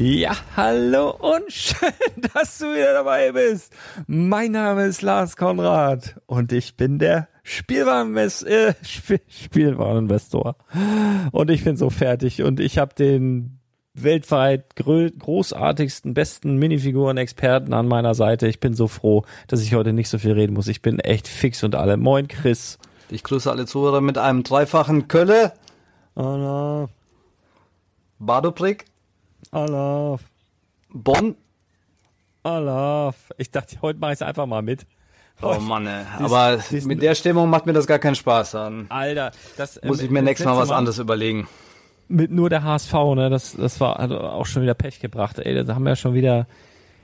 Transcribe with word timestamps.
Ja, 0.00 0.36
hallo 0.56 1.10
und 1.10 1.42
schön, 1.52 1.90
dass 2.32 2.58
du 2.58 2.66
wieder 2.66 2.92
dabei 2.92 3.32
bist. 3.32 3.72
Mein 4.06 4.52
Name 4.52 4.86
ist 4.86 5.02
Lars 5.02 5.36
Konrad 5.36 6.20
und 6.26 6.52
ich 6.52 6.76
bin 6.76 7.00
der 7.00 7.26
Spielwareninvestor. 7.42 8.48
Äh, 8.48 8.74
Sp 8.86 9.18
Spielwareninvestor. 9.26 10.54
Und 11.32 11.50
ich 11.50 11.64
bin 11.64 11.76
so 11.76 11.90
fertig 11.90 12.44
und 12.44 12.60
ich 12.60 12.78
habe 12.78 12.94
den 12.94 13.58
weltweit 13.92 14.76
großartigsten, 14.76 16.14
besten 16.14 16.58
Minifiguren-Experten 16.58 17.72
an 17.72 17.88
meiner 17.88 18.14
Seite. 18.14 18.46
Ich 18.46 18.60
bin 18.60 18.74
so 18.74 18.86
froh, 18.86 19.24
dass 19.48 19.62
ich 19.62 19.74
heute 19.74 19.92
nicht 19.92 20.10
so 20.10 20.18
viel 20.18 20.30
reden 20.30 20.54
muss. 20.54 20.68
Ich 20.68 20.80
bin 20.80 21.00
echt 21.00 21.26
fix 21.26 21.64
und 21.64 21.74
alle. 21.74 21.96
Moin, 21.96 22.28
Chris. 22.28 22.78
Ich 23.10 23.24
grüße 23.24 23.50
alle 23.50 23.66
Zuhörer 23.66 24.00
mit 24.00 24.16
einem 24.16 24.44
dreifachen 24.44 25.08
Kölle. 25.08 25.54
Anna. 26.14 26.88
Badoprick. 28.20 28.84
Alaf. 29.50 30.22
Bonn. 30.90 31.36
Alaf. 32.42 33.16
Ich 33.36 33.50
dachte, 33.50 33.76
heute 33.82 33.98
mache 33.98 34.12
ich 34.12 34.18
es 34.18 34.22
einfach 34.22 34.46
mal 34.46 34.62
mit. 34.62 34.86
Oh 35.40 35.54
Mann, 35.60 35.86
ey. 35.86 36.04
aber 36.18 36.58
dies, 36.68 36.84
mit 36.84 37.00
der 37.00 37.14
Stimmung 37.14 37.48
macht 37.48 37.64
mir 37.64 37.72
das 37.72 37.86
gar 37.86 38.00
keinen 38.00 38.16
Spaß 38.16 38.56
an. 38.56 38.86
Alter, 38.88 39.30
das 39.56 39.80
muss 39.84 40.02
ich 40.02 40.10
mir 40.10 40.20
nächstes 40.20 40.44
Mal 40.46 40.56
was 40.56 40.72
anderes 40.72 40.98
überlegen. 40.98 41.46
Mit 42.08 42.32
nur 42.32 42.50
der 42.50 42.64
HSV, 42.64 42.92
ne, 43.14 43.30
das 43.30 43.54
das 43.54 43.80
war 43.80 43.98
hat 43.98 44.10
auch 44.10 44.46
schon 44.46 44.62
wieder 44.62 44.74
Pech 44.74 44.98
gebracht. 44.98 45.38
Ey, 45.38 45.64
da 45.64 45.74
haben 45.74 45.84
wir 45.84 45.90
ja 45.90 45.96
schon 45.96 46.14
wieder 46.14 46.48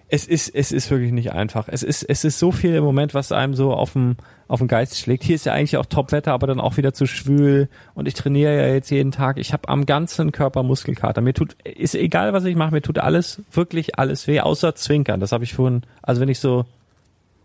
es 0.08 0.26
ist, 0.26 0.54
es 0.54 0.72
ist 0.72 0.90
wirklich 0.90 1.12
nicht 1.12 1.32
einfach. 1.32 1.68
Es 1.68 1.82
ist, 1.82 2.02
es 2.02 2.24
ist 2.24 2.38
so 2.38 2.52
viel 2.52 2.74
im 2.74 2.84
Moment, 2.84 3.14
was 3.14 3.32
einem 3.32 3.54
so 3.54 3.72
auf 3.72 3.94
dem, 3.94 4.16
auf 4.48 4.58
den 4.58 4.68
Geist 4.68 4.98
schlägt. 4.98 5.24
Hier 5.24 5.36
ist 5.36 5.46
ja 5.46 5.52
eigentlich 5.52 5.76
auch 5.76 5.86
Topwetter, 5.86 6.32
aber 6.32 6.46
dann 6.46 6.60
auch 6.60 6.76
wieder 6.76 6.92
zu 6.92 7.06
schwül. 7.06 7.68
Und 7.94 8.06
ich 8.06 8.14
trainiere 8.14 8.56
ja 8.56 8.74
jetzt 8.74 8.90
jeden 8.90 9.10
Tag. 9.10 9.38
Ich 9.38 9.52
habe 9.52 9.68
am 9.68 9.86
ganzen 9.86 10.32
Körper 10.32 10.62
Muskelkater. 10.62 11.20
Mir 11.20 11.34
tut, 11.34 11.56
ist 11.64 11.94
egal, 11.94 12.32
was 12.32 12.44
ich 12.44 12.56
mache, 12.56 12.72
mir 12.72 12.82
tut 12.82 12.98
alles, 12.98 13.42
wirklich 13.52 13.98
alles 13.98 14.26
weh, 14.26 14.40
außer 14.40 14.74
Zwinkern. 14.74 15.20
Das 15.20 15.32
habe 15.32 15.44
ich 15.44 15.54
vorhin, 15.54 15.82
also 16.02 16.20
wenn 16.20 16.28
ich 16.28 16.40
so, 16.40 16.66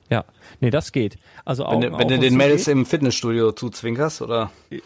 ja, 0.09 0.25
nee, 0.59 0.71
das 0.71 0.91
geht. 0.91 1.18
Also 1.45 1.65
auch, 1.65 1.81
wenn, 1.81 1.97
wenn 1.97 2.07
du 2.07 2.19
den 2.19 2.35
Mädels 2.35 2.68
im 2.68 2.85
Fitnessstudio 2.85 3.51
zuzwinkerst, 3.51 4.21
oder? 4.21 4.51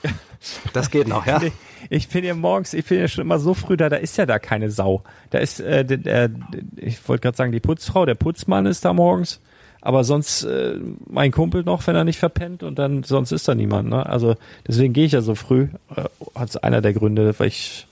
das 0.73 0.91
geht 0.91 1.07
noch, 1.07 1.25
ja? 1.25 1.41
Ich 1.89 2.09
bin 2.09 2.23
ja 2.23 2.35
morgens, 2.35 2.73
ich 2.73 2.85
bin 2.85 2.99
ja 2.99 3.07
schon 3.07 3.23
immer 3.23 3.39
so 3.39 3.53
früh 3.53 3.77
da, 3.77 3.89
da 3.89 3.95
ist 3.95 4.17
ja 4.17 4.25
da 4.25 4.37
keine 4.37 4.69
Sau. 4.69 5.03
Da 5.29 5.39
ist, 5.39 5.61
äh, 5.61 5.85
der, 5.85 5.97
der, 5.97 6.29
ich 6.75 7.07
wollte 7.07 7.21
gerade 7.21 7.37
sagen, 7.37 7.51
die 7.51 7.59
Putzfrau, 7.59 8.05
der 8.05 8.15
Putzmann 8.15 8.65
ist 8.65 8.83
da 8.85 8.93
morgens, 8.93 9.39
aber 9.85 10.05
sonst 10.05 10.43
äh, 10.43 10.75
mein 11.09 11.31
Kumpel 11.31 11.63
noch, 11.63 11.85
wenn 11.87 11.95
er 11.95 12.05
nicht 12.05 12.17
verpennt 12.17 12.63
und 12.63 12.79
dann 12.79 13.03
sonst 13.03 13.33
ist 13.33 13.49
da 13.49 13.53
niemand. 13.53 13.89
Ne? 13.89 14.05
Also 14.05 14.35
deswegen 14.65 14.93
gehe 14.93 15.05
ich 15.05 15.11
ja 15.11 15.21
so 15.21 15.35
früh. 15.35 15.67
Äh, 15.93 16.05
Hat 16.35 16.63
einer 16.63 16.81
der 16.81 16.93
Gründe, 16.93 17.37
weil 17.37 17.47
ich 17.47 17.85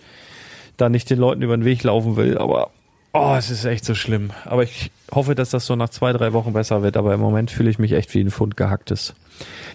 da 0.77 0.87
nicht 0.87 1.09
den 1.09 1.19
Leuten 1.19 1.41
über 1.41 1.55
den 1.57 1.65
Weg 1.65 1.83
laufen 1.83 2.15
will, 2.15 2.37
aber 2.37 2.71
Oh, 3.13 3.35
es 3.37 3.49
ist 3.49 3.65
echt 3.65 3.83
so 3.83 3.93
schlimm. 3.93 4.31
Aber 4.45 4.63
ich 4.63 4.89
hoffe, 5.13 5.35
dass 5.35 5.49
das 5.49 5.65
so 5.65 5.75
nach 5.75 5.89
zwei, 5.89 6.13
drei 6.13 6.31
Wochen 6.31 6.53
besser 6.53 6.81
wird. 6.81 6.95
Aber 6.95 7.13
im 7.13 7.19
Moment 7.19 7.51
fühle 7.51 7.69
ich 7.69 7.77
mich 7.77 7.91
echt 7.91 8.13
wie 8.13 8.21
ein 8.21 8.31
Pfund 8.31 8.55
gehacktes. 8.55 9.13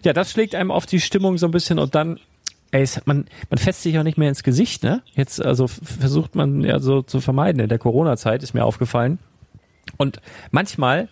Ja, 0.03 0.15
das 0.15 0.31
schlägt 0.31 0.55
einem 0.55 0.71
auf 0.71 0.87
die 0.87 1.01
Stimmung 1.01 1.37
so 1.37 1.45
ein 1.45 1.51
bisschen 1.51 1.79
und 1.79 1.95
dann, 1.95 2.19
ey, 2.71 2.81
es, 2.81 3.05
man, 3.05 3.27
man 3.51 3.59
fässt 3.59 3.83
sich 3.83 3.99
auch 3.99 4.05
nicht 4.05 4.17
mehr 4.17 4.31
ins 4.31 4.43
Gesicht, 4.43 4.83
ne? 4.85 5.03
Jetzt, 5.15 5.45
also 5.45 5.67
versucht 5.67 6.35
man 6.35 6.63
ja 6.63 6.79
so 6.81 7.03
zu 7.03 7.21
vermeiden. 7.21 7.61
In 7.61 7.69
der 7.69 7.79
Corona-Zeit 7.79 8.43
ist 8.43 8.55
mir 8.55 8.65
aufgefallen. 8.65 9.19
Und 9.99 10.23
manchmal 10.51 11.11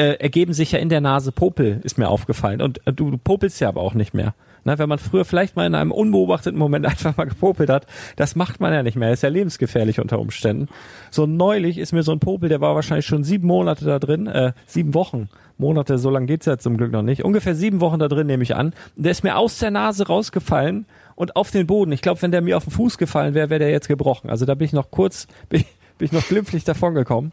äh, 0.00 0.14
ergeben 0.14 0.54
sich 0.54 0.72
ja 0.72 0.78
in 0.78 0.88
der 0.88 1.02
Nase 1.02 1.30
Popel, 1.30 1.80
ist 1.84 1.98
mir 1.98 2.08
aufgefallen. 2.08 2.62
Und 2.62 2.86
äh, 2.86 2.92
du, 2.92 3.10
du 3.10 3.18
popelst 3.18 3.60
ja 3.60 3.68
aber 3.68 3.82
auch 3.82 3.92
nicht 3.92 4.14
mehr. 4.14 4.34
Na, 4.64 4.78
wenn 4.78 4.88
man 4.88 4.98
früher 4.98 5.26
vielleicht 5.26 5.56
mal 5.56 5.66
in 5.66 5.74
einem 5.74 5.92
unbeobachteten 5.92 6.58
Moment 6.58 6.86
einfach 6.86 7.18
mal 7.18 7.26
gepopelt 7.26 7.68
hat, 7.68 7.86
das 8.16 8.34
macht 8.34 8.60
man 8.60 8.72
ja 8.72 8.82
nicht 8.82 8.96
mehr. 8.96 9.12
Ist 9.12 9.22
ja 9.22 9.28
lebensgefährlich 9.28 10.00
unter 10.00 10.18
Umständen. 10.18 10.68
So 11.10 11.26
neulich 11.26 11.76
ist 11.76 11.92
mir 11.92 12.02
so 12.02 12.12
ein 12.12 12.18
Popel, 12.18 12.48
der 12.48 12.62
war 12.62 12.74
wahrscheinlich 12.74 13.04
schon 13.04 13.24
sieben 13.24 13.46
Monate 13.46 13.84
da 13.84 13.98
drin, 13.98 14.26
äh, 14.26 14.52
sieben 14.66 14.94
Wochen. 14.94 15.28
Monate, 15.58 15.98
so 15.98 16.08
lange 16.08 16.24
geht's 16.24 16.46
ja 16.46 16.56
zum 16.56 16.78
Glück 16.78 16.92
noch 16.92 17.02
nicht. 17.02 17.22
Ungefähr 17.22 17.54
sieben 17.54 17.82
Wochen 17.82 17.98
da 17.98 18.08
drin, 18.08 18.26
nehme 18.26 18.42
ich 18.42 18.56
an. 18.56 18.72
Der 18.96 19.10
ist 19.10 19.22
mir 19.22 19.36
aus 19.36 19.58
der 19.58 19.70
Nase 19.70 20.06
rausgefallen 20.06 20.86
und 21.14 21.36
auf 21.36 21.50
den 21.50 21.66
Boden. 21.66 21.92
Ich 21.92 22.00
glaube, 22.00 22.22
wenn 22.22 22.30
der 22.30 22.40
mir 22.40 22.56
auf 22.56 22.64
den 22.64 22.72
Fuß 22.72 22.96
gefallen 22.96 23.34
wäre, 23.34 23.50
wäre 23.50 23.58
der 23.58 23.70
jetzt 23.70 23.88
gebrochen. 23.88 24.30
Also 24.30 24.46
da 24.46 24.54
bin 24.54 24.64
ich 24.64 24.72
noch 24.72 24.90
kurz, 24.90 25.26
bin, 25.50 25.64
bin 26.00 26.06
ich 26.06 26.12
noch 26.12 26.26
glimpflich 26.26 26.64
davon 26.64 26.94
gekommen. 26.94 27.32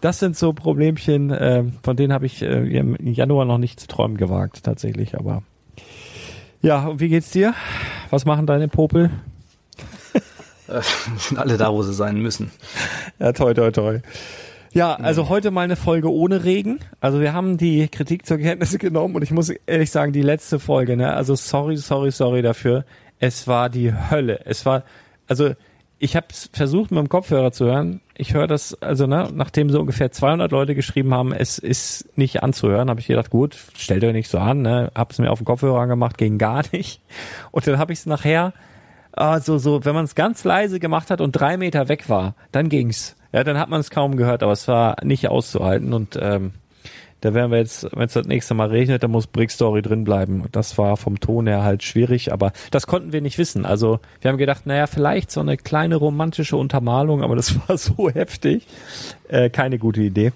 Das 0.00 0.18
sind 0.18 0.36
so 0.36 0.54
Problemchen, 0.54 1.30
äh, 1.30 1.64
von 1.82 1.96
denen 1.96 2.14
habe 2.14 2.24
ich 2.24 2.40
äh, 2.40 2.78
im 2.78 2.96
Januar 2.98 3.44
noch 3.44 3.58
nicht 3.58 3.78
zu 3.78 3.86
träumen 3.86 4.16
gewagt, 4.16 4.62
tatsächlich. 4.64 5.16
Aber 5.16 5.42
ja, 6.62 6.86
und 6.86 7.00
wie 7.00 7.10
geht's 7.10 7.30
dir? 7.30 7.52
Was 8.08 8.24
machen 8.24 8.46
deine 8.46 8.68
Popel? 8.68 9.10
Äh, 10.68 10.80
sind 11.18 11.38
alle 11.38 11.58
da, 11.58 11.72
wo 11.72 11.82
sie 11.82 11.92
sein 11.92 12.20
müssen. 12.20 12.50
Ja, 13.18 13.32
toi, 13.32 13.52
toi, 13.52 13.70
toi. 13.70 14.00
Ja, 14.72 14.94
also 14.94 15.28
heute 15.28 15.50
mal 15.50 15.60
eine 15.60 15.76
Folge 15.76 16.10
ohne 16.10 16.44
Regen. 16.44 16.80
Also 17.00 17.20
wir 17.20 17.34
haben 17.34 17.58
die 17.58 17.86
Kritik 17.88 18.24
zur 18.24 18.38
Kenntnis 18.38 18.76
genommen 18.78 19.14
und 19.14 19.22
ich 19.22 19.30
muss 19.30 19.50
ehrlich 19.66 19.90
sagen, 19.90 20.12
die 20.12 20.22
letzte 20.22 20.58
Folge, 20.58 20.96
ne, 20.96 21.12
also 21.12 21.34
sorry, 21.34 21.76
sorry, 21.76 22.10
sorry 22.10 22.42
dafür. 22.42 22.84
Es 23.18 23.46
war 23.46 23.68
die 23.68 23.92
Hölle. 23.92 24.40
Es 24.44 24.66
war, 24.66 24.84
also 25.28 25.52
ich 25.98 26.14
habe 26.16 26.26
versucht 26.52 26.90
mit 26.90 26.98
dem 26.98 27.08
Kopfhörer 27.08 27.52
zu 27.52 27.66
hören. 27.66 28.00
Ich 28.14 28.34
höre 28.34 28.46
das, 28.46 28.80
also 28.82 29.06
ne, 29.06 29.30
nachdem 29.32 29.70
so 29.70 29.80
ungefähr 29.80 30.12
200 30.12 30.50
Leute 30.50 30.74
geschrieben 30.74 31.14
haben, 31.14 31.32
es 31.32 31.58
ist 31.58 32.16
nicht 32.18 32.42
anzuhören, 32.42 32.90
habe 32.90 33.00
ich 33.00 33.06
gedacht, 33.06 33.30
gut, 33.30 33.56
stellt 33.76 34.04
euch 34.04 34.12
nicht 34.12 34.28
so 34.28 34.38
an, 34.38 34.62
ne, 34.62 34.90
hab's 34.94 35.18
mir 35.18 35.30
auf 35.30 35.38
den 35.38 35.46
Kopfhörer 35.46 35.80
angemacht, 35.80 36.18
ging 36.18 36.38
gar 36.38 36.64
nicht. 36.72 37.00
Und 37.50 37.66
dann 37.66 37.78
habe 37.78 37.92
ich 37.92 38.00
es 38.00 38.06
nachher, 38.06 38.52
also 39.12 39.56
so, 39.56 39.84
wenn 39.84 39.94
man 39.94 40.04
es 40.04 40.14
ganz 40.14 40.44
leise 40.44 40.80
gemacht 40.80 41.10
hat 41.10 41.20
und 41.20 41.32
drei 41.32 41.56
Meter 41.56 41.88
weg 41.88 42.08
war, 42.10 42.34
dann 42.52 42.68
ging's. 42.68 43.16
Ja, 43.32 43.44
dann 43.44 43.58
hat 43.58 43.70
man 43.70 43.80
es 43.80 43.90
kaum 43.90 44.16
gehört, 44.16 44.42
aber 44.42 44.52
es 44.52 44.68
war 44.68 44.96
nicht 45.02 45.28
auszuhalten 45.28 45.92
und 45.92 46.18
ähm, 46.20 46.52
da 47.26 47.34
werden 47.34 47.50
wir 47.50 47.58
jetzt, 47.58 47.88
wenn 47.92 48.06
es 48.06 48.12
das 48.12 48.26
nächste 48.26 48.54
Mal 48.54 48.68
regnet, 48.68 49.02
dann 49.02 49.10
muss 49.10 49.26
Brick 49.26 49.50
Story 49.50 49.82
drin 49.82 50.04
bleiben. 50.04 50.44
Das 50.52 50.78
war 50.78 50.96
vom 50.96 51.18
Ton 51.18 51.48
her 51.48 51.64
halt 51.64 51.82
schwierig, 51.82 52.32
aber 52.32 52.52
das 52.70 52.86
konnten 52.86 53.12
wir 53.12 53.20
nicht 53.20 53.36
wissen. 53.36 53.66
Also 53.66 53.98
wir 54.20 54.30
haben 54.30 54.38
gedacht, 54.38 54.64
naja, 54.64 54.86
vielleicht 54.86 55.32
so 55.32 55.40
eine 55.40 55.56
kleine 55.56 55.96
romantische 55.96 56.56
Untermalung, 56.56 57.24
aber 57.24 57.34
das 57.34 57.56
war 57.68 57.78
so 57.78 58.08
heftig. 58.08 58.66
Äh, 59.28 59.50
keine 59.50 59.78
gute 59.78 60.02
Idee. 60.02 60.32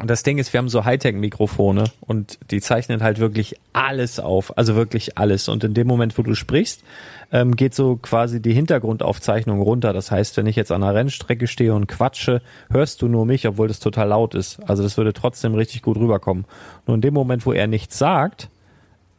Und 0.00 0.10
das 0.10 0.24
Ding 0.24 0.38
ist, 0.38 0.52
wir 0.52 0.58
haben 0.58 0.68
so 0.68 0.84
Hightech-Mikrofone 0.84 1.84
und 2.00 2.38
die 2.50 2.60
zeichnen 2.60 3.02
halt 3.02 3.20
wirklich 3.20 3.56
alles 3.72 4.18
auf, 4.18 4.58
also 4.58 4.74
wirklich 4.74 5.18
alles. 5.18 5.48
Und 5.48 5.62
in 5.62 5.72
dem 5.72 5.86
Moment, 5.86 6.18
wo 6.18 6.22
du 6.22 6.34
sprichst, 6.34 6.82
ähm, 7.30 7.54
geht 7.54 7.74
so 7.74 7.96
quasi 7.96 8.42
die 8.42 8.52
Hintergrundaufzeichnung 8.52 9.60
runter. 9.60 9.92
Das 9.92 10.10
heißt, 10.10 10.36
wenn 10.36 10.46
ich 10.46 10.56
jetzt 10.56 10.72
an 10.72 10.82
einer 10.82 10.94
Rennstrecke 10.94 11.46
stehe 11.46 11.74
und 11.74 11.86
quatsche, 11.86 12.42
hörst 12.70 13.02
du 13.02 13.08
nur 13.08 13.24
mich, 13.24 13.46
obwohl 13.46 13.68
das 13.68 13.78
total 13.78 14.08
laut 14.08 14.34
ist. 14.34 14.58
Also 14.68 14.82
das 14.82 14.96
würde 14.96 15.12
trotzdem 15.12 15.54
richtig 15.54 15.82
gut 15.82 15.96
rüberkommen. 15.96 16.44
Nur 16.86 16.96
in 16.96 17.00
dem 17.00 17.14
Moment, 17.14 17.46
wo 17.46 17.52
er 17.52 17.68
nichts 17.68 17.96
sagt, 17.96 18.48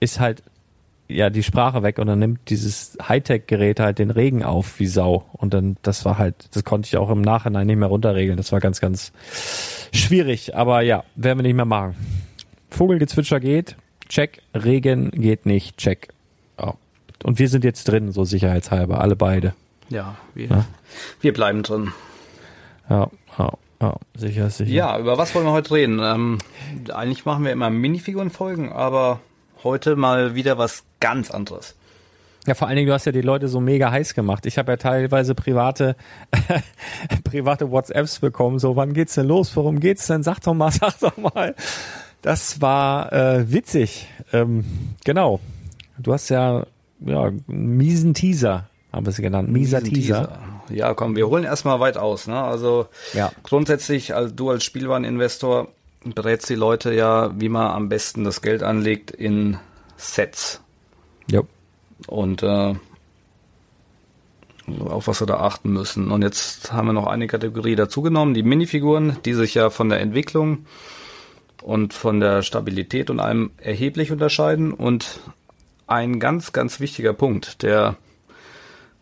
ist 0.01 0.19
halt 0.19 0.43
ja 1.07 1.29
die 1.29 1.43
Sprache 1.43 1.83
weg 1.83 1.99
und 1.99 2.07
dann 2.07 2.19
nimmt 2.19 2.49
dieses 2.49 2.97
Hightech-Gerät 3.07 3.79
halt 3.79 3.99
den 3.99 4.09
Regen 4.09 4.43
auf 4.43 4.79
wie 4.79 4.87
Sau. 4.87 5.25
Und 5.33 5.53
dann, 5.53 5.77
das 5.83 6.03
war 6.05 6.17
halt, 6.17 6.35
das 6.55 6.63
konnte 6.63 6.87
ich 6.87 6.97
auch 6.97 7.09
im 7.09 7.21
Nachhinein 7.21 7.67
nicht 7.67 7.77
mehr 7.77 7.87
runterregeln. 7.89 8.37
Das 8.37 8.51
war 8.51 8.59
ganz, 8.59 8.81
ganz 8.81 9.11
schwierig. 9.91 10.55
Aber 10.55 10.81
ja, 10.81 11.03
werden 11.15 11.39
wir 11.39 11.43
nicht 11.43 11.55
mehr 11.55 11.65
machen. 11.65 11.95
Vogelgezwitscher 12.69 13.39
geht, 13.39 13.75
check. 14.09 14.41
Regen 14.53 15.11
geht 15.11 15.45
nicht, 15.45 15.77
check. 15.77 16.09
Ja. 16.59 16.73
Und 17.23 17.39
wir 17.39 17.49
sind 17.49 17.63
jetzt 17.63 17.85
drin, 17.85 18.11
so 18.11 18.23
sicherheitshalber, 18.25 18.99
alle 19.01 19.15
beide. 19.15 19.53
Ja, 19.89 20.15
wir, 20.33 20.47
Ja. 20.47 20.65
wir 21.21 21.33
bleiben 21.33 21.63
drin. 21.63 21.91
Ja, 22.89 23.09
ja, 23.37 23.51
ja, 23.81 23.95
sicher, 24.15 24.49
sicher. 24.49 24.71
Ja, 24.71 24.99
über 24.99 25.17
was 25.17 25.33
wollen 25.35 25.45
wir 25.45 25.51
heute 25.51 25.73
reden? 25.73 25.99
Ähm, 26.03 26.37
eigentlich 26.93 27.25
machen 27.25 27.45
wir 27.45 27.51
immer 27.51 27.69
Minifiguren-Folgen, 27.69 28.71
aber 28.71 29.19
heute 29.65 29.97
mal 29.97 30.35
wieder 30.35 30.57
was 30.57 30.83
ganz 31.01 31.29
anderes. 31.29 31.75
Ja, 32.47 32.53
vor 32.53 32.67
allen 32.67 32.75
Dingen, 32.77 32.87
du 32.87 32.93
hast 32.93 33.05
ja 33.05 33.11
die 33.11 33.21
Leute 33.21 33.47
so 33.47 33.59
mega 33.59 33.89
heiß 33.91 34.13
gemacht. 34.13 34.45
Ich 34.45 34.57
habe 34.59 34.71
ja 34.73 34.77
teilweise 34.77 35.33
private, 35.33 35.95
private 37.23 37.71
WhatsApps 37.71 38.19
bekommen. 38.19 38.59
So, 38.59 38.75
wann 38.75 38.93
geht's 38.93 39.15
denn 39.15 39.27
los? 39.27 39.55
Worum 39.55 39.79
geht's 39.79 40.05
denn? 40.07 40.21
Sag 40.23 40.39
doch 40.41 40.53
mal, 40.53 40.71
sag 40.71 40.99
doch 40.99 41.17
mal. 41.17 41.55
Das 42.21 42.61
war 42.61 43.11
äh, 43.11 43.51
witzig. 43.51 44.07
Ähm, 44.31 44.63
genau. 45.03 45.39
Du 45.97 46.13
hast 46.13 46.29
ja, 46.29 46.65
ja 46.99 47.23
einen 47.23 47.43
miesen 47.77 48.13
Teaser, 48.13 48.69
haben 48.93 49.05
wir 49.05 49.09
es 49.11 49.17
genannt. 49.17 49.51
Mieser 49.51 49.81
Diesen 49.81 49.95
Teaser. 49.95 50.39
Ja, 50.69 50.93
komm, 50.93 51.15
wir 51.15 51.27
holen 51.27 51.43
erstmal 51.43 51.79
weit 51.79 51.97
aus. 51.97 52.27
Ne? 52.27 52.39
Also 52.39 52.87
Ja. 53.13 53.31
grundsätzlich, 53.43 54.13
also 54.15 54.33
du 54.33 54.49
als 54.51 54.63
Spielwareninvestor 54.63 55.67
berätst 56.13 56.49
die 56.49 56.55
Leute 56.55 56.93
ja, 56.93 57.31
wie 57.39 57.49
man 57.49 57.71
am 57.71 57.89
besten 57.89 58.23
das 58.23 58.41
Geld 58.41 58.61
anlegt 58.61 59.11
in 59.11 59.57
Sets. 59.97 60.61
Ja. 61.29 61.41
Und 62.07 62.43
äh, 62.43 62.75
auf 64.67 65.07
was 65.07 65.21
wir 65.21 65.27
da 65.27 65.37
achten 65.37 65.71
müssen. 65.71 66.11
Und 66.11 66.21
jetzt 66.21 66.73
haben 66.73 66.87
wir 66.87 66.93
noch 66.93 67.07
eine 67.07 67.27
Kategorie 67.27 67.75
dazugenommen, 67.75 68.33
die 68.33 68.43
Minifiguren, 68.43 69.17
die 69.25 69.33
sich 69.33 69.53
ja 69.53 69.69
von 69.69 69.89
der 69.89 69.99
Entwicklung 69.99 70.65
und 71.61 71.93
von 71.93 72.19
der 72.19 72.41
Stabilität 72.41 73.09
und 73.09 73.19
allem 73.19 73.51
erheblich 73.57 74.11
unterscheiden. 74.11 74.73
Und 74.73 75.19
ein 75.87 76.19
ganz, 76.19 76.51
ganz 76.51 76.79
wichtiger 76.79 77.13
Punkt, 77.13 77.63
der 77.63 77.95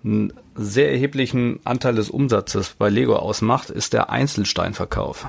einen 0.04 0.34
sehr 0.56 0.92
erheblichen 0.92 1.60
Anteil 1.64 1.96
des 1.96 2.10
Umsatzes 2.10 2.76
bei 2.78 2.90
Lego 2.90 3.16
ausmacht, 3.16 3.70
ist 3.70 3.94
der 3.94 4.10
Einzelsteinverkauf. 4.10 5.28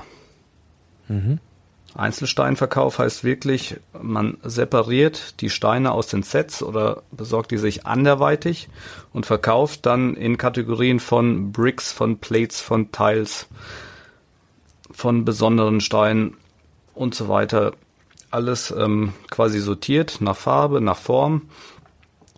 Einzelsteinverkauf 1.95 2.99
heißt 2.99 3.23
wirklich, 3.23 3.77
man 3.99 4.37
separiert 4.43 5.39
die 5.41 5.49
Steine 5.49 5.93
aus 5.93 6.07
den 6.07 6.23
Sets 6.23 6.61
oder 6.61 7.03
besorgt 7.11 7.51
die 7.51 7.57
sich 7.57 7.85
anderweitig 7.85 8.67
und 9.13 9.25
verkauft 9.25 9.85
dann 9.85 10.15
in 10.15 10.37
Kategorien 10.37 10.99
von 10.99 11.53
Bricks, 11.53 11.93
von 11.93 12.17
Plates, 12.17 12.59
von 12.59 12.91
Tiles, 12.91 13.47
von 14.91 15.23
besonderen 15.23 15.79
Steinen 15.79 16.35
und 16.93 17.15
so 17.15 17.29
weiter. 17.29 17.71
Alles 18.29 18.71
ähm, 18.71 19.13
quasi 19.29 19.59
sortiert 19.59 20.19
nach 20.19 20.35
Farbe, 20.35 20.81
nach 20.81 20.97
Form 20.97 21.43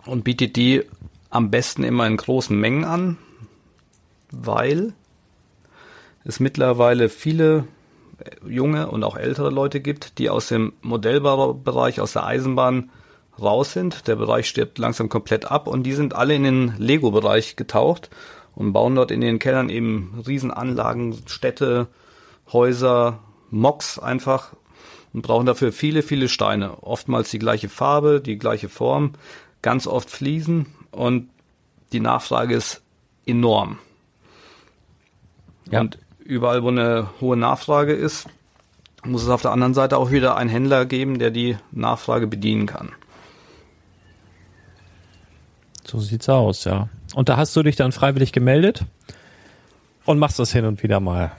und 0.05 0.23
bietet 0.23 0.55
die 0.55 0.83
am 1.31 1.49
besten 1.49 1.83
immer 1.83 2.05
in 2.05 2.17
großen 2.17 2.57
Mengen 2.57 2.85
an, 2.85 3.17
weil 4.31 4.93
es 6.23 6.39
mittlerweile 6.39 7.09
viele 7.09 7.67
junge 8.47 8.87
und 8.87 9.03
auch 9.03 9.15
ältere 9.15 9.49
Leute 9.49 9.79
gibt, 9.79 10.17
die 10.17 10.29
aus 10.29 10.47
dem 10.47 10.73
Modellbaubereich, 10.81 12.01
aus 12.01 12.13
der 12.13 12.25
Eisenbahn 12.25 12.89
raus 13.39 13.73
sind. 13.73 14.07
Der 14.07 14.15
Bereich 14.15 14.47
stirbt 14.47 14.77
langsam 14.77 15.09
komplett 15.09 15.49
ab 15.49 15.67
und 15.67 15.83
die 15.83 15.93
sind 15.93 16.15
alle 16.15 16.35
in 16.35 16.43
den 16.43 16.73
Lego-Bereich 16.77 17.55
getaucht 17.55 18.09
und 18.55 18.73
bauen 18.73 18.95
dort 18.95 19.11
in 19.11 19.21
den 19.21 19.39
Kellern 19.39 19.69
eben 19.69 20.23
Riesenanlagen, 20.25 21.21
Städte, 21.27 21.87
Häuser, 22.51 23.19
Mocks 23.49 23.99
einfach 23.99 24.53
und 25.13 25.21
brauchen 25.21 25.45
dafür 25.45 25.71
viele, 25.71 26.01
viele 26.01 26.29
Steine. 26.29 26.83
Oftmals 26.83 27.31
die 27.31 27.39
gleiche 27.39 27.69
Farbe, 27.69 28.21
die 28.21 28.37
gleiche 28.37 28.69
Form, 28.69 29.13
ganz 29.61 29.87
oft 29.87 30.09
Fliesen 30.09 30.67
und 30.91 31.29
die 31.91 31.99
Nachfrage 31.99 32.55
ist 32.55 32.81
enorm. 33.25 33.77
Ja. 35.69 35.81
Und 35.81 35.97
überall, 36.27 36.61
wo 36.63 36.67
eine 36.67 37.09
hohe 37.21 37.37
Nachfrage 37.37 37.93
ist, 37.93 38.27
muss 39.05 39.23
es 39.23 39.29
auf 39.29 39.41
der 39.41 39.51
anderen 39.51 39.73
Seite 39.73 39.97
auch 39.97 40.11
wieder 40.11 40.35
einen 40.35 40.49
Händler 40.49 40.85
geben, 40.85 41.19
der 41.19 41.31
die 41.31 41.57
Nachfrage 41.71 42.27
bedienen 42.27 42.65
kann. 42.65 42.91
So 45.85 45.99
sieht's 45.99 46.27
aus, 46.27 46.65
ja. 46.65 46.89
Und 47.15 47.29
da 47.29 47.37
hast 47.37 47.55
du 47.55 47.63
dich 47.63 47.77
dann 47.77 47.93
freiwillig 47.93 48.33
gemeldet 48.33 48.83
und 50.05 50.19
machst 50.19 50.37
das 50.37 50.51
hin 50.51 50.65
und 50.65 50.83
wieder 50.83 50.99
mal. 50.99 51.31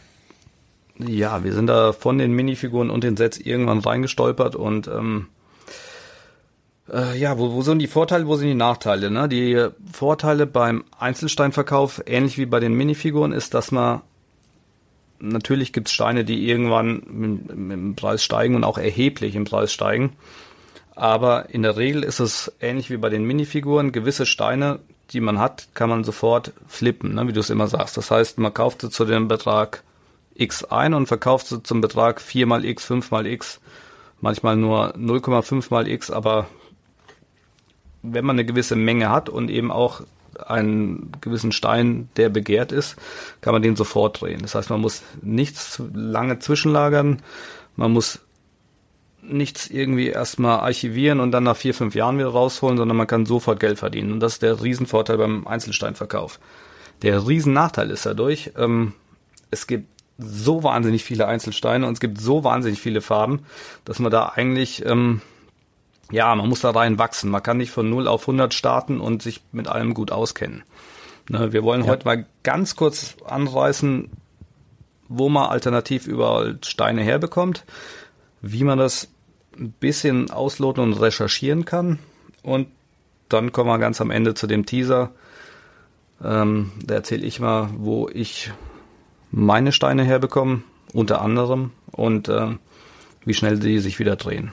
Ja, 0.98 1.44
wir 1.44 1.52
sind 1.52 1.66
da 1.66 1.92
von 1.92 2.18
den 2.18 2.32
Minifiguren 2.32 2.90
und 2.90 3.04
den 3.04 3.16
Sets 3.16 3.38
irgendwann 3.38 3.80
reingestolpert 3.80 4.56
und 4.56 4.88
ähm, 4.88 5.28
äh, 6.90 7.16
ja, 7.18 7.38
wo, 7.38 7.52
wo 7.52 7.62
sind 7.62 7.78
die 7.78 7.86
Vorteile, 7.86 8.26
wo 8.26 8.36
sind 8.36 8.48
die 8.48 8.54
Nachteile? 8.54 9.10
Ne? 9.10 9.28
Die 9.28 9.68
Vorteile 9.92 10.46
beim 10.46 10.84
Einzelsteinverkauf, 10.98 12.02
ähnlich 12.06 12.38
wie 12.38 12.46
bei 12.46 12.58
den 12.58 12.72
Minifiguren, 12.72 13.32
ist, 13.32 13.54
dass 13.54 13.70
man 13.70 14.00
natürlich 15.20 15.72
gibt 15.72 15.88
es 15.88 15.94
Steine, 15.94 16.24
die 16.24 16.48
irgendwann 16.48 17.02
mit, 17.06 17.56
mit 17.56 17.96
Preis 17.96 18.22
steigen 18.22 18.54
und 18.54 18.64
auch 18.64 18.78
erheblich 18.78 19.34
im 19.34 19.44
Preis 19.44 19.72
steigen. 19.72 20.16
Aber 20.94 21.50
in 21.50 21.62
der 21.62 21.76
Regel 21.76 22.02
ist 22.02 22.18
es 22.18 22.52
ähnlich 22.60 22.90
wie 22.90 22.96
bei 22.96 23.08
den 23.08 23.24
Minifiguren. 23.24 23.92
Gewisse 23.92 24.26
Steine, 24.26 24.80
die 25.10 25.20
man 25.20 25.38
hat, 25.38 25.68
kann 25.74 25.88
man 25.88 26.04
sofort 26.04 26.52
flippen, 26.66 27.14
ne, 27.14 27.28
wie 27.28 27.32
du 27.32 27.40
es 27.40 27.50
immer 27.50 27.68
sagst. 27.68 27.96
Das 27.96 28.10
heißt, 28.10 28.38
man 28.38 28.52
kauft 28.52 28.80
sie 28.80 28.90
zu 28.90 29.04
dem 29.04 29.28
Betrag 29.28 29.84
X 30.34 30.64
ein 30.64 30.94
und 30.94 31.06
verkauft 31.06 31.48
sie 31.48 31.62
zum 31.62 31.80
Betrag 31.80 32.20
4 32.20 32.46
mal 32.46 32.64
X, 32.64 32.84
5 32.84 33.10
mal 33.10 33.26
X, 33.26 33.60
manchmal 34.20 34.56
nur 34.56 34.94
0,5 34.96 35.66
mal 35.70 35.88
X, 35.88 36.10
aber 36.10 36.46
wenn 38.02 38.24
man 38.24 38.36
eine 38.36 38.44
gewisse 38.44 38.76
Menge 38.76 39.10
hat 39.10 39.28
und 39.28 39.50
eben 39.50 39.70
auch 39.72 40.02
einen 40.46 41.12
gewissen 41.20 41.52
Stein, 41.52 42.08
der 42.16 42.28
begehrt 42.28 42.72
ist, 42.72 42.96
kann 43.40 43.52
man 43.52 43.62
den 43.62 43.76
sofort 43.76 44.20
drehen. 44.20 44.42
Das 44.42 44.54
heißt, 44.54 44.70
man 44.70 44.80
muss 44.80 45.02
nichts 45.22 45.82
lange 45.92 46.38
zwischenlagern, 46.38 47.22
man 47.76 47.92
muss 47.92 48.20
nichts 49.22 49.68
irgendwie 49.68 50.08
erstmal 50.08 50.60
archivieren 50.60 51.20
und 51.20 51.32
dann 51.32 51.44
nach 51.44 51.56
vier, 51.56 51.74
fünf 51.74 51.94
Jahren 51.94 52.18
wieder 52.18 52.28
rausholen, 52.28 52.78
sondern 52.78 52.96
man 52.96 53.06
kann 53.06 53.26
sofort 53.26 53.60
Geld 53.60 53.78
verdienen. 53.78 54.12
Und 54.12 54.20
das 54.20 54.34
ist 54.34 54.42
der 54.42 54.62
Riesenvorteil 54.62 55.18
beim 55.18 55.46
Einzelsteinverkauf. 55.46 56.38
Der 57.02 57.26
Riesennachteil 57.26 57.90
ist 57.90 58.06
dadurch, 58.06 58.52
ähm, 58.56 58.94
es 59.50 59.66
gibt 59.66 59.86
so 60.18 60.64
wahnsinnig 60.64 61.04
viele 61.04 61.28
Einzelsteine 61.28 61.86
und 61.86 61.94
es 61.94 62.00
gibt 62.00 62.20
so 62.20 62.42
wahnsinnig 62.42 62.80
viele 62.80 63.00
Farben, 63.00 63.42
dass 63.84 64.00
man 64.00 64.10
da 64.10 64.32
eigentlich, 64.34 64.84
ähm, 64.84 65.20
ja, 66.10 66.34
man 66.34 66.48
muss 66.48 66.60
da 66.60 66.70
rein 66.70 66.98
wachsen. 66.98 67.30
Man 67.30 67.42
kann 67.42 67.58
nicht 67.58 67.70
von 67.70 67.88
0 67.88 68.08
auf 68.08 68.22
100 68.22 68.54
starten 68.54 69.00
und 69.00 69.22
sich 69.22 69.42
mit 69.52 69.68
allem 69.68 69.94
gut 69.94 70.10
auskennen. 70.10 70.62
Ne, 71.28 71.52
wir 71.52 71.62
wollen 71.62 71.82
ja. 71.82 71.88
heute 71.88 72.06
mal 72.06 72.26
ganz 72.42 72.76
kurz 72.76 73.16
anreißen, 73.24 74.10
wo 75.08 75.28
man 75.28 75.50
alternativ 75.50 76.06
überall 76.06 76.58
Steine 76.62 77.02
herbekommt, 77.02 77.64
wie 78.40 78.64
man 78.64 78.78
das 78.78 79.08
ein 79.58 79.72
bisschen 79.72 80.30
ausloten 80.30 80.82
und 80.82 80.94
recherchieren 80.94 81.64
kann. 81.64 81.98
Und 82.42 82.68
dann 83.28 83.52
kommen 83.52 83.68
wir 83.68 83.78
ganz 83.78 84.00
am 84.00 84.10
Ende 84.10 84.34
zu 84.34 84.46
dem 84.46 84.64
Teaser. 84.64 85.10
Ähm, 86.24 86.72
da 86.82 86.94
erzähle 86.94 87.26
ich 87.26 87.40
mal, 87.40 87.70
wo 87.76 88.08
ich 88.08 88.50
meine 89.30 89.72
Steine 89.72 90.04
herbekomme, 90.04 90.62
unter 90.94 91.20
anderem, 91.20 91.72
und 91.92 92.28
äh, 92.28 92.56
wie 93.24 93.34
schnell 93.34 93.58
die 93.58 93.78
sich 93.78 93.98
wieder 93.98 94.16
drehen. 94.16 94.52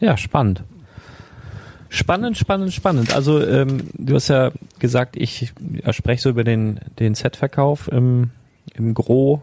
Ja, 0.00 0.16
spannend. 0.16 0.64
Spannend, 1.90 2.38
spannend, 2.38 2.72
spannend. 2.72 3.14
Also 3.14 3.44
ähm, 3.44 3.90
du 3.94 4.14
hast 4.14 4.28
ja 4.28 4.52
gesagt, 4.78 5.16
ich 5.16 5.52
spreche 5.90 6.22
so 6.22 6.30
über 6.30 6.44
den, 6.44 6.80
den 6.98 7.14
Set-Verkauf 7.14 7.88
im, 7.88 8.30
im 8.74 8.94
Gro 8.94 9.42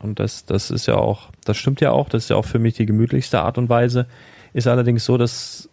und 0.00 0.18
das, 0.20 0.44
das 0.44 0.70
ist 0.70 0.86
ja 0.86 0.96
auch, 0.96 1.30
das 1.44 1.56
stimmt 1.56 1.80
ja 1.80 1.92
auch, 1.92 2.08
das 2.08 2.24
ist 2.24 2.30
ja 2.30 2.36
auch 2.36 2.44
für 2.44 2.58
mich 2.58 2.74
die 2.74 2.84
gemütlichste 2.84 3.40
Art 3.40 3.58
und 3.58 3.68
Weise. 3.68 4.06
Ist 4.52 4.66
allerdings 4.66 5.04
so, 5.04 5.16
dass 5.16 5.70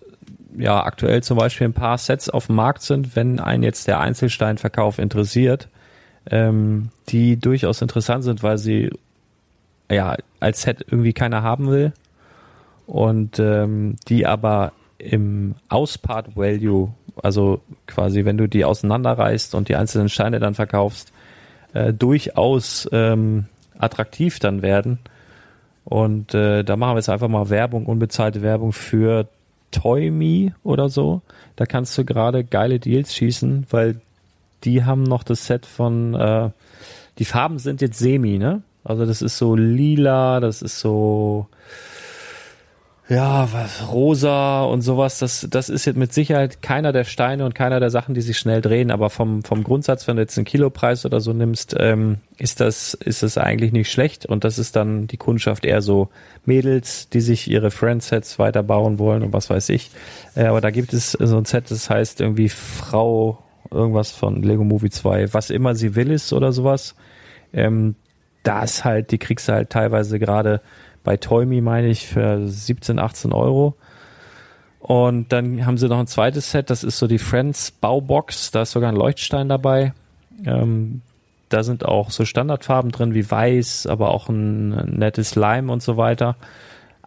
ja 0.58 0.84
aktuell 0.84 1.24
zum 1.24 1.38
Beispiel 1.38 1.68
ein 1.68 1.74
paar 1.74 1.98
Sets 1.98 2.30
auf 2.30 2.48
dem 2.48 2.56
Markt 2.56 2.84
sind, 2.84 3.16
wenn 3.16 3.40
einen 3.40 3.64
jetzt 3.64 3.88
der 3.88 4.00
Einzelsteinverkauf 4.00 5.00
interessiert, 5.00 5.70
ähm, 6.30 6.90
die 7.10 7.36
durchaus 7.38 7.82
interessant 7.82 8.24
sind, 8.24 8.44
weil 8.44 8.60
sie 8.60 8.92
ja 9.90 10.16
als 10.40 10.62
Set 10.62 10.86
irgendwie 10.88 11.14
keiner 11.14 11.42
haben 11.42 11.70
will 11.70 11.94
und 12.92 13.40
ähm, 13.40 13.96
die 14.10 14.26
aber 14.26 14.74
im 14.98 15.56
Auspart 15.70 16.36
Value, 16.36 16.94
also 17.24 17.62
quasi 17.88 18.26
wenn 18.26 18.38
du 18.38 18.48
die 18.48 18.66
auseinanderreißt 18.66 19.56
und 19.56 19.70
die 19.70 19.78
einzelnen 19.78 20.10
Steine 20.10 20.40
dann 20.42 20.56
verkaufst, 20.56 21.14
äh, 21.72 21.94
durchaus 21.94 22.90
ähm, 22.92 23.46
attraktiv 23.80 24.40
dann 24.40 24.62
werden. 24.62 25.00
Und 25.86 26.34
äh, 26.34 26.64
da 26.66 26.76
machen 26.76 26.96
wir 26.96 26.98
jetzt 26.98 27.10
einfach 27.10 27.30
mal 27.30 27.50
Werbung, 27.50 27.86
unbezahlte 27.86 28.42
Werbung 28.42 28.74
für 28.74 29.30
Toy 29.72 30.52
oder 30.64 30.90
so. 30.90 31.22
Da 31.56 31.66
kannst 31.66 31.98
du 31.98 32.04
gerade 32.04 32.44
geile 32.44 32.78
Deals 32.78 33.16
schießen, 33.16 33.68
weil 33.70 34.02
die 34.66 34.84
haben 34.84 35.04
noch 35.04 35.24
das 35.24 35.46
Set 35.46 35.66
von, 35.66 36.14
äh, 36.14 36.50
die 37.20 37.26
Farben 37.26 37.58
sind 37.58 37.80
jetzt 37.80 38.00
semi, 38.00 38.38
ne? 38.38 38.64
Also 38.84 39.06
das 39.06 39.22
ist 39.22 39.38
so 39.38 39.56
lila, 39.56 40.42
das 40.42 40.62
ist 40.62 40.82
so, 40.82 41.48
ja, 43.12 43.51
was, 43.51 43.91
rosa 43.91 44.63
und 44.63 44.84
sowas. 44.84 45.20
Das, 45.20 45.46
das 45.50 45.68
ist 45.68 45.84
jetzt 45.84 45.98
mit 45.98 46.13
Sicherheit 46.13 46.62
keiner 46.62 46.94
der 46.94 47.03
Steine 47.03 47.44
und 47.44 47.53
keiner 47.53 47.82
der 47.82 47.89
Sachen, 47.89 48.15
die 48.15 48.22
sich 48.22 48.38
schnell 48.38 48.62
drehen. 48.62 48.89
Aber 48.89 49.10
vom, 49.10 49.44
vom 49.44 49.65
Grundsatz, 49.65 50.08
wenn 50.08 50.15
du 50.15 50.22
jetzt 50.22 50.38
einen 50.38 50.46
Kilopreis 50.46 51.06
oder 51.06 51.20
so 51.20 51.34
nimmst, 51.34 51.75
ähm, 51.77 52.20
ist 52.38 52.62
das, 52.62 52.94
ist 52.94 53.22
das 53.22 53.38
eigentlich 53.38 53.74
nicht 53.74 53.91
schlecht. 53.91 54.25
Und 54.25 54.46
das 54.46 54.58
ist 54.58 54.77
dann 54.77 55.08
die 55.08 55.18
Kundschaft 55.18 55.65
eher 55.65 55.82
so 55.82 56.08
Mädels, 56.46 57.10
die 57.10 57.20
sich 57.20 57.51
ihre 57.51 57.70
Friendsets 57.70 58.39
weiterbauen 58.39 58.98
wollen 58.98 59.24
und 59.24 59.34
was 59.34 59.50
weiß 59.50 59.68
ich. 59.70 59.91
Äh, 60.36 60.46
aber 60.46 60.62
da 60.62 60.72
gibt 60.72 60.94
es 60.94 61.12
so 61.12 61.36
ein 61.36 61.44
Set, 61.44 61.70
das 61.70 61.89
heißt 61.89 62.22
irgendwie 62.22 62.48
Frau 62.48 63.44
irgendwas 63.72 64.12
von 64.12 64.41
Lego 64.41 64.63
Movie 64.63 64.89
2, 64.89 65.34
was 65.34 65.50
immer 65.50 65.75
sie 65.75 65.96
will 65.96 66.12
ist 66.12 66.32
oder 66.32 66.53
sowas. 66.53 66.96
Ähm, 67.51 67.96
da 68.44 68.63
ist 68.63 68.86
halt, 68.86 69.12
die 69.12 69.18
kriegst 69.18 69.50
du 69.50 69.53
halt 69.53 69.70
teilweise 69.70 70.18
gerade 70.18 70.62
bei 71.03 71.17
Toymi, 71.17 71.62
meine 71.62 71.88
ich, 71.88 72.08
für 72.08 72.48
17, 72.48 73.00
18 73.00 73.34
Euro. 73.34 73.75
Und 74.79 75.31
dann 75.31 75.65
haben 75.65 75.77
sie 75.77 75.88
noch 75.88 76.00
ein 76.00 76.08
zweites 76.08 76.51
Set, 76.51 76.70
das 76.70 76.84
ist 76.84 76.98
so 76.98 77.08
die 77.08 77.20
Friends 77.20 77.72
Baubox, 77.72 78.51
da 78.51 78.63
ist 78.63 78.72
sogar 78.72 78.89
ein 78.89 78.96
Leuchtstein 78.96 79.48
dabei. 79.48 79.93
Ähm, 80.46 81.01
da 81.50 81.63
sind 81.63 81.86
auch 81.86 82.10
so 82.10 82.25
Standardfarben 82.25 82.91
drin 82.91 83.13
wie 83.13 83.29
weiß, 83.29 83.86
aber 83.88 84.10
auch 84.10 84.29
ein, 84.29 84.70
nettes 84.98 85.36
Lime 85.36 85.72
und 85.72 85.84
so 85.84 85.98
weiter 85.98 86.36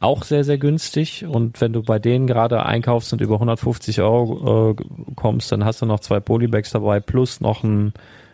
auch 0.05 0.23
sehr, 0.23 0.45
sehr 0.45 0.59
günstig. 0.59 1.25
Und 1.25 1.61
wenn 1.61 1.73
du 1.73 1.83
bei 1.83 1.99
denen 1.99 2.27
gerade 2.27 2.65
einkaufst 2.65 3.13
und 3.13 3.21
über 3.21 3.35
150 3.35 4.01
Euro 4.03 4.73
äh, 4.73 4.85
kommst, 5.17 5.51
dann 5.51 5.65
hast 5.65 5.83
du 5.83 5.87
noch 5.87 6.01
zwei 6.01 6.21
Polybags 6.21 6.71
dabei 6.71 7.01
plus 7.01 7.41
noch 7.41 7.65
ein 7.65 7.93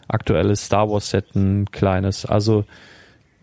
aktuelles 0.08 0.66
Star 0.66 0.90
Wars 0.90 1.10
Set, 1.10 1.34
ein 1.34 1.70
kleines. 1.70 2.26
Also 2.26 2.64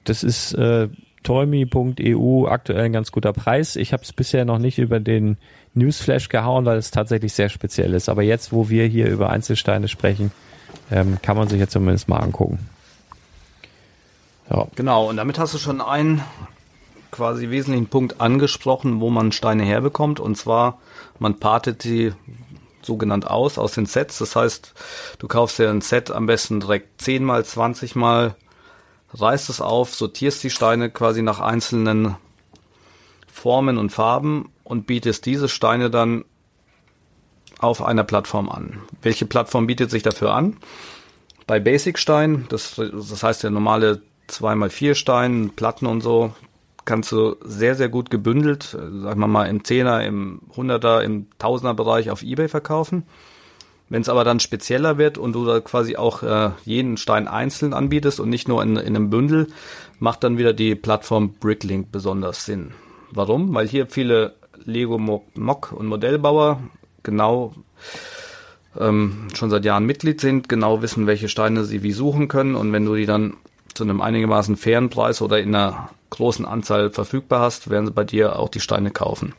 das 0.04 0.24
ist 0.24 0.54
äh, 0.54 0.90
toyme.eu 1.24 2.48
aktuell 2.48 2.86
ein 2.86 2.94
ganz 2.94 3.12
guter 3.12 3.34
Preis. 3.34 3.76
Ich 3.76 3.94
habe 3.94 4.04
es 4.04 4.14
bisher 4.14 4.46
noch 4.46 4.60
nicht 4.60 4.80
über 4.80 5.00
den 5.00 5.38
Newsflash 5.74 6.30
gehauen, 6.30 6.66
weil 6.66 6.78
es 6.78 6.92
tatsächlich 6.92 7.34
sehr 7.34 7.50
speziell 7.50 7.94
ist. 7.94 8.10
Aber 8.10 8.24
jetzt, 8.24 8.52
wo 8.52 8.70
wir 8.70 8.86
hier 8.86 9.08
über 9.08 9.30
Einzelsteine 9.30 9.88
sprechen, 9.88 10.32
ähm, 10.92 11.18
kann 11.22 11.38
man 11.38 11.48
sich 11.48 11.60
jetzt 11.60 11.74
zumindest 11.74 12.08
mal 12.08 12.18
angucken. 12.18 12.60
Ja. 14.50 14.68
Genau, 14.76 15.10
und 15.10 15.18
damit 15.18 15.40
hast 15.40 15.54
du 15.54 15.58
schon 15.58 15.82
einen 15.82 16.24
quasi 17.12 17.50
wesentlichen 17.50 17.88
Punkt 17.88 18.22
angesprochen, 18.22 19.00
wo 19.02 19.10
man 19.10 19.32
Steine 19.32 19.64
herbekommt. 19.64 20.20
Und 20.20 20.36
zwar, 20.36 20.80
man 21.20 21.40
partet 21.40 21.82
sie 21.82 22.14
sogenannt 22.82 23.28
aus, 23.28 23.58
aus 23.58 23.74
den 23.74 23.86
Sets. 23.86 24.18
Das 24.20 24.36
heißt, 24.36 24.74
du 25.20 25.28
kaufst 25.28 25.60
dir 25.60 25.70
ein 25.70 25.82
Set 25.82 26.12
am 26.12 26.26
besten 26.26 26.60
direkt 26.60 27.02
10 27.02 27.24
mal, 27.24 27.44
20 27.44 27.96
mal, 27.96 28.36
reißt 29.14 29.50
es 29.50 29.62
auf, 29.62 29.94
sortierst 29.94 30.44
die 30.44 30.50
Steine 30.50 30.90
quasi 30.90 31.22
nach 31.22 31.40
einzelnen 31.40 32.16
Formen 33.28 33.78
und 33.78 33.92
Farben 33.92 34.50
und 34.64 34.88
bietest 34.88 35.26
diese 35.26 35.50
Steine 35.50 35.90
dann 35.90 36.26
auf 37.60 37.82
einer 37.82 38.04
Plattform 38.04 38.50
an. 38.50 38.82
Welche 39.02 39.26
Plattform 39.26 39.68
bietet 39.68 39.90
sich 39.90 40.04
dafür 40.04 40.34
an? 40.34 40.58
Bei 41.48 41.60
Basic 41.60 41.98
Stein, 41.98 42.46
das, 42.50 42.76
das 42.76 43.24
heißt 43.24 43.44
der 43.44 43.52
normale 43.52 44.02
2x4 44.30 44.96
Stein, 44.96 45.52
Platten 45.56 45.86
und 45.86 46.02
so, 46.02 46.34
kannst 46.86 47.12
du 47.12 47.36
sehr, 47.42 47.76
sehr 47.76 47.90
gut 47.90 48.10
gebündelt, 48.10 48.74
äh, 48.74 49.02
sagen 49.02 49.20
wir 49.20 49.28
mal 49.28 49.46
im 49.46 49.64
Zehner, 49.64 50.04
im 50.04 50.42
Hunderter, 50.56 51.04
im 51.04 51.28
Tausender 51.38 51.74
Bereich 51.74 52.10
auf 52.10 52.24
Ebay 52.24 52.48
verkaufen. 52.48 53.04
Wenn 53.90 54.02
es 54.02 54.10
aber 54.10 54.24
dann 54.24 54.40
spezieller 54.40 54.98
wird 54.98 55.18
und 55.18 55.34
du 55.34 55.46
da 55.46 55.62
quasi 55.62 55.96
auch 55.96 56.22
äh, 56.22 56.52
jeden 56.66 56.98
Stein 56.98 57.28
einzeln 57.28 57.74
anbietest 57.74 58.20
und 58.20 58.30
nicht 58.30 58.48
nur 58.48 58.62
in, 58.62 58.76
in 58.76 58.96
einem 58.96 59.10
Bündel, 59.10 59.48
macht 60.00 60.24
dann 60.24 60.38
wieder 60.38 60.54
die 60.54 60.76
Plattform 60.76 61.34
Bricklink 61.40 61.92
besonders 61.92 62.46
Sinn. 62.46 62.72
Warum? 63.12 63.54
Weil 63.54 63.68
hier 63.68 63.88
viele 63.88 64.36
Lego 64.66 64.98
Mock 64.98 65.72
und 65.72 65.88
Modellbauer 65.88 66.60
genau 67.04 67.54
ähm, 68.78 69.28
schon 69.34 69.50
seit 69.50 69.64
Jahren 69.64 69.86
Mitglied 69.86 70.20
sind, 70.20 70.50
genau 70.50 70.82
wissen, 70.82 71.08
welche 71.08 71.30
Steine 71.30 71.64
sie 71.64 71.84
wie 71.84 71.94
suchen 71.94 72.28
können 72.28 72.56
und 72.56 72.74
wenn 72.74 72.86
du 72.86 72.96
die 72.96 73.06
dann 73.06 73.36
zu 73.74 73.84
einem 73.84 74.02
einigermaßen 74.02 74.58
fairen 74.58 74.90
Preis 74.90 75.22
oder 75.22 75.40
in 75.40 75.56
einer 75.56 75.90
großen 76.10 76.46
Anzahl 76.46 76.90
verfügbar 76.90 77.42
hast, 77.42 77.70
werden 77.70 77.86
sie 77.86 77.92
bei 77.92 78.04
dir 78.04 78.38
auch 78.38 78.50
die 78.50 78.60
Steine 78.60 78.92
kaufen. 78.92 79.34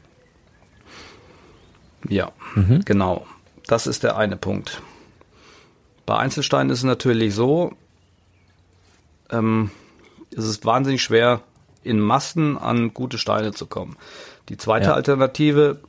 Ja, 2.08 2.30
mhm. 2.54 2.82
genau. 2.84 3.26
Das 3.68 3.86
ist 3.86 4.02
der 4.02 4.16
eine 4.16 4.36
Punkt. 4.36 4.82
Bei 6.06 6.16
Einzelsteinen 6.16 6.70
ist 6.70 6.78
es 6.78 6.84
natürlich 6.84 7.34
so, 7.34 7.74
ähm, 9.30 9.70
es 10.34 10.46
ist 10.46 10.64
wahnsinnig 10.64 11.02
schwer, 11.02 11.42
in 11.84 12.00
Massen 12.00 12.56
an 12.56 12.94
gute 12.94 13.18
Steine 13.18 13.52
zu 13.52 13.66
kommen. 13.66 13.96
Die 14.48 14.56
zweite 14.56 14.86
ja. 14.86 14.94
Alternative, 14.94 15.80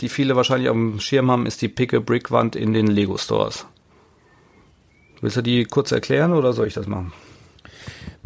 die 0.00 0.08
viele 0.08 0.36
wahrscheinlich 0.36 0.70
auf 0.70 0.74
dem 0.74 1.00
Schirm 1.00 1.30
haben, 1.30 1.44
ist 1.44 1.60
die 1.60 1.68
Pick-a-Brick-Wand 1.68 2.56
in 2.56 2.72
den 2.72 2.86
Lego-Stores. 2.86 3.66
Willst 5.20 5.36
du 5.36 5.42
die 5.42 5.64
kurz 5.64 5.92
erklären 5.92 6.32
oder 6.32 6.54
soll 6.54 6.66
ich 6.66 6.74
das 6.74 6.86
machen? 6.86 7.12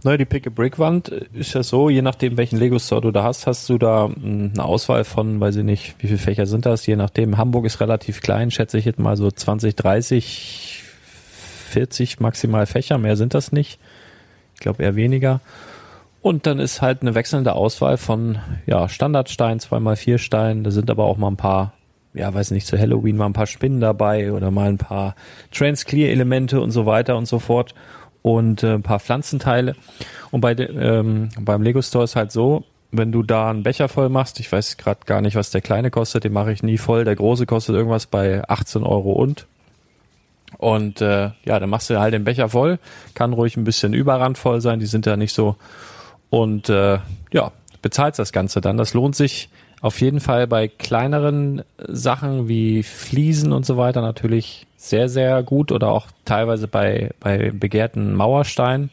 Naja, 0.03 0.19
die 0.19 0.25
Pick-a-Brick-Wand 0.27 1.09
ist 1.09 1.55
ja 1.55 1.63
so, 1.63 1.89
je 1.89 2.03
nachdem, 2.03 2.37
welchen 2.37 2.59
Lego-Store 2.59 3.01
du 3.01 3.11
da 3.13 3.23
hast, 3.23 3.47
hast 3.47 3.69
du 3.69 3.79
da 3.79 4.09
hm, 4.09 4.53
eine 4.53 4.65
Auswahl 4.65 5.05
von, 5.05 5.41
weiß 5.41 5.57
ich 5.57 5.65
nicht, 5.65 5.95
wie 5.99 6.07
viele 6.09 6.19
Fächer 6.19 6.47
sind 6.47 6.67
das, 6.67 6.87
je 6.87 6.97
nachdem. 6.97 7.39
Hamburg 7.39 7.65
ist 7.65 7.81
relativ 7.81 8.21
klein, 8.21 8.51
schätze 8.51 8.77
ich 8.77 8.85
jetzt 8.85 8.99
mal 8.99 9.17
so 9.17 9.31
20, 9.31 9.75
30, 9.75 10.83
40 11.71 12.21
maximal 12.21 12.67
Fächer, 12.67 12.99
mehr 12.99 13.17
sind 13.17 13.33
das 13.33 13.53
nicht. 13.53 13.79
Ich 14.55 14.61
glaube 14.61 14.83
eher 14.83 14.97
weniger. 14.97 15.41
Und 16.21 16.47
dann 16.47 16.59
ist 16.59 16.83
halt 16.83 17.03
eine 17.03 17.15
wechselnde 17.15 17.55
Auswahl 17.55 17.97
von 17.97 18.39
ja, 18.67 18.89
Standardstein, 18.89 19.61
2x4 19.61 20.19
Stein, 20.19 20.65
da 20.65 20.71
sind 20.71 20.91
aber 20.91 21.05
auch 21.05 21.17
mal 21.17 21.29
ein 21.29 21.37
paar 21.37 21.73
ja, 22.17 22.33
weiß 22.33 22.51
nicht, 22.51 22.67
zu 22.67 22.79
Halloween 22.79 23.17
mal 23.17 23.27
ein 23.27 23.35
paar 23.35 23.47
Spinnen 23.47 23.81
dabei 23.81 24.33
oder 24.33 24.51
mal 24.51 24.71
ein 24.71 24.79
paar 24.79 25.15
Transclear-Elemente 25.53 26.61
und 26.61 26.71
so 26.71 26.87
weiter 26.87 27.17
und 27.17 27.27
so 27.27 27.39
fort 27.39 27.75
und 28.27 28.65
äh, 28.65 28.75
ein 28.75 28.83
paar 28.83 28.99
Pflanzenteile. 28.99 29.77
Und 30.33 30.41
bei 30.41 30.57
de, 30.57 30.67
ähm, 30.77 31.29
beim 31.39 31.63
Lego 31.63 31.81
Store 31.81 32.03
ist 32.03 32.17
halt 32.17 32.33
so, 32.33 32.65
wenn 32.91 33.13
du 33.13 33.23
da 33.23 33.51
einen 33.51 33.63
Becher 33.63 33.89
voll 33.89 34.09
machst, 34.09 34.41
ich 34.41 34.51
weiß 34.51 34.79
gerade 34.79 34.99
gar 35.07 35.21
nicht, 35.21 35.37
was 35.37 35.51
der 35.51 35.61
kleine 35.61 35.93
kostet, 35.93 36.25
den 36.25 36.33
mache 36.33 36.51
ich 36.51 36.65
nie 36.65 36.77
voll. 36.77 37.05
Der 37.05 37.15
große 37.15 37.47
kostet 37.47 37.77
irgendwas 37.77 38.07
bei 38.07 38.43
18 38.49 38.83
Euro 38.83 39.13
und. 39.13 39.47
Und 40.59 41.01
äh, 41.01 41.31
ja, 41.45 41.61
dann 41.61 41.71
machst 41.71 41.89
du 41.89 42.01
halt 42.01 42.15
den 42.15 42.25
Becher 42.25 42.49
voll, 42.49 42.81
kann 43.15 43.33
ruhig 43.33 43.57
ein 43.57 43.63
bisschen 43.63 43.95
Überrand 43.95 44.39
voll 44.39 44.61
sein, 44.61 44.81
die 44.81 44.87
sind 44.87 45.07
ja 45.07 45.17
nicht 45.17 45.33
so. 45.33 45.55
Und 46.29 46.69
äh, 46.69 46.99
ja, 47.31 47.53
bezahlst 47.81 48.19
das 48.19 48.33
Ganze 48.33 48.61
dann. 48.61 48.77
Das 48.77 48.93
lohnt 48.93 49.15
sich 49.15 49.51
auf 49.81 50.01
jeden 50.01 50.21
Fall 50.21 50.47
bei 50.47 50.69
kleineren 50.69 51.63
Sachen 51.79 52.49
wie 52.49 52.83
Fliesen 52.83 53.53
und 53.53 53.67
so 53.67 53.77
weiter 53.77 54.01
natürlich 54.01 54.67
sehr, 54.77 55.09
sehr 55.09 55.43
gut 55.43 55.73
oder 55.73 55.89
auch 55.89 56.07
teilweise 56.25 56.69
bei, 56.69 57.11
bei 57.21 57.51
begehrten 57.51 58.15
Mauersteinen. 58.15 58.91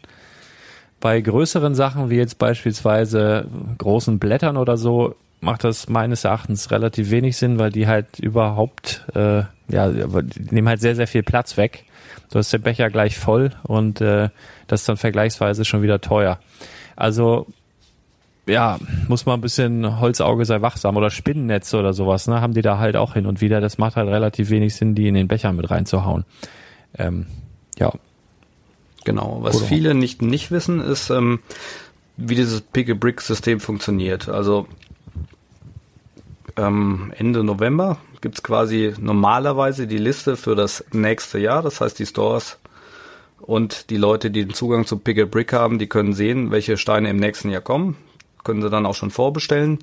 Bei 1.00 1.20
größeren 1.20 1.75
Sachen 1.75 2.10
wie 2.10 2.16
jetzt 2.16 2.40
beispielsweise 2.40 3.46
großen 3.78 4.20
Blättern 4.20 4.58
oder 4.58 4.78
so 4.78 5.16
macht 5.42 5.63
das 5.63 5.90
meines 5.90 6.24
Erachtens 6.24 6.72
relativ 6.72 7.12
wenig 7.12 7.38
Sinn, 7.38 7.60
weil 7.60 7.72
die 7.72 7.88
halt 7.88 8.20
überhaupt, 8.20 9.06
äh, 9.13 9.44
ja, 9.68 9.90
die 9.90 10.56
nehmen 10.56 10.70
halt 10.70 10.80
sehr, 10.80 10.96
sehr 10.96 11.08
viel 11.08 11.24
Platz 11.24 11.58
weg. 11.58 11.84
Du 12.32 12.40
hast 12.40 12.52
den 12.54 12.62
Becher 12.62 12.90
gleich 12.90 13.18
voll 13.18 13.52
und 13.63 14.02
äh, 14.02 14.30
das 14.68 14.82
ist 14.82 14.90
dann 14.90 14.98
vergleichsweise 14.98 15.66
schon 15.66 15.82
wieder 15.82 16.02
teuer. 16.02 16.40
Also 16.96 17.48
ja, 18.46 18.78
muss 19.08 19.26
man 19.26 19.38
ein 19.40 19.42
bisschen 19.42 20.00
Holzauge 20.00 20.46
sei 20.46 20.62
wachsam 20.62 20.98
oder 20.98 21.10
Spinnennetze 21.10 21.78
oder 21.78 21.94
sowas, 21.94 22.28
ne, 22.28 22.42
haben 22.42 22.54
die 22.54 22.62
da 22.62 22.78
halt 22.78 22.98
auch 22.98 23.14
hin 23.14 23.26
und 23.26 23.40
wieder. 23.40 23.62
Das 23.62 23.78
macht 23.78 23.96
halt 23.96 24.10
relativ 24.10 24.50
wenig 24.50 24.76
Sinn, 24.76 24.96
die 24.96 25.08
in 25.08 25.14
den 25.14 25.28
Becher 25.28 25.54
mit 25.54 25.70
reinzuhauen. 25.70 26.26
Ähm, 26.98 27.28
ja. 27.78 27.94
Genau. 29.06 29.40
Was 29.42 29.58
oder? 29.58 29.66
viele 29.66 29.94
nicht, 29.94 30.22
nicht 30.22 30.52
wissen, 30.52 30.82
ist, 30.82 31.10
ähm, 31.10 31.40
wie 32.18 32.36
dieses 32.36 32.62
Pick-a-Brick-System 32.62 33.60
funktioniert. 33.60 34.28
Also 34.28 34.68
ähm, 36.58 37.14
Ende 37.18 37.44
November 37.44 37.98
gibt's 38.22 38.44
quasi 38.44 38.94
normalerweise 39.00 39.88
die 39.88 39.98
Liste 39.98 40.36
für 40.36 40.56
das 40.56 40.84
nächste 40.92 41.40
Jahr. 41.40 41.62
Das 41.62 41.82
heißt, 41.82 41.98
die 41.98 42.06
Stores 42.06 42.60
und 43.40 43.90
die 43.90 43.98
Leute, 43.98 44.32
die 44.32 44.46
den 44.46 44.54
Zugang 44.54 44.86
zu 44.86 44.98
Pick-a-Brick 44.98 45.54
haben, 45.54 45.80
die 45.80 45.88
können 45.88 46.14
sehen, 46.14 46.52
welche 46.52 46.78
Steine 46.78 47.10
im 47.10 47.18
nächsten 47.18 47.50
Jahr 47.50 47.62
kommen 47.62 47.98
können 48.44 48.62
sie 48.62 48.70
dann 48.70 48.86
auch 48.86 48.96
schon 48.96 49.12
vorbestellen. 49.12 49.80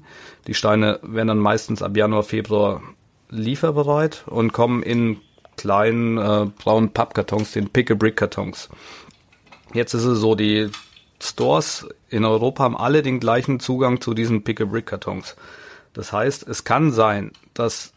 Die 0.46 0.54
Steine 0.54 1.00
werden 1.02 1.28
dann 1.28 1.38
meistens 1.38 1.82
ab 1.82 1.96
Januar, 1.96 2.22
Februar 2.22 2.82
lieferbereit 3.30 4.24
und 4.26 4.52
kommen 4.52 4.82
in 4.82 5.18
kleinen 5.56 6.18
äh, 6.18 6.46
braunen 6.46 6.92
Pappkartons, 6.92 7.52
den 7.52 7.68
Pick-a-Brick-Kartons. 7.68 8.68
Jetzt 9.72 9.94
ist 9.94 10.04
es 10.04 10.18
so, 10.18 10.34
die 10.34 10.70
Stores 11.22 11.86
in 12.08 12.24
Europa 12.24 12.64
haben 12.64 12.76
alle 12.76 13.02
den 13.02 13.20
gleichen 13.20 13.60
Zugang 13.60 14.00
zu 14.00 14.14
diesen 14.14 14.42
Pick-a-Brick-Kartons. 14.42 15.36
Das 15.92 16.12
heißt, 16.12 16.48
es 16.48 16.64
kann 16.64 16.92
sein, 16.92 17.32
dass 17.54 17.92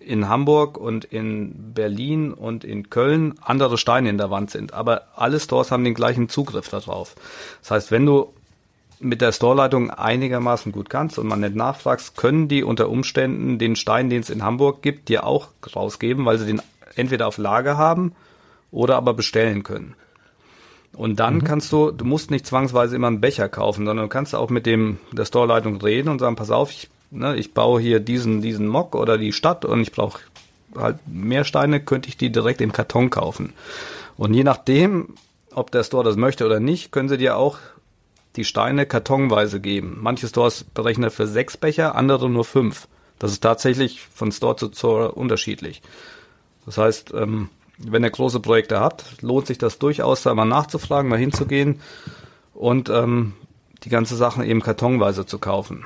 in 0.00 0.28
Hamburg 0.28 0.78
und 0.78 1.04
in 1.04 1.74
Berlin 1.74 2.32
und 2.32 2.64
in 2.64 2.88
Köln 2.88 3.34
andere 3.40 3.78
Steine 3.78 4.10
in 4.10 4.18
der 4.18 4.30
Wand 4.30 4.50
sind, 4.50 4.72
aber 4.72 5.08
alle 5.16 5.40
Stores 5.40 5.70
haben 5.70 5.84
den 5.84 5.94
gleichen 5.94 6.28
Zugriff 6.28 6.68
darauf. 6.68 7.14
Das 7.60 7.70
heißt, 7.70 7.90
wenn 7.90 8.06
du 8.06 8.32
mit 9.00 9.20
der 9.20 9.32
Storeleitung 9.32 9.90
einigermaßen 9.90 10.72
gut 10.72 10.90
kannst 10.90 11.18
und 11.18 11.26
man 11.26 11.40
nicht 11.40 11.54
nachfragst, 11.54 12.16
können 12.16 12.48
die 12.48 12.62
unter 12.62 12.88
Umständen 12.88 13.58
den 13.58 13.76
Stein, 13.76 14.10
den 14.10 14.20
es 14.20 14.30
in 14.30 14.42
Hamburg 14.42 14.82
gibt, 14.82 15.08
dir 15.08 15.24
auch 15.24 15.48
rausgeben, 15.74 16.24
weil 16.24 16.38
sie 16.38 16.46
den 16.46 16.62
entweder 16.96 17.28
auf 17.28 17.38
Lager 17.38 17.76
haben 17.76 18.12
oder 18.70 18.96
aber 18.96 19.14
bestellen 19.14 19.62
können. 19.62 19.94
Und 20.92 21.20
dann 21.20 21.36
mhm. 21.36 21.44
kannst 21.44 21.70
du, 21.72 21.90
du 21.92 22.04
musst 22.04 22.30
nicht 22.30 22.46
zwangsweise 22.46 22.96
immer 22.96 23.06
einen 23.06 23.20
Becher 23.20 23.48
kaufen, 23.48 23.86
sondern 23.86 24.06
du 24.06 24.08
kannst 24.08 24.34
auch 24.34 24.50
mit 24.50 24.66
dem 24.66 24.98
der 25.12 25.26
Storeleitung 25.26 25.80
reden 25.80 26.08
und 26.08 26.18
sagen, 26.18 26.36
pass 26.36 26.50
auf, 26.50 26.70
ich, 26.70 26.88
ne, 27.10 27.36
ich 27.36 27.54
baue 27.54 27.80
hier 27.80 28.00
diesen, 28.00 28.42
diesen 28.42 28.66
Mock 28.66 28.94
oder 28.94 29.16
die 29.16 29.32
Stadt 29.32 29.64
und 29.64 29.80
ich 29.80 29.92
brauche 29.92 30.20
halt 30.76 30.96
mehr 31.06 31.44
Steine, 31.44 31.80
könnte 31.80 32.08
ich 32.08 32.16
die 32.16 32.30
direkt 32.30 32.60
im 32.60 32.72
Karton 32.72 33.10
kaufen. 33.10 33.52
Und 34.16 34.34
je 34.34 34.44
nachdem, 34.44 35.14
ob 35.54 35.70
der 35.70 35.84
Store 35.84 36.04
das 36.04 36.16
möchte 36.16 36.44
oder 36.44 36.60
nicht, 36.60 36.90
können 36.90 37.08
sie 37.08 37.18
dir 37.18 37.36
auch 37.36 37.58
die 38.36 38.44
Steine 38.44 38.86
kartonweise 38.86 39.60
geben. 39.60 39.98
Manche 40.00 40.28
Stores 40.28 40.64
berechnen 40.64 41.10
für 41.10 41.26
sechs 41.26 41.56
Becher, 41.56 41.94
andere 41.94 42.30
nur 42.30 42.44
fünf. 42.44 42.88
Das 43.18 43.32
ist 43.32 43.40
tatsächlich 43.40 44.06
von 44.14 44.30
Store 44.32 44.56
zu 44.56 44.70
Store 44.72 45.12
unterschiedlich. 45.12 45.82
Das 46.66 46.78
heißt, 46.78 47.12
ähm, 47.14 47.48
wenn 47.78 48.04
ihr 48.04 48.10
große 48.10 48.40
Projekte 48.40 48.80
habt, 48.80 49.22
lohnt 49.22 49.46
sich 49.46 49.58
das 49.58 49.78
durchaus, 49.78 50.22
da 50.22 50.34
mal 50.34 50.44
nachzufragen, 50.44 51.10
mal 51.10 51.18
hinzugehen 51.18 51.80
und 52.54 52.88
ähm, 52.90 53.34
die 53.84 53.88
ganze 53.88 54.16
Sachen 54.16 54.44
eben 54.44 54.60
kartonweise 54.60 55.26
zu 55.26 55.38
kaufen. 55.38 55.84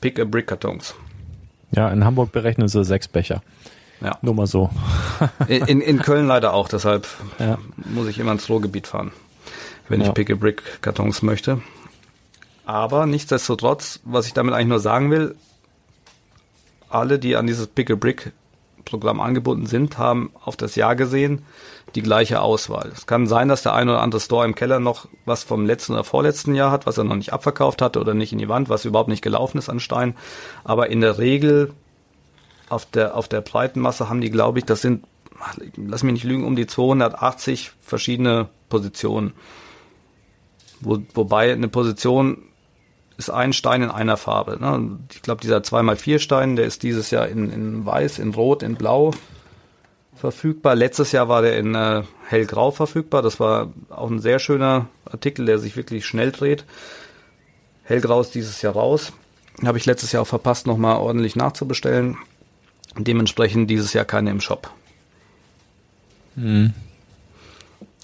Pick-a-Brick-Kartons. 0.00 0.94
Ja, 1.72 1.88
in 1.90 2.04
Hamburg 2.04 2.32
berechnen 2.32 2.68
sie 2.68 2.84
sechs 2.84 3.08
Becher. 3.08 3.42
Ja. 4.00 4.18
Nur 4.20 4.34
mal 4.34 4.46
so. 4.46 4.70
in, 5.48 5.80
in 5.80 5.98
Köln 6.00 6.26
leider 6.26 6.52
auch, 6.52 6.68
deshalb 6.68 7.08
ja. 7.38 7.58
muss 7.76 8.08
ich 8.08 8.18
immer 8.18 8.32
ins 8.32 8.48
Ruhrgebiet 8.48 8.86
fahren 8.86 9.12
wenn 9.88 10.00
ja. 10.00 10.08
ich 10.08 10.14
Pick-a-Brick-Kartons 10.14 11.22
möchte. 11.22 11.60
Aber 12.64 13.06
nichtsdestotrotz, 13.06 14.00
was 14.04 14.26
ich 14.26 14.32
damit 14.32 14.54
eigentlich 14.54 14.68
nur 14.68 14.80
sagen 14.80 15.10
will, 15.10 15.36
alle, 16.88 17.18
die 17.18 17.36
an 17.36 17.46
dieses 17.46 17.68
Pick-a-Brick-Programm 17.68 19.20
angebunden 19.20 19.66
sind, 19.66 19.98
haben 19.98 20.30
auf 20.42 20.56
das 20.56 20.74
Jahr 20.74 20.96
gesehen 20.96 21.42
die 21.94 22.02
gleiche 22.02 22.40
Auswahl. 22.40 22.90
Es 22.92 23.06
kann 23.06 23.26
sein, 23.26 23.48
dass 23.48 23.62
der 23.62 23.74
ein 23.74 23.88
oder 23.88 24.02
andere 24.02 24.20
Store 24.20 24.44
im 24.44 24.54
Keller 24.54 24.80
noch 24.80 25.06
was 25.24 25.44
vom 25.44 25.64
letzten 25.64 25.92
oder 25.92 26.04
vorletzten 26.04 26.54
Jahr 26.54 26.70
hat, 26.70 26.86
was 26.86 26.98
er 26.98 27.04
noch 27.04 27.16
nicht 27.16 27.32
abverkauft 27.32 27.80
hatte 27.80 28.00
oder 28.00 28.14
nicht 28.14 28.32
in 28.32 28.38
die 28.38 28.48
Wand, 28.48 28.68
was 28.68 28.84
überhaupt 28.84 29.08
nicht 29.08 29.22
gelaufen 29.22 29.58
ist 29.58 29.68
an 29.68 29.80
Stein. 29.80 30.16
Aber 30.64 30.90
in 30.90 31.00
der 31.00 31.18
Regel 31.18 31.72
auf 32.68 32.84
der, 32.86 33.16
auf 33.16 33.28
der 33.28 33.40
breiten 33.40 33.80
Masse 33.80 34.08
haben 34.08 34.20
die, 34.20 34.30
glaube 34.30 34.58
ich, 34.58 34.64
das 34.64 34.82
sind, 34.82 35.04
lass 35.76 36.02
mich 36.02 36.14
nicht 36.14 36.24
lügen, 36.24 36.44
um 36.44 36.56
die 36.56 36.66
280 36.66 37.72
verschiedene 37.80 38.48
Positionen. 38.68 39.32
Wo, 40.80 40.98
wobei 41.14 41.52
eine 41.52 41.68
Position 41.68 42.42
ist 43.18 43.30
ein 43.30 43.52
Stein 43.52 43.82
in 43.82 43.90
einer 43.90 44.16
Farbe. 44.16 44.58
Ne? 44.60 44.98
Ich 45.12 45.22
glaube, 45.22 45.40
dieser 45.40 45.58
2x4 45.58 46.18
Stein, 46.18 46.56
der 46.56 46.66
ist 46.66 46.82
dieses 46.82 47.10
Jahr 47.10 47.28
in, 47.28 47.50
in 47.50 47.86
weiß, 47.86 48.18
in 48.18 48.34
rot, 48.34 48.62
in 48.62 48.74
blau 48.74 49.12
verfügbar. 50.14 50.74
Letztes 50.74 51.12
Jahr 51.12 51.28
war 51.28 51.42
der 51.42 51.58
in 51.58 51.74
äh, 51.74 52.02
hellgrau 52.28 52.70
verfügbar. 52.70 53.22
Das 53.22 53.38
war 53.40 53.72
auch 53.90 54.10
ein 54.10 54.18
sehr 54.18 54.38
schöner 54.38 54.88
Artikel, 55.04 55.46
der 55.46 55.58
sich 55.58 55.76
wirklich 55.76 56.06
schnell 56.06 56.32
dreht. 56.32 56.64
Hellgrau 57.84 58.20
ist 58.20 58.34
dieses 58.34 58.62
Jahr 58.62 58.74
raus. 58.74 59.12
Habe 59.64 59.78
ich 59.78 59.86
letztes 59.86 60.12
Jahr 60.12 60.22
auch 60.22 60.26
verpasst, 60.26 60.66
nochmal 60.66 60.96
ordentlich 60.96 61.36
nachzubestellen. 61.36 62.16
Dementsprechend 62.98 63.70
dieses 63.70 63.92
Jahr 63.92 64.04
keine 64.04 64.30
im 64.30 64.40
Shop. 64.40 64.70
Hm. 66.34 66.72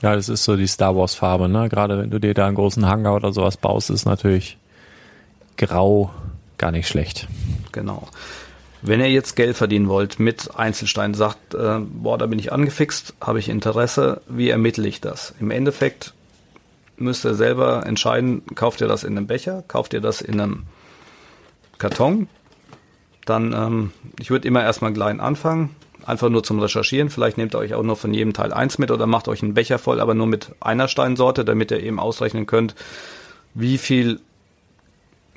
Ja, 0.03 0.17
das 0.17 0.29
ist 0.29 0.45
so 0.45 0.57
die 0.57 0.67
Star 0.67 0.97
Wars 0.97 1.15
Farbe, 1.15 1.49
ne? 1.49 1.69
Gerade 1.69 1.99
wenn 1.99 2.11
du 2.11 2.19
dir 2.19 2.35
da 2.35 2.47
einen 2.47 2.57
großen 2.57 2.87
Hangar 2.87 3.15
oder 3.15 3.33
sowas 3.33 3.57
baust, 3.57 3.89
ist 3.89 4.05
natürlich 4.05 4.59
grau 5.57 6.11
gar 6.59 6.73
nicht 6.73 6.89
schlecht. 6.89 7.29
Genau. 7.71 8.09
Wenn 8.83 8.99
ihr 8.99 9.11
jetzt 9.11 9.37
Geld 9.37 9.57
verdienen 9.57 9.89
wollt 9.89 10.19
mit 10.19 10.57
Einzelsteinen, 10.57 11.15
sagt, 11.15 11.55
äh, 11.55 11.79
boah, 11.79 12.19
da 12.19 12.27
bin 12.27 12.41
ich 12.41 12.53
angefixt, 12.53 13.15
habe 13.21 13.39
ich 13.39 13.49
Interesse, 13.49 14.23
wie 14.27 14.51
ermittle 14.51 14.89
ich 14.89 15.01
das? 15.01 15.35
Im 15.39 15.53
Endeffekt 15.53 16.15
müsst 16.97 17.25
ihr 17.25 17.35
selber 17.35 17.87
entscheiden, 17.87 18.43
kauft 18.57 18.81
ihr 18.81 18.89
das 18.89 19.05
in 19.05 19.17
einem 19.17 19.29
Becher, 19.29 19.63
kauft 19.69 19.95
ihr 19.95 20.01
das 20.01 20.21
in 20.21 20.41
einem 20.41 20.65
Karton? 21.79 22.27
Dann, 23.25 23.53
ähm, 23.53 23.93
ich 24.19 24.31
würde 24.31 24.49
immer 24.49 24.65
erstmal 24.65 24.93
klein 24.93 25.21
anfangen, 25.21 25.71
einfach 26.07 26.29
nur 26.29 26.43
zum 26.43 26.59
Recherchieren. 26.61 27.11
Vielleicht 27.11 27.39
nehmt 27.39 27.55
ihr 27.55 27.59
euch 27.59 27.75
auch 27.75 27.83
nur 27.83 27.97
von 27.97 28.13
jedem 28.15 28.33
Teil 28.33 28.53
eins 28.53 28.79
mit 28.79 28.91
oder 28.91 29.07
macht 29.07 29.29
euch 29.29 29.43
einen 29.43 29.55
Becher 29.55 29.79
voll, 29.79 30.01
aber 30.01 30.15
nur 30.15 30.27
mit 30.27 30.51
einer 30.61 30.89
Steinsorte, 30.89 31.45
damit 31.45 31.71
ihr 31.71 31.81
eben 31.81 32.01
ausrechnen 32.01 32.47
könnt, 32.47 32.75
wie 33.55 33.79
viel 33.79 34.21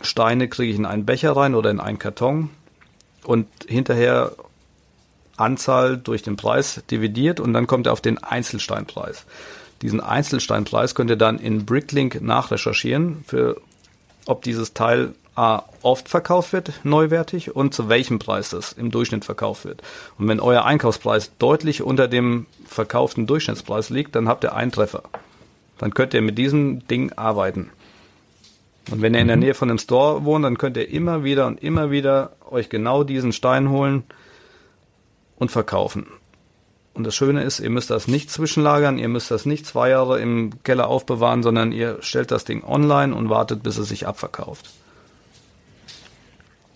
Steine 0.01 0.47
kriege 0.47 0.71
ich 0.71 0.77
in 0.77 0.85
einen 0.85 1.05
Becher 1.05 1.35
rein 1.35 1.55
oder 1.55 1.71
in 1.71 1.79
einen 1.79 1.99
Karton 1.99 2.49
und 3.23 3.47
hinterher 3.67 4.33
Anzahl 5.37 5.97
durch 5.97 6.21
den 6.21 6.37
Preis 6.37 6.81
dividiert 6.89 7.39
und 7.39 7.53
dann 7.53 7.67
kommt 7.67 7.87
er 7.87 7.93
auf 7.93 8.01
den 8.01 8.21
Einzelsteinpreis. 8.23 9.25
Diesen 9.81 9.99
Einzelsteinpreis 9.99 10.95
könnt 10.95 11.09
ihr 11.09 11.17
dann 11.17 11.39
in 11.39 11.65
Bricklink 11.65 12.21
nachrecherchieren, 12.21 13.23
für 13.27 13.59
ob 14.25 14.41
dieses 14.43 14.73
Teil 14.73 15.13
A, 15.35 15.63
oft 15.81 16.07
verkauft 16.07 16.53
wird, 16.53 16.71
neuwertig, 16.83 17.55
und 17.55 17.73
zu 17.73 17.89
welchem 17.89 18.19
Preis 18.19 18.51
das 18.51 18.71
im 18.71 18.89
Durchschnitt 18.89 19.25
verkauft 19.25 19.65
wird. 19.65 19.81
Und 20.17 20.27
wenn 20.29 20.39
euer 20.39 20.63
Einkaufspreis 20.63 21.31
deutlich 21.39 21.81
unter 21.81 22.07
dem 22.07 22.45
verkauften 22.65 23.27
Durchschnittspreis 23.27 23.89
liegt, 23.89 24.15
dann 24.15 24.29
habt 24.29 24.45
ihr 24.45 24.55
einen 24.55 24.71
Treffer. 24.71 25.03
Dann 25.77 25.93
könnt 25.93 26.13
ihr 26.13 26.21
mit 26.21 26.37
diesem 26.37 26.87
Ding 26.87 27.11
arbeiten. 27.13 27.69
Und 28.91 29.01
wenn 29.01 29.13
ihr 29.13 29.19
in 29.19 29.27
der 29.27 29.35
Nähe 29.35 29.53
von 29.53 29.69
einem 29.69 29.79
Store 29.79 30.23
wohnt, 30.23 30.45
dann 30.45 30.57
könnt 30.57 30.77
ihr 30.77 30.89
immer 30.89 31.23
wieder 31.23 31.47
und 31.47 31.61
immer 31.61 31.91
wieder 31.91 32.31
euch 32.49 32.69
genau 32.69 33.03
diesen 33.03 33.33
Stein 33.33 33.69
holen 33.69 34.03
und 35.37 35.51
verkaufen. 35.51 36.07
Und 36.93 37.03
das 37.03 37.13
Schöne 37.13 37.43
ist, 37.43 37.59
ihr 37.59 37.69
müsst 37.69 37.89
das 37.89 38.07
nicht 38.07 38.31
zwischenlagern, 38.31 38.97
ihr 38.97 39.09
müsst 39.09 39.29
das 39.29 39.45
nicht 39.45 39.65
zwei 39.65 39.89
Jahre 39.89 40.21
im 40.21 40.63
Keller 40.63 40.87
aufbewahren, 40.87 41.43
sondern 41.43 41.73
ihr 41.73 41.97
stellt 41.99 42.31
das 42.31 42.45
Ding 42.45 42.63
online 42.63 43.13
und 43.13 43.29
wartet, 43.29 43.63
bis 43.63 43.77
es 43.77 43.89
sich 43.89 44.07
abverkauft. 44.07 44.71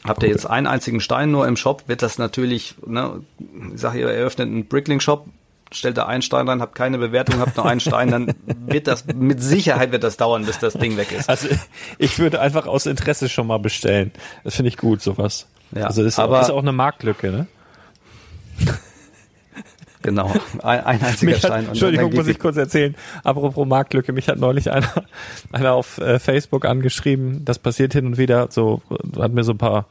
Habt 0.09 0.23
ihr 0.23 0.29
jetzt 0.29 0.45
einen 0.49 0.67
einzigen 0.67 0.99
Stein 0.99 1.31
nur 1.31 1.47
im 1.47 1.55
Shop, 1.55 1.83
wird 1.87 2.01
das 2.01 2.17
natürlich, 2.17 2.75
ne, 2.85 3.21
ich 3.73 3.79
sage, 3.79 3.99
ihr 3.99 4.09
eröffnet 4.09 4.47
einen 4.47 4.65
Brickling-Shop, 4.65 5.27
stellt 5.71 5.97
da 5.97 6.07
einen 6.07 6.21
Stein 6.23 6.47
rein, 6.49 6.61
habt 6.61 6.75
keine 6.75 6.97
Bewertung, 6.97 7.39
habt 7.39 7.55
nur 7.55 7.65
einen 7.65 7.79
Stein, 7.79 8.09
dann 8.11 8.33
wird 8.65 8.87
das, 8.87 9.05
mit 9.05 9.41
Sicherheit 9.41 9.91
wird 9.91 10.03
das 10.03 10.17
dauern, 10.17 10.45
bis 10.45 10.59
das 10.59 10.73
Ding 10.73 10.97
weg 10.97 11.11
ist. 11.11 11.29
Also 11.29 11.47
ich 11.99 12.17
würde 12.19 12.41
einfach 12.41 12.65
aus 12.67 12.85
Interesse 12.87 13.29
schon 13.29 13.47
mal 13.47 13.59
bestellen. 13.59 14.11
Das 14.43 14.55
finde 14.55 14.69
ich 14.69 14.77
gut, 14.77 15.01
sowas. 15.01 15.47
Ja, 15.71 15.85
also 15.85 16.03
ist, 16.03 16.17
aber- 16.19 16.39
auch, 16.39 16.41
ist 16.41 16.49
auch 16.49 16.61
eine 16.61 16.71
Marktlücke, 16.71 17.31
ne? 17.31 17.47
Genau, 20.01 20.31
ein, 20.63 20.85
ein 20.85 21.01
einziger 21.01 21.33
hat, 21.33 21.39
Stein. 21.39 21.63
Und 21.63 21.69
Entschuldigung, 21.69 22.13
muss 22.13 22.27
ich 22.27 22.39
kurz 22.39 22.55
erzählen. 22.55 22.95
Apropos 23.23 23.67
Marktlücke, 23.67 24.13
mich 24.13 24.29
hat 24.29 24.39
neulich 24.39 24.71
einer, 24.71 24.89
einer 25.51 25.73
auf 25.73 25.97
äh, 25.97 26.19
Facebook 26.19 26.65
angeschrieben. 26.65 27.43
Das 27.43 27.59
passiert 27.59 27.93
hin 27.93 28.05
und 28.05 28.17
wieder. 28.17 28.47
So 28.49 28.81
hat 29.19 29.33
mir 29.33 29.43
so 29.43 29.51
ein 29.51 29.57
paar, 29.57 29.88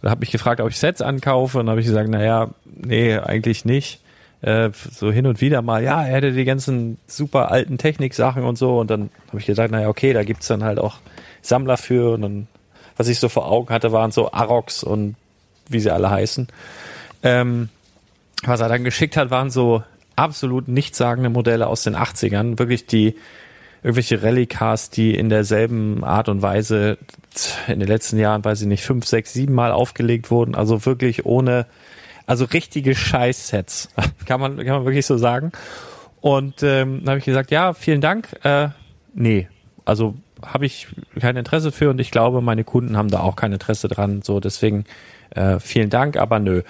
oder 0.00 0.10
hat 0.10 0.20
mich 0.20 0.32
gefragt, 0.32 0.60
ob 0.60 0.68
ich 0.68 0.78
Sets 0.78 1.00
ankaufe. 1.00 1.60
Und 1.60 1.70
habe 1.70 1.80
ich 1.80 1.86
gesagt, 1.86 2.08
naja, 2.08 2.50
nee, 2.64 3.16
eigentlich 3.16 3.64
nicht. 3.64 4.00
Äh, 4.40 4.70
so 4.74 5.12
hin 5.12 5.26
und 5.26 5.40
wieder 5.40 5.62
mal, 5.62 5.84
ja, 5.84 6.02
er 6.02 6.16
hätte 6.16 6.32
die 6.32 6.44
ganzen 6.44 6.98
super 7.06 7.52
alten 7.52 7.78
Techniksachen 7.78 8.42
und 8.42 8.58
so. 8.58 8.80
Und 8.80 8.90
dann 8.90 9.10
habe 9.28 9.38
ich 9.38 9.46
gesagt, 9.46 9.70
naja, 9.70 9.88
okay, 9.88 10.12
da 10.12 10.24
gibt's 10.24 10.48
dann 10.48 10.64
halt 10.64 10.80
auch 10.80 10.96
Sammler 11.40 11.76
für. 11.76 12.14
Und 12.14 12.22
dann, 12.22 12.48
was 12.96 13.06
ich 13.06 13.20
so 13.20 13.28
vor 13.28 13.48
Augen 13.48 13.72
hatte, 13.72 13.92
waren 13.92 14.10
so 14.10 14.32
Arox 14.32 14.82
und 14.82 15.14
wie 15.68 15.78
sie 15.78 15.92
alle 15.92 16.10
heißen. 16.10 16.48
Ähm, 17.22 17.68
was 18.42 18.60
er 18.60 18.68
dann 18.68 18.84
geschickt 18.84 19.16
hat, 19.16 19.30
waren 19.30 19.50
so 19.50 19.82
absolut 20.16 20.68
nichtssagende 20.68 21.30
Modelle 21.30 21.66
aus 21.66 21.82
den 21.82 21.96
80ern. 21.96 22.58
Wirklich 22.58 22.86
die 22.86 23.16
irgendwelche 23.82 24.22
Rallye-Cars, 24.22 24.90
die 24.90 25.14
in 25.14 25.28
derselben 25.28 26.04
Art 26.04 26.28
und 26.28 26.42
Weise 26.42 26.98
in 27.66 27.80
den 27.80 27.88
letzten 27.88 28.18
Jahren, 28.18 28.44
weiß 28.44 28.62
ich 28.62 28.68
nicht, 28.68 28.84
fünf, 28.84 29.06
sechs, 29.06 29.32
sieben 29.32 29.54
Mal 29.54 29.72
aufgelegt 29.72 30.30
wurden. 30.30 30.54
Also 30.54 30.86
wirklich 30.86 31.26
ohne, 31.26 31.66
also 32.26 32.44
richtige 32.44 32.94
Scheiß-Sets. 32.94 33.88
kann 34.26 34.40
man, 34.40 34.56
kann 34.58 34.76
man 34.76 34.84
wirklich 34.84 35.06
so 35.06 35.16
sagen. 35.16 35.52
Und 36.20 36.62
ähm, 36.62 37.00
dann 37.00 37.10
habe 37.10 37.18
ich 37.18 37.24
gesagt, 37.24 37.50
ja, 37.50 37.72
vielen 37.72 38.00
Dank. 38.00 38.28
Äh, 38.44 38.68
nee, 39.12 39.48
also 39.84 40.14
habe 40.44 40.66
ich 40.66 40.86
kein 41.18 41.36
Interesse 41.36 41.72
für 41.72 41.90
und 41.90 42.00
ich 42.00 42.10
glaube, 42.10 42.40
meine 42.40 42.64
Kunden 42.64 42.96
haben 42.96 43.08
da 43.08 43.20
auch 43.20 43.36
kein 43.36 43.52
Interesse 43.52 43.88
dran. 43.88 44.22
So, 44.22 44.38
deswegen 44.38 44.84
äh, 45.30 45.58
vielen 45.58 45.90
Dank, 45.90 46.16
aber 46.16 46.38
nö. 46.38 46.62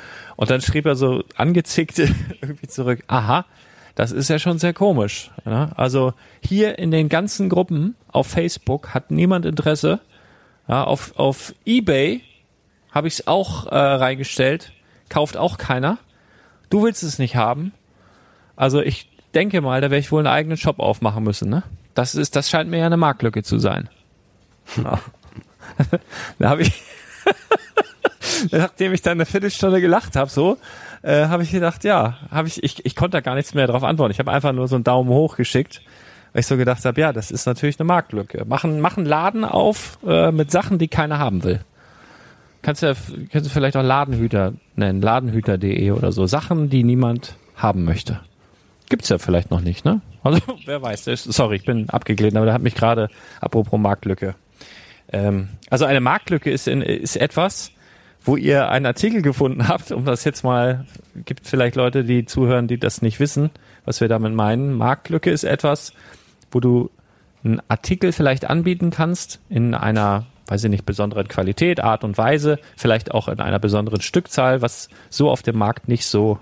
Und 0.43 0.51
dann 0.51 0.61
schrieb 0.61 0.87
er 0.87 0.97
so 0.97 1.23
angezickt 1.37 1.99
irgendwie 2.41 2.67
zurück, 2.67 3.05
aha, 3.07 3.47
das 3.95 4.11
ist 4.11 4.27
ja 4.27 4.41
schon 4.41 4.59
sehr 4.59 4.73
komisch. 4.73 5.31
Ja? 5.45 5.71
Also 5.77 6.15
hier 6.41 6.81
in 6.81 6.91
den 6.91 7.09
ganzen 7.09 7.49
Gruppen 7.49 7.95
auf 8.09 8.27
Facebook 8.27 8.93
hat 8.93 9.13
niemand 9.13 9.47
Interesse. 9.47 10.01
Ja, 10.67 10.83
auf, 10.83 11.17
auf 11.17 11.55
Ebay 11.65 12.23
habe 12.91 13.07
ich 13.07 13.15
es 13.15 13.29
auch 13.29 13.67
äh, 13.67 13.77
reingestellt, 13.77 14.73
kauft 15.09 15.37
auch 15.37 15.59
keiner. 15.59 15.99
Du 16.71 16.83
willst 16.83 17.05
es 17.05 17.21
nicht 17.21 17.37
haben. 17.37 17.73
Also 18.57 18.83
ich 18.83 19.17
denke 19.35 19.61
mal, 19.61 19.81
da 19.81 19.93
werde 19.93 20.01
ich 20.01 20.11
wohl 20.11 20.27
einen 20.27 20.35
eigenen 20.35 20.57
Shop 20.57 20.81
aufmachen 20.81 21.23
müssen. 21.23 21.51
Ne? 21.51 21.63
Das 21.95 22.17
ist, 22.17 22.35
das 22.35 22.51
scheint 22.51 22.69
mir 22.69 22.79
ja 22.79 22.87
eine 22.87 22.97
Marktlücke 22.97 23.45
zu 23.45 23.61
sein. 23.61 23.89
Ja. 24.77 24.99
da 26.41 26.51
habe 26.51 26.63
ich, 26.63 26.83
nachdem 28.51 28.93
ich 28.93 29.03
dann 29.03 29.13
eine 29.13 29.27
Viertelstunde 29.27 29.81
gelacht 29.81 30.17
habe, 30.17 30.31
so, 30.31 30.59
äh, 31.03 31.27
habe 31.27 31.43
ich 31.43 31.51
gedacht, 31.51 31.85
ja, 31.85 32.19
habe 32.31 32.49
ich, 32.49 32.63
ich, 32.63 32.85
ich 32.85 32.97
konnte 32.97 33.17
da 33.17 33.21
gar 33.21 33.35
nichts 33.35 33.55
mehr 33.55 33.67
drauf 33.67 33.83
antworten. 33.83 34.13
Ich 34.13 34.19
habe 34.19 34.33
einfach 34.33 34.53
nur 34.53 34.69
so 34.69 34.77
einen 34.77 34.85
Daumen 34.85 35.11
hoch 35.11 35.37
geschickt, 35.37 35.83
weil 36.33 36.41
ich 36.41 36.47
so 36.47 36.57
gedacht 36.57 36.85
habe, 36.85 37.01
ja, 37.01 37.13
das 37.13 37.31
ist 37.31 37.47
natürlich 37.47 37.79
eine 37.79 37.87
Marktlücke. 37.87 38.45
Machen, 38.45 38.81
machen 38.81 39.05
Laden 39.05 39.45
auf 39.45 39.99
äh, 40.07 40.33
mit 40.33 40.51
Sachen, 40.51 40.79
die 40.79 40.89
keiner 40.89 41.19
haben 41.19 41.45
will. 41.45 41.61
Kannst 42.63 42.83
du 42.85 42.95
kannst 43.33 43.49
du 43.49 43.53
vielleicht 43.53 43.77
auch 43.77 43.83
Ladenhüter 43.83 44.53
nennen, 44.77 45.03
ladenhüter.de 45.03 45.91
oder 45.91 46.13
so. 46.13 46.27
Sachen, 46.27 46.71
die 46.71 46.85
niemand 46.85 47.35
haben 47.57 47.85
möchte. 47.85 48.21
Gibt's 48.89 49.09
ja 49.09 49.19
vielleicht 49.19 49.51
noch 49.51 49.61
nicht, 49.61 49.85
ne? 49.85 50.01
Also, 50.23 50.41
wer 50.67 50.81
weiß. 50.81 51.05
Sorry, 51.05 51.57
ich 51.57 51.65
bin 51.65 51.91
abgeglitten, 51.91 52.37
aber 52.37 52.47
da 52.47 52.53
hat 52.53 52.63
mich 52.63 52.77
gerade, 52.77 53.09
apropos 53.41 53.81
Marktlücke. 53.81 54.37
Ähm, 55.13 55.49
also 55.71 55.85
eine 55.85 56.01
Marktlücke 56.01 56.51
ist, 56.51 56.69
in, 56.69 56.83
ist 56.83 57.17
etwas, 57.17 57.73
wo 58.25 58.37
ihr 58.37 58.69
einen 58.69 58.87
Artikel 58.87 59.23
gefunden 59.23 59.69
habt, 59.69 59.93
um 59.93 60.05
das 60.05 60.25
jetzt 60.25 60.45
mal, 60.45 60.87
gibt 61.25 61.47
vielleicht 61.47 61.77
Leute, 61.77 62.05
die 62.05 62.25
zuhören, 62.25 62.69
die 62.69 62.79
das 62.79 63.03
nicht 63.03 63.21
wissen, 63.21 63.51
was 63.85 64.01
wir 64.01 64.09
damit 64.09 64.35
meinen. 64.35 64.73
Marktlücke 64.75 65.31
ist 65.31 65.45
etwas, 65.45 65.93
wo 66.51 66.61
du 66.61 66.91
einen 67.45 67.61
Artikel 67.69 68.13
vielleicht 68.13 68.49
anbieten 68.49 68.91
kannst 68.91 69.41
in 69.49 69.75
einer, 69.75 70.27
weiß 70.47 70.65
ich 70.65 70.71
nicht, 70.71 70.87
besonderen 70.87 71.27
Qualität, 71.27 71.81
Art 71.81 72.05
und 72.05 72.17
Weise, 72.17 72.59
vielleicht 72.77 73.13
auch 73.13 73.29
in 73.29 73.41
einer 73.41 73.59
besonderen 73.59 74.01
Stückzahl, 74.01 74.63
was 74.63 74.89
so 75.11 75.31
auf 75.31 75.43
dem 75.43 75.59
Markt 75.59 75.89
nicht 75.89 76.07
so 76.07 76.39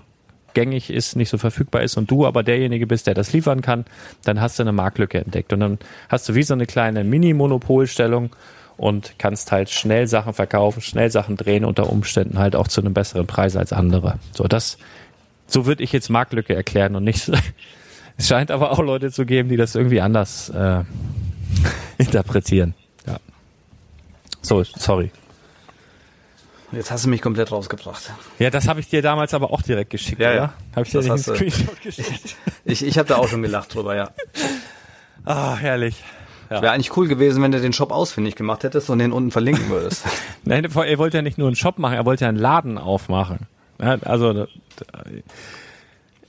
gängig 0.53 0.89
ist, 0.89 1.15
nicht 1.15 1.29
so 1.29 1.37
verfügbar 1.37 1.81
ist 1.81 1.97
und 1.97 2.11
du 2.11 2.25
aber 2.25 2.43
derjenige 2.43 2.85
bist, 2.85 3.07
der 3.07 3.13
das 3.13 3.31
liefern 3.33 3.61
kann, 3.61 3.85
dann 4.23 4.41
hast 4.41 4.59
du 4.59 4.63
eine 4.63 4.73
Marktlücke 4.73 5.19
entdeckt 5.19 5.53
und 5.53 5.61
dann 5.61 5.79
hast 6.09 6.27
du 6.27 6.35
wie 6.35 6.43
so 6.43 6.53
eine 6.53 6.65
kleine 6.65 7.03
Mini-Monopolstellung 7.03 8.35
und 8.81 9.13
kannst 9.19 9.51
halt 9.51 9.69
schnell 9.69 10.07
Sachen 10.07 10.33
verkaufen, 10.33 10.81
schnell 10.81 11.11
Sachen 11.11 11.37
drehen, 11.37 11.65
unter 11.65 11.87
Umständen 11.91 12.39
halt 12.39 12.55
auch 12.55 12.67
zu 12.67 12.81
einem 12.81 12.95
besseren 12.95 13.27
Preis 13.27 13.55
als 13.55 13.73
andere. 13.73 14.17
So, 14.33 14.45
das, 14.45 14.79
so 15.45 15.67
würde 15.67 15.83
ich 15.83 15.91
jetzt 15.91 16.09
Marktlücke 16.09 16.55
erklären 16.55 16.95
und 16.95 17.03
nicht, 17.03 17.29
es 18.17 18.27
scheint 18.27 18.49
aber 18.49 18.71
auch 18.71 18.79
Leute 18.79 19.11
zu 19.11 19.27
geben, 19.27 19.49
die 19.49 19.55
das 19.55 19.75
irgendwie 19.75 20.01
anders 20.01 20.49
äh, 20.49 20.83
interpretieren. 21.99 22.73
Ja. 23.05 23.17
So, 24.41 24.63
sorry. 24.63 25.11
Jetzt 26.71 26.89
hast 26.89 27.05
du 27.05 27.09
mich 27.09 27.21
komplett 27.21 27.51
rausgebracht. 27.51 28.11
Ja, 28.39 28.49
das 28.49 28.67
habe 28.67 28.79
ich 28.79 28.89
dir 28.89 29.03
damals 29.03 29.35
aber 29.35 29.51
auch 29.51 29.61
direkt 29.61 29.91
geschickt, 29.91 30.19
Ja, 30.19 30.33
ja. 30.33 30.53
Habe 30.75 30.87
ich 30.87 30.91
dir 30.91 31.01
nicht 31.01 31.11
einen. 31.11 31.19
Screenshot 31.19 31.81
geschickt? 31.83 32.35
Ich, 32.65 32.83
ich 32.83 32.97
habe 32.97 33.07
da 33.07 33.17
auch 33.17 33.27
schon 33.27 33.43
gelacht 33.43 33.75
drüber, 33.75 33.95
ja. 33.95 34.09
Ah, 35.25 35.55
herrlich. 35.55 36.03
Wäre 36.59 36.71
eigentlich 36.71 36.95
cool 36.97 37.07
gewesen, 37.07 37.41
wenn 37.41 37.51
du 37.51 37.61
den 37.61 37.73
Shop 37.73 37.91
ausfindig 37.91 38.35
gemacht 38.35 38.63
hättest 38.63 38.89
und 38.89 38.99
den 38.99 39.11
unten 39.11 39.31
verlinken 39.31 39.69
würdest. 39.69 40.05
Nein, 40.43 40.65
er 40.65 40.97
wollte 40.97 41.17
ja 41.17 41.21
nicht 41.21 41.37
nur 41.37 41.47
einen 41.47 41.55
Shop 41.55 41.79
machen, 41.79 41.93
er 41.93 42.05
wollte 42.05 42.25
ja 42.25 42.29
einen 42.29 42.37
Laden 42.37 42.77
aufmachen. 42.77 43.47
Ja, 43.81 43.97
also, 44.03 44.47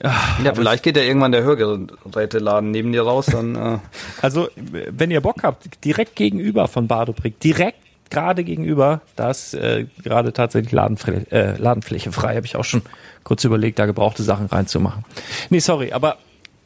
ja, 0.02 0.54
vielleicht 0.54 0.82
geht 0.82 0.96
ja 0.96 1.02
irgendwann 1.02 1.32
der 1.32 1.42
Hörgeräteladen 1.42 2.70
neben 2.70 2.92
dir 2.92 3.02
raus, 3.02 3.26
dann 3.26 3.54
äh, 3.54 3.78
also, 4.22 4.48
wenn 4.56 5.10
ihr 5.10 5.20
Bock 5.20 5.42
habt, 5.42 5.84
direkt 5.84 6.16
gegenüber 6.16 6.66
von 6.68 6.88
Badobrick, 6.88 7.38
direkt 7.40 7.78
gerade 8.10 8.44
gegenüber, 8.44 9.00
da 9.16 9.30
ist 9.30 9.54
äh, 9.54 9.86
gerade 10.02 10.32
tatsächlich 10.32 10.72
Ladenfläche, 10.72 11.30
äh, 11.32 11.56
Ladenfläche 11.56 12.12
frei. 12.12 12.36
Habe 12.36 12.46
ich 12.46 12.56
auch 12.56 12.64
schon 12.64 12.82
kurz 13.24 13.42
überlegt, 13.44 13.78
da 13.78 13.86
gebrauchte 13.86 14.22
Sachen 14.22 14.46
reinzumachen. 14.46 15.04
Nee, 15.50 15.60
sorry, 15.60 15.92
aber 15.92 16.18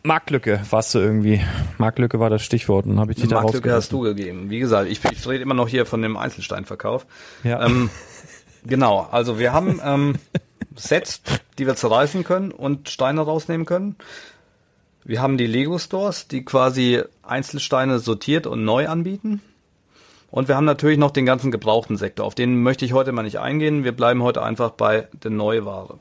Marktlücke 0.07 0.61
warst 0.71 0.95
du 0.95 0.99
irgendwie. 0.99 1.40
Marktlücke 1.79 2.21
war 2.21 2.31
das 2.31 2.42
Stichwort 2.42 2.87
und 2.87 2.99
habe 2.99 3.12
ich 3.12 3.19
dich 3.19 3.29
da 3.29 3.42
Marktlücke 3.42 3.73
hast 3.73 3.92
du 3.92 4.01
gegeben. 4.01 4.49
Wie 4.51 4.61
gesagt, 4.61 4.88
ich, 4.88 5.05
ich 5.05 5.29
rede 5.29 5.42
immer 5.42 5.55
noch 5.55 5.69
hier 5.69 5.85
von 5.85 6.01
dem 6.01 6.16
Einzelsteinverkauf. 6.16 7.07
Ja. 7.42 7.64
Ähm, 7.64 7.90
genau, 8.64 9.09
also 9.11 9.38
wir 9.38 9.53
haben 9.53 9.81
ähm, 9.85 10.14
Sets, 10.77 11.23
die 11.59 11.66
wir 11.66 11.75
zerreißen 11.75 12.25
können 12.25 12.53
und 12.53 12.88
Steine 12.88 13.21
rausnehmen 13.21 13.66
können. 13.66 13.97
Wir 15.05 15.21
haben 15.21 15.38
die 15.38 15.47
Lego 15.47 15.79
Stores, 15.79 16.29
die 16.29 16.45
quasi 16.45 17.03
Einzelsteine 17.23 17.99
sortiert 17.99 18.47
und 18.47 18.64
neu 18.64 18.88
anbieten. 18.88 19.42
Und 20.31 20.49
wir 20.49 20.57
haben 20.57 20.64
natürlich 20.64 20.99
noch 20.99 21.12
den 21.12 21.27
ganzen 21.27 21.51
gebrauchten 21.51 21.97
Sektor. 21.97 22.27
Auf 22.27 22.35
den 22.35 22.62
möchte 22.62 22.85
ich 22.85 22.92
heute 22.92 23.12
mal 23.12 23.23
nicht 23.23 23.38
eingehen. 23.38 23.85
Wir 23.85 23.92
bleiben 23.92 24.23
heute 24.23 24.42
einfach 24.42 24.71
bei 24.71 25.09
der 25.12 25.31
Neuware. 25.31 25.99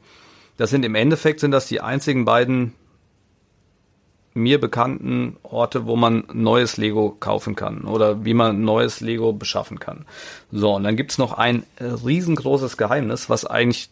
Das 0.58 0.70
sind 0.70 0.86
im 0.86 0.96
Endeffekt 0.96 1.40
sind 1.40 1.52
das 1.52 1.68
die 1.68 1.82
einzigen 1.82 2.26
beiden 2.26 2.74
mir 4.36 4.60
bekannten 4.60 5.38
Orte, 5.44 5.88
wo 5.88 5.96
man 5.96 6.26
neues 6.34 6.76
Lego 6.76 7.16
kaufen 7.20 7.56
kann 7.56 7.86
oder 7.86 8.26
wie 8.26 8.34
man 8.34 8.62
neues 8.64 9.00
Lego 9.00 9.32
beschaffen 9.32 9.80
kann. 9.80 10.06
So, 10.52 10.76
und 10.76 10.84
dann 10.84 10.98
gibt's 10.98 11.18
noch 11.18 11.34
ein 11.34 11.64
riesengroßes 11.80 12.76
Geheimnis, 12.76 13.30
was 13.30 13.46
eigentlich 13.46 13.90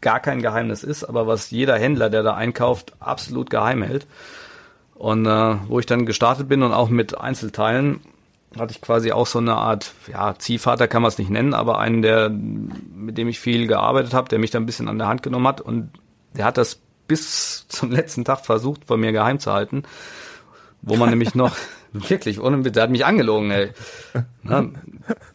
gar 0.00 0.20
kein 0.20 0.40
Geheimnis 0.40 0.84
ist, 0.84 1.04
aber 1.04 1.26
was 1.26 1.50
jeder 1.50 1.76
Händler, 1.76 2.08
der 2.08 2.22
da 2.22 2.34
einkauft, 2.34 2.94
absolut 3.00 3.50
geheim 3.50 3.82
hält. 3.82 4.06
Und 4.94 5.26
äh, 5.26 5.56
wo 5.66 5.80
ich 5.80 5.86
dann 5.86 6.06
gestartet 6.06 6.48
bin 6.48 6.62
und 6.62 6.72
auch 6.72 6.88
mit 6.88 7.18
Einzelteilen, 7.18 8.00
hatte 8.56 8.72
ich 8.72 8.80
quasi 8.80 9.12
auch 9.12 9.26
so 9.26 9.38
eine 9.38 9.54
Art, 9.54 9.92
ja, 10.12 10.34
Ziehvater 10.38 10.88
kann 10.88 11.02
man 11.02 11.08
es 11.08 11.18
nicht 11.18 11.30
nennen, 11.30 11.52
aber 11.52 11.78
einen, 11.78 12.02
der, 12.02 12.28
mit 12.30 13.18
dem 13.18 13.28
ich 13.28 13.40
viel 13.40 13.66
gearbeitet 13.66 14.14
habe, 14.14 14.28
der 14.28 14.38
mich 14.38 14.50
da 14.50 14.58
ein 14.58 14.66
bisschen 14.66 14.88
an 14.88 14.98
der 14.98 15.08
Hand 15.08 15.22
genommen 15.22 15.48
hat 15.48 15.60
und 15.60 15.90
der 16.36 16.44
hat 16.44 16.58
das 16.58 16.80
bis 17.10 17.66
zum 17.66 17.90
letzten 17.90 18.24
Tag 18.24 18.46
versucht, 18.46 18.84
von 18.84 19.00
mir 19.00 19.10
geheim 19.10 19.40
zu 19.40 19.52
halten, 19.52 19.82
wo 20.80 20.94
man 20.94 21.10
nämlich 21.10 21.34
noch 21.34 21.56
wirklich, 21.92 22.40
ohne, 22.40 22.62
der 22.70 22.84
hat 22.84 22.90
mich 22.90 23.04
angelogen, 23.04 23.50
ey. 23.50 23.72
Ne? 24.44 24.72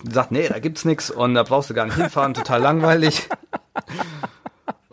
Sagt, 0.09 0.31
nee, 0.31 0.47
da 0.47 0.59
gibt's 0.59 0.85
nix 0.85 1.11
und 1.11 1.33
da 1.33 1.43
brauchst 1.43 1.69
du 1.69 1.73
gar 1.73 1.83
nicht 1.83 1.97
hinfahren, 1.97 2.33
total 2.33 2.61
langweilig. 2.61 3.27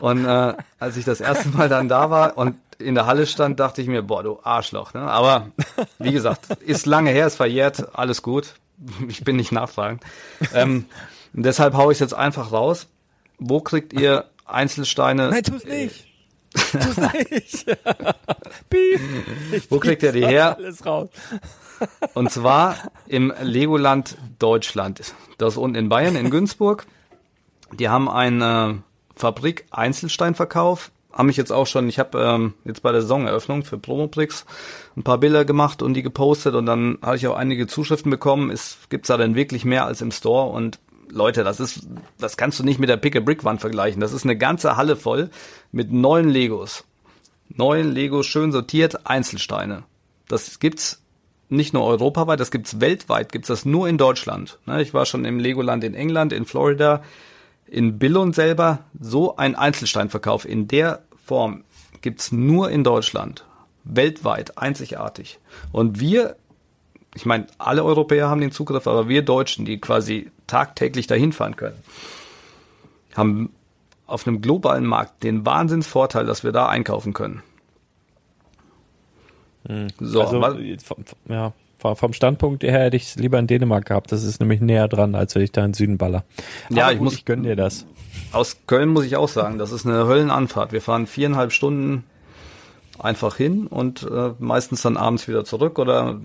Und 0.01 0.25
äh, 0.25 0.55
als 0.81 0.97
ich 0.97 1.05
das 1.05 1.21
erste 1.21 1.51
Mal 1.51 1.69
dann 1.69 1.89
da 1.89 2.11
war 2.11 2.37
und 2.37 2.57
in 2.81 2.97
der 2.97 3.07
Halle 3.07 3.29
stand, 3.29 3.61
dachte 3.61 3.81
ich 3.81 3.87
mir, 3.87 4.03
boah, 4.03 4.25
du 4.25 4.41
Arschloch. 4.43 4.93
Ne? 4.93 5.03
Aber 5.03 5.53
wie 6.01 6.11
gesagt, 6.11 6.51
ist 6.63 6.87
lange 6.87 7.11
her, 7.11 7.29
ist 7.29 7.37
verjährt, 7.37 7.97
alles 7.97 8.23
gut. 8.23 8.55
Ich 9.07 9.23
bin 9.23 9.37
nicht 9.37 9.53
nachfragend. 9.53 10.03
Ähm, 10.53 10.87
deshalb 11.33 11.75
haue 11.75 11.93
ich 11.93 12.01
jetzt 12.01 12.15
einfach 12.15 12.51
raus. 12.51 12.89
Wo 13.39 13.61
kriegt 13.61 13.93
ihr 13.93 14.25
Einzelsteine? 14.45 15.31
Nein, 15.31 15.45
tu's 15.45 15.65
nicht. 15.65 16.12
Nicht. 17.31 17.67
Wo 19.71 19.79
kriegt 19.79 20.03
ihr 20.03 20.13
die 20.13 20.27
her? 20.27 20.57
Alles 20.57 20.85
raus. 20.85 21.09
Und 22.15 22.31
zwar 22.31 22.77
im 23.07 23.33
Legoland 23.43 24.17
Deutschland. 24.39 25.15
Das 25.39 25.55
ist 25.55 25.59
unten 25.59 25.77
in 25.77 25.89
Bayern, 25.89 26.17
in 26.17 26.31
Günzburg. 26.31 26.87
Die 27.73 27.89
haben 27.89 28.09
eine 28.09 28.83
Fabrik 29.17 29.67
Einzelsteinverkauf 29.71 30.93
haben 31.13 31.27
mich 31.27 31.37
jetzt 31.37 31.53
auch 31.53 31.67
schon, 31.67 31.89
ich 31.89 31.99
habe 31.99 32.21
ähm, 32.21 32.55
jetzt 32.65 32.83
bei 32.83 32.91
der 32.91 33.03
Saisoneröffnung 33.03 33.65
für 33.65 33.79
Promoprix 33.79 34.47
ein 34.97 35.03
paar 35.03 35.19
Bilder 35.19 35.45
gemacht 35.45 35.83
und 35.83 35.95
die 35.95 36.03
gepostet 36.03 36.55
und 36.55 36.67
dann 36.67 36.99
habe 37.03 37.17
ich 37.17 37.27
auch 37.27 37.37
einige 37.37 37.67
Zuschriften 37.67 38.11
bekommen. 38.11 38.51
Es 38.51 38.79
gibt's 38.89 39.09
da 39.09 39.17
denn 39.17 39.35
wirklich 39.35 39.65
mehr 39.65 39.85
als 39.85 40.01
im 40.01 40.11
Store 40.11 40.51
und 40.51 40.79
Leute, 41.09 41.45
das 41.45 41.61
ist, 41.61 41.87
das 42.19 42.37
kannst 42.37 42.59
du 42.59 42.65
nicht 42.65 42.79
mit 42.79 42.89
der 42.89 42.97
Pick-a-Brick-Wand 42.97 43.61
vergleichen. 43.61 44.01
Das 44.01 44.13
ist 44.13 44.25
eine 44.25 44.37
ganze 44.37 44.77
Halle 44.77 44.97
voll 44.97 45.31
mit 45.71 45.93
neuen 45.93 46.29
Legos. 46.29 46.85
Neuen 47.49 47.93
Legos, 47.93 48.27
schön 48.27 48.53
sortiert, 48.53 49.07
Einzelsteine. 49.07 49.85
Das 50.29 50.59
gibt's 50.59 51.03
nicht 51.51 51.75
nur 51.75 51.85
europaweit, 51.85 52.41
das 52.41 52.51
gibt's 52.51 52.81
weltweit, 52.81 53.31
gibt's 53.31 53.49
das 53.49 53.67
nur 53.67 53.89
in 53.89 53.99
Deutschland. 53.99 54.59
Ne, 54.65 54.81
ich 54.81 54.95
war 54.95 55.05
schon 55.05 55.27
im 55.27 55.39
Legoland 55.39 55.85
in 55.85 55.95
England, 55.95 56.33
in 56.33 56.47
Florida, 56.47 57.03
in 57.67 57.99
Billund 57.99 58.35
selber 58.35 58.81
so 58.99 59.37
ein 59.37 59.55
Einzelsteinverkauf 59.55 60.47
in 60.47 60.67
der 60.67 61.03
Form 61.25 61.65
gibt's 62.01 62.33
nur 62.33 62.71
in 62.71 62.85
Deutschland. 62.85 63.45
Weltweit, 63.85 64.59
einzigartig. 64.59 65.39
Und 65.73 66.01
wir, 66.01 66.37
ich 67.15 67.27
meine, 67.27 67.47
alle 67.59 67.85
Europäer 67.85 68.29
haben 68.29 68.41
den 68.41 68.53
Zugriff, 68.53 68.87
aber 68.87 69.09
wir 69.09 69.23
Deutschen, 69.23 69.65
die 69.65 69.81
quasi 69.81 70.31
tagtäglich 70.53 71.07
dahin 71.07 71.33
fahren 71.33 71.57
können, 71.57 71.79
haben 73.17 73.51
auf 74.07 74.27
einem 74.27 74.43
globalen 74.43 74.85
Markt 74.85 75.23
den 75.23 75.47
Wahnsinnsvorteil, 75.47 76.27
dass 76.27 76.45
wir 76.45 76.53
da 76.53 76.69
einkaufen 76.69 77.15
können. 77.15 77.43
Hm. 79.67 79.89
So, 79.99 80.23
also, 80.23 80.45
ja, 81.27 81.53
vom 81.79 82.13
Standpunkt 82.13 82.65
her 82.65 82.81
hätte 82.81 82.97
ich 82.97 83.05
es 83.05 83.17
lieber 83.17 83.39
in 83.39 83.47
Dänemark 83.47 83.87
gehabt. 83.87 84.13
Das 84.13 84.25
ist 84.25 84.41
nämlich 84.41 84.61
näher 84.61 84.89
dran, 84.89 85.15
als 85.15 85.35
wenn 85.35 85.43
ich 85.43 85.53
da 85.53 85.65
in 85.65 85.73
Süden 85.73 85.97
baller. 85.97 86.25
Ja, 86.69 86.85
Aber 86.85 86.93
ich 86.93 86.99
gut, 86.99 87.05
muss. 87.07 87.15
Ich 87.15 87.25
gönne 87.25 87.49
dir 87.49 87.57
das. 87.57 87.87
Aus 88.33 88.59
Köln 88.67 88.91
muss 88.91 89.07
ich 89.07 89.17
auch 89.17 89.29
sagen, 89.29 89.57
das 89.57 89.73
ist 89.73 89.87
eine 89.87 90.07
Höllenanfahrt. 90.07 90.73
Wir 90.73 90.83
fahren 90.83 91.07
viereinhalb 91.07 91.51
Stunden 91.53 92.05
einfach 92.99 93.37
hin 93.37 93.67
und 93.69 94.03
äh, 94.03 94.33
meistens 94.39 94.83
dann 94.83 94.99
abends 94.99 95.29
wieder 95.29 95.47
zurück 95.47 95.79
oder 95.79 96.21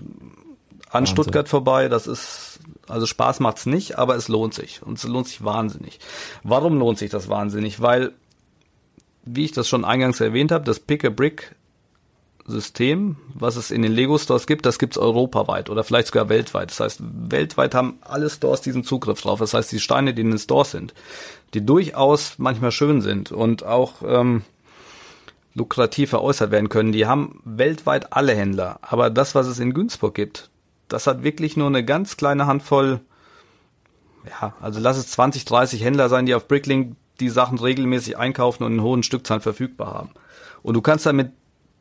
an 0.88 1.02
Wahnsinn. 1.02 1.14
Stuttgart 1.14 1.48
vorbei. 1.48 1.88
Das 1.88 2.06
ist, 2.06 2.60
also 2.88 3.06
Spaß 3.06 3.40
macht's 3.40 3.66
nicht, 3.66 3.98
aber 3.98 4.16
es 4.16 4.28
lohnt 4.28 4.54
sich. 4.54 4.82
Und 4.82 4.98
es 4.98 5.04
lohnt 5.04 5.28
sich 5.28 5.44
wahnsinnig. 5.44 6.00
Warum 6.42 6.78
lohnt 6.78 6.98
sich 6.98 7.10
das 7.10 7.28
wahnsinnig? 7.28 7.80
Weil, 7.80 8.12
wie 9.24 9.44
ich 9.44 9.52
das 9.52 9.68
schon 9.68 9.84
eingangs 9.84 10.20
erwähnt 10.20 10.52
habe, 10.52 10.64
das 10.64 10.80
Pick-a-Brick 10.80 11.54
System, 12.48 13.16
was 13.34 13.56
es 13.56 13.70
in 13.70 13.82
den 13.82 13.92
Lego-Stores 13.92 14.46
gibt, 14.46 14.64
das 14.64 14.78
gibt's 14.78 14.96
europaweit 14.96 15.68
oder 15.68 15.84
vielleicht 15.84 16.08
sogar 16.08 16.30
weltweit. 16.30 16.70
Das 16.70 16.80
heißt, 16.80 17.00
weltweit 17.02 17.74
haben 17.74 17.98
alle 18.00 18.30
Stores 18.30 18.62
diesen 18.62 18.84
Zugriff 18.84 19.20
drauf. 19.20 19.38
Das 19.38 19.52
heißt, 19.52 19.70
die 19.70 19.80
Steine, 19.80 20.14
die 20.14 20.22
in 20.22 20.30
den 20.30 20.38
Stores 20.38 20.70
sind, 20.70 20.94
die 21.52 21.64
durchaus 21.64 22.36
manchmal 22.38 22.72
schön 22.72 23.02
sind 23.02 23.32
und 23.32 23.64
auch 23.64 23.96
ähm, 24.02 24.42
lukrativ 25.54 26.10
veräußert 26.10 26.50
werden 26.50 26.70
können, 26.70 26.92
die 26.92 27.06
haben 27.06 27.40
weltweit 27.44 28.14
alle 28.14 28.34
Händler. 28.34 28.78
Aber 28.80 29.10
das, 29.10 29.34
was 29.34 29.46
es 29.46 29.58
in 29.58 29.74
Günzburg 29.74 30.14
gibt, 30.14 30.50
das 30.88 31.06
hat 31.06 31.22
wirklich 31.22 31.56
nur 31.56 31.66
eine 31.66 31.84
ganz 31.84 32.16
kleine 32.16 32.46
Handvoll, 32.46 33.00
ja, 34.26 34.54
also 34.60 34.80
lass 34.80 34.96
es 34.96 35.08
20, 35.08 35.44
30 35.44 35.84
Händler 35.84 36.08
sein, 36.08 36.26
die 36.26 36.34
auf 36.34 36.48
Bricklink 36.48 36.96
die 37.20 37.28
Sachen 37.28 37.58
regelmäßig 37.58 38.16
einkaufen 38.16 38.64
und 38.64 38.74
in 38.74 38.82
hohen 38.82 39.02
Stückzahlen 39.02 39.42
verfügbar 39.42 39.92
haben. 39.92 40.10
Und 40.62 40.74
du 40.74 40.82
kannst 40.82 41.06
damit 41.06 41.32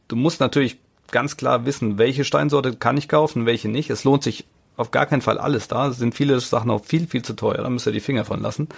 du 0.08 0.16
musst 0.16 0.40
natürlich 0.40 0.80
ganz 1.12 1.38
klar 1.38 1.66
wissen, 1.66 1.98
welche 1.98 2.24
Steinsorte 2.24 2.76
kann 2.76 2.98
ich 2.98 3.08
kaufen, 3.08 3.46
welche 3.46 3.70
nicht. 3.70 3.90
Es 3.90 4.04
lohnt 4.04 4.24
sich 4.24 4.46
auf 4.76 4.92
gar 4.92 5.06
keinen 5.06 5.22
Fall 5.22 5.38
alles 5.38 5.68
da. 5.68 5.88
Es 5.88 5.98
sind 5.98 6.16
viele 6.16 6.40
Sachen 6.40 6.72
auch 6.72 6.84
viel, 6.84 7.08
viel 7.08 7.24
zu 7.24 7.36
teuer. 7.36 7.64
Da 7.64 7.70
müsst 7.70 7.88
ihr 7.88 7.94
die 7.94 8.00
Finger 8.00 8.26
von 8.26 8.42
lassen. 8.42 8.70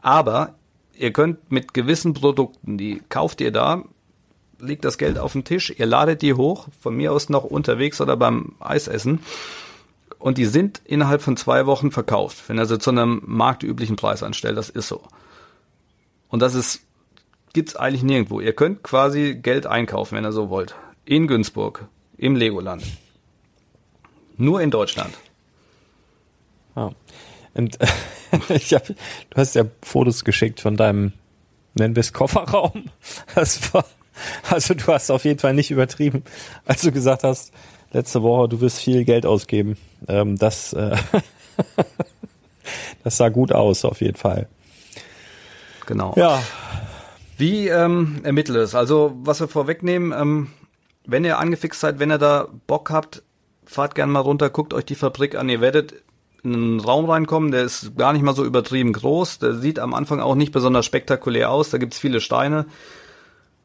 Aber 0.00 0.54
ihr 0.96 1.12
könnt 1.12 1.50
mit 1.50 1.74
gewissen 1.74 2.14
Produkten, 2.14 2.78
die 2.78 3.02
kauft 3.08 3.40
ihr 3.40 3.52
da, 3.52 3.84
legt 4.58 4.84
das 4.84 4.98
Geld 4.98 5.18
auf 5.18 5.32
den 5.32 5.44
Tisch, 5.44 5.74
ihr 5.76 5.86
ladet 5.86 6.22
die 6.22 6.34
hoch, 6.34 6.68
von 6.80 6.96
mir 6.96 7.12
aus 7.12 7.28
noch 7.28 7.44
unterwegs 7.44 8.00
oder 8.00 8.16
beim 8.16 8.54
Eisessen. 8.60 9.20
Und 10.24 10.38
die 10.38 10.46
sind 10.46 10.80
innerhalb 10.86 11.20
von 11.20 11.36
zwei 11.36 11.66
Wochen 11.66 11.90
verkauft, 11.90 12.44
wenn 12.48 12.56
er 12.56 12.64
sie 12.64 12.78
zu 12.78 12.88
einem 12.88 13.20
marktüblichen 13.26 13.96
Preis 13.96 14.22
anstellt. 14.22 14.56
Das 14.56 14.70
ist 14.70 14.88
so. 14.88 15.02
Und 16.28 16.40
das 16.40 16.54
ist 16.54 16.80
gibt's 17.52 17.76
eigentlich 17.76 18.02
nirgendwo. 18.02 18.40
Ihr 18.40 18.54
könnt 18.54 18.82
quasi 18.82 19.34
Geld 19.34 19.66
einkaufen, 19.66 20.16
wenn 20.16 20.24
ihr 20.24 20.32
so 20.32 20.48
wollt. 20.48 20.76
In 21.04 21.26
Günzburg, 21.26 21.88
im 22.16 22.36
Legoland. 22.36 22.82
Nur 24.38 24.62
in 24.62 24.70
Deutschland. 24.70 25.12
Ah. 26.74 26.92
Und 27.52 27.78
ich 28.48 28.72
hab, 28.72 28.86
du 28.86 28.94
hast 29.36 29.54
ja 29.54 29.64
Fotos 29.82 30.24
geschickt 30.24 30.58
von 30.58 30.78
deinem, 30.78 31.12
nennen 31.74 31.96
wir 31.96 32.00
es 32.00 32.14
Kofferraum. 32.14 32.88
Das 33.34 33.74
war, 33.74 33.84
also 34.48 34.72
du 34.72 34.86
hast 34.86 35.10
auf 35.10 35.26
jeden 35.26 35.38
Fall 35.38 35.52
nicht 35.52 35.70
übertrieben, 35.70 36.24
als 36.64 36.80
du 36.80 36.92
gesagt 36.92 37.24
hast, 37.24 37.52
letzte 37.94 38.22
Woche, 38.22 38.48
du 38.48 38.60
wirst 38.60 38.80
viel 38.80 39.04
Geld 39.04 39.24
ausgeben. 39.24 39.76
Ähm, 40.08 40.36
das, 40.36 40.72
äh, 40.72 40.96
das 43.04 43.16
sah 43.16 43.28
gut 43.28 43.52
aus, 43.52 43.84
auf 43.84 44.00
jeden 44.00 44.16
Fall. 44.16 44.48
Genau. 45.86 46.14
Ja, 46.16 46.42
wie 47.36 47.68
ähm, 47.68 48.20
ermittelt 48.22 48.58
es? 48.58 48.74
Also, 48.74 49.12
was 49.22 49.40
wir 49.40 49.48
vorwegnehmen, 49.48 50.12
ähm, 50.12 50.48
wenn 51.06 51.24
ihr 51.24 51.38
angefixt 51.38 51.80
seid, 51.80 51.98
wenn 51.98 52.10
ihr 52.10 52.18
da 52.18 52.48
Bock 52.66 52.90
habt, 52.90 53.22
fahrt 53.66 53.94
gerne 53.94 54.12
mal 54.12 54.20
runter, 54.20 54.50
guckt 54.50 54.72
euch 54.72 54.84
die 54.84 54.94
Fabrik 54.94 55.34
an. 55.34 55.48
Ihr 55.48 55.60
werdet 55.60 55.94
in 56.42 56.54
einen 56.54 56.80
Raum 56.80 57.08
reinkommen, 57.08 57.50
der 57.50 57.62
ist 57.62 57.96
gar 57.96 58.12
nicht 58.12 58.22
mal 58.22 58.34
so 58.34 58.44
übertrieben 58.44 58.92
groß. 58.92 59.38
Der 59.38 59.54
sieht 59.54 59.78
am 59.78 59.94
Anfang 59.94 60.20
auch 60.20 60.34
nicht 60.34 60.52
besonders 60.52 60.86
spektakulär 60.86 61.50
aus. 61.50 61.70
Da 61.70 61.78
gibt's 61.78 61.98
viele 61.98 62.20
Steine. 62.20 62.66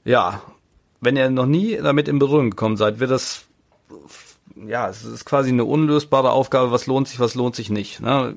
Ja, 0.06 0.42
wenn 1.02 1.18
ihr 1.18 1.30
noch 1.30 1.46
nie 1.46 1.78
damit 1.78 2.08
in 2.08 2.20
Berührung 2.20 2.52
gekommen 2.52 2.78
seid, 2.78 3.00
wird 3.00 3.12
das 3.12 3.46
ja, 4.68 4.90
es 4.90 5.04
ist 5.04 5.26
quasi 5.26 5.50
eine 5.50 5.66
unlösbare 5.66 6.32
Aufgabe, 6.32 6.72
was 6.72 6.88
lohnt 6.88 7.08
sich, 7.08 7.20
was 7.20 7.36
lohnt 7.36 7.56
sich 7.56 7.70
nicht. 7.70 8.02
Ne? 8.02 8.36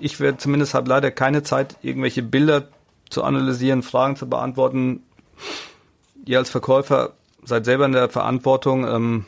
Ich 0.00 0.20
werde 0.20 0.38
zumindest 0.38 0.74
habe 0.74 0.88
leider 0.88 1.10
keine 1.10 1.42
Zeit, 1.42 1.76
irgendwelche 1.82 2.22
Bilder 2.22 2.68
zu 3.10 3.22
analysieren, 3.22 3.82
Fragen 3.82 4.16
zu 4.16 4.28
beantworten. 4.28 5.02
Ihr 6.24 6.38
als 6.38 6.50
Verkäufer 6.50 7.12
seid 7.42 7.64
selber 7.64 7.84
in 7.84 7.92
der 7.92 8.08
Verantwortung, 8.08 8.86
ähm, 8.86 9.24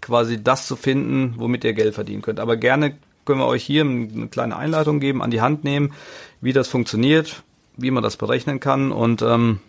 quasi 0.00 0.42
das 0.42 0.66
zu 0.66 0.76
finden, 0.76 1.34
womit 1.36 1.64
ihr 1.64 1.74
Geld 1.74 1.94
verdienen 1.94 2.22
könnt. 2.22 2.40
Aber 2.40 2.56
gerne 2.56 2.96
können 3.24 3.38
wir 3.38 3.46
euch 3.46 3.64
hier 3.64 3.82
eine 3.82 4.28
kleine 4.28 4.56
Einleitung 4.56 4.98
geben, 4.98 5.22
an 5.22 5.30
die 5.30 5.40
Hand 5.40 5.64
nehmen, 5.64 5.92
wie 6.40 6.52
das 6.52 6.68
funktioniert, 6.68 7.42
wie 7.76 7.90
man 7.90 8.02
das 8.02 8.16
berechnen 8.16 8.58
kann 8.58 8.90
und 8.90 9.22
ähm, 9.22 9.60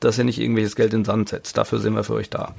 dass 0.00 0.18
ihr 0.18 0.24
nicht 0.24 0.38
irgendwelches 0.38 0.76
Geld 0.76 0.92
in 0.92 1.00
den 1.00 1.04
Sand 1.04 1.28
setzt. 1.30 1.58
Dafür 1.58 1.80
sind 1.80 1.94
wir 1.94 2.04
für 2.04 2.14
euch 2.14 2.30
da. 2.30 2.54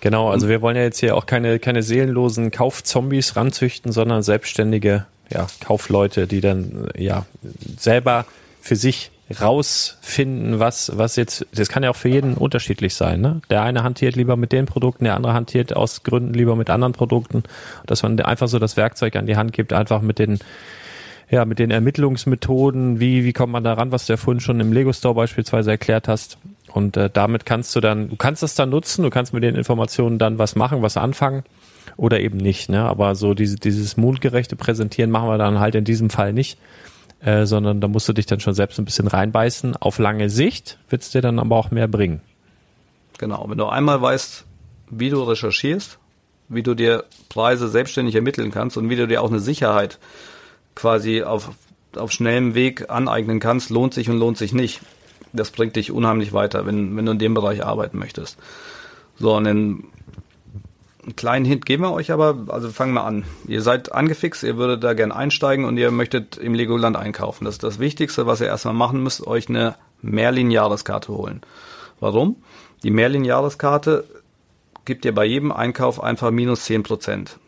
Genau, 0.00 0.30
also 0.30 0.48
wir 0.48 0.62
wollen 0.62 0.76
ja 0.76 0.82
jetzt 0.82 0.98
hier 1.00 1.16
auch 1.16 1.26
keine, 1.26 1.58
keine 1.58 1.82
seelenlosen 1.82 2.50
Kaufzombies 2.50 3.36
ranzüchten, 3.36 3.92
sondern 3.92 4.22
selbstständige 4.22 5.06
ja, 5.30 5.46
Kaufleute, 5.60 6.26
die 6.26 6.40
dann 6.40 6.88
ja 6.96 7.26
selber 7.78 8.24
für 8.60 8.76
sich 8.76 9.10
rausfinden, 9.40 10.58
was, 10.58 10.96
was 10.96 11.16
jetzt, 11.16 11.46
das 11.54 11.68
kann 11.68 11.82
ja 11.82 11.90
auch 11.90 11.96
für 11.96 12.08
jeden 12.08 12.34
unterschiedlich 12.34 12.94
sein. 12.94 13.20
Ne? 13.20 13.40
Der 13.48 13.62
eine 13.62 13.84
hantiert 13.84 14.16
lieber 14.16 14.36
mit 14.36 14.50
den 14.50 14.66
Produkten, 14.66 15.04
der 15.04 15.14
andere 15.14 15.34
hantiert 15.34 15.74
aus 15.74 16.02
Gründen 16.02 16.34
lieber 16.34 16.56
mit 16.56 16.68
anderen 16.68 16.92
Produkten. 16.92 17.44
Dass 17.86 18.02
man 18.02 18.18
einfach 18.20 18.48
so 18.48 18.58
das 18.58 18.76
Werkzeug 18.76 19.14
an 19.16 19.26
die 19.26 19.36
Hand 19.36 19.52
gibt, 19.52 19.72
einfach 19.72 20.02
mit 20.02 20.18
den, 20.18 20.40
ja, 21.30 21.44
mit 21.44 21.60
den 21.60 21.70
Ermittlungsmethoden, 21.70 22.98
wie, 22.98 23.24
wie 23.24 23.32
kommt 23.32 23.52
man 23.52 23.62
da 23.62 23.74
ran, 23.74 23.92
was 23.92 24.06
du 24.06 24.14
ja 24.14 24.16
vorhin 24.16 24.40
schon 24.40 24.58
im 24.58 24.72
Lego 24.72 24.92
Store 24.92 25.14
beispielsweise 25.14 25.70
erklärt 25.70 26.08
hast. 26.08 26.38
Und 26.72 26.96
äh, 26.96 27.10
damit 27.12 27.46
kannst 27.46 27.74
du 27.74 27.80
dann, 27.80 28.10
du 28.10 28.16
kannst 28.16 28.42
das 28.42 28.54
dann 28.54 28.70
nutzen, 28.70 29.02
du 29.02 29.10
kannst 29.10 29.32
mit 29.32 29.42
den 29.42 29.56
Informationen 29.56 30.18
dann 30.18 30.38
was 30.38 30.56
machen, 30.56 30.82
was 30.82 30.96
anfangen 30.96 31.42
oder 31.96 32.20
eben 32.20 32.38
nicht. 32.38 32.68
Ne? 32.68 32.82
Aber 32.82 33.14
so 33.14 33.34
diese, 33.34 33.56
dieses 33.56 33.96
mundgerechte 33.96 34.56
Präsentieren 34.56 35.10
machen 35.10 35.28
wir 35.28 35.38
dann 35.38 35.58
halt 35.58 35.74
in 35.74 35.84
diesem 35.84 36.10
Fall 36.10 36.32
nicht, 36.32 36.58
äh, 37.20 37.44
sondern 37.44 37.80
da 37.80 37.88
musst 37.88 38.08
du 38.08 38.12
dich 38.12 38.26
dann 38.26 38.40
schon 38.40 38.54
selbst 38.54 38.78
ein 38.78 38.84
bisschen 38.84 39.08
reinbeißen. 39.08 39.76
Auf 39.76 39.98
lange 39.98 40.30
Sicht 40.30 40.78
wird 40.88 41.02
es 41.02 41.10
dir 41.10 41.22
dann 41.22 41.38
aber 41.38 41.56
auch 41.56 41.70
mehr 41.70 41.88
bringen. 41.88 42.20
Genau, 43.18 43.44
wenn 43.48 43.58
du 43.58 43.66
einmal 43.66 44.00
weißt, 44.00 44.46
wie 44.90 45.10
du 45.10 45.22
recherchierst, 45.22 45.98
wie 46.48 46.62
du 46.62 46.74
dir 46.74 47.04
Preise 47.28 47.68
selbstständig 47.68 48.14
ermitteln 48.14 48.50
kannst 48.50 48.76
und 48.76 48.88
wie 48.88 48.96
du 48.96 49.06
dir 49.06 49.22
auch 49.22 49.30
eine 49.30 49.40
Sicherheit 49.40 49.98
quasi 50.74 51.22
auf, 51.22 51.50
auf 51.96 52.12
schnellem 52.12 52.54
Weg 52.54 52.90
aneignen 52.90 53.40
kannst, 53.40 53.70
lohnt 53.70 53.94
sich 53.94 54.08
und 54.08 54.18
lohnt 54.18 54.38
sich 54.38 54.52
nicht. 54.52 54.80
Das 55.32 55.50
bringt 55.50 55.76
dich 55.76 55.92
unheimlich 55.92 56.32
weiter, 56.32 56.66
wenn, 56.66 56.96
wenn 56.96 57.06
du 57.06 57.12
in 57.12 57.18
dem 57.18 57.34
Bereich 57.34 57.64
arbeiten 57.64 57.98
möchtest. 57.98 58.38
So, 59.18 59.36
und 59.36 59.46
einen, 59.46 59.84
einen 61.02 61.16
kleinen 61.16 61.44
Hint 61.44 61.66
geben 61.66 61.84
wir 61.84 61.92
euch 61.92 62.10
aber, 62.10 62.46
also 62.48 62.70
fangen 62.70 62.94
wir 62.94 63.04
an. 63.04 63.24
Ihr 63.46 63.62
seid 63.62 63.92
angefixt, 63.92 64.42
ihr 64.42 64.56
würdet 64.56 64.82
da 64.82 64.94
gern 64.94 65.12
einsteigen 65.12 65.64
und 65.64 65.76
ihr 65.76 65.90
möchtet 65.90 66.36
im 66.36 66.54
Legoland 66.54 66.96
einkaufen. 66.96 67.44
Das 67.44 67.54
ist 67.54 67.62
das 67.62 67.78
Wichtigste, 67.78 68.26
was 68.26 68.40
ihr 68.40 68.46
erstmal 68.46 68.74
machen 68.74 69.02
müsst, 69.02 69.26
euch 69.26 69.48
eine 69.48 69.76
Merlin-Jahreskarte 70.02 71.12
holen. 71.12 71.42
Warum? 72.00 72.36
Die 72.82 72.90
Merlin-Jahreskarte 72.90 74.04
gibt 74.84 75.04
dir 75.04 75.14
bei 75.14 75.26
jedem 75.26 75.52
Einkauf 75.52 76.02
einfach 76.02 76.30
minus 76.30 76.64
zehn 76.64 76.82
Prozent. 76.82 77.38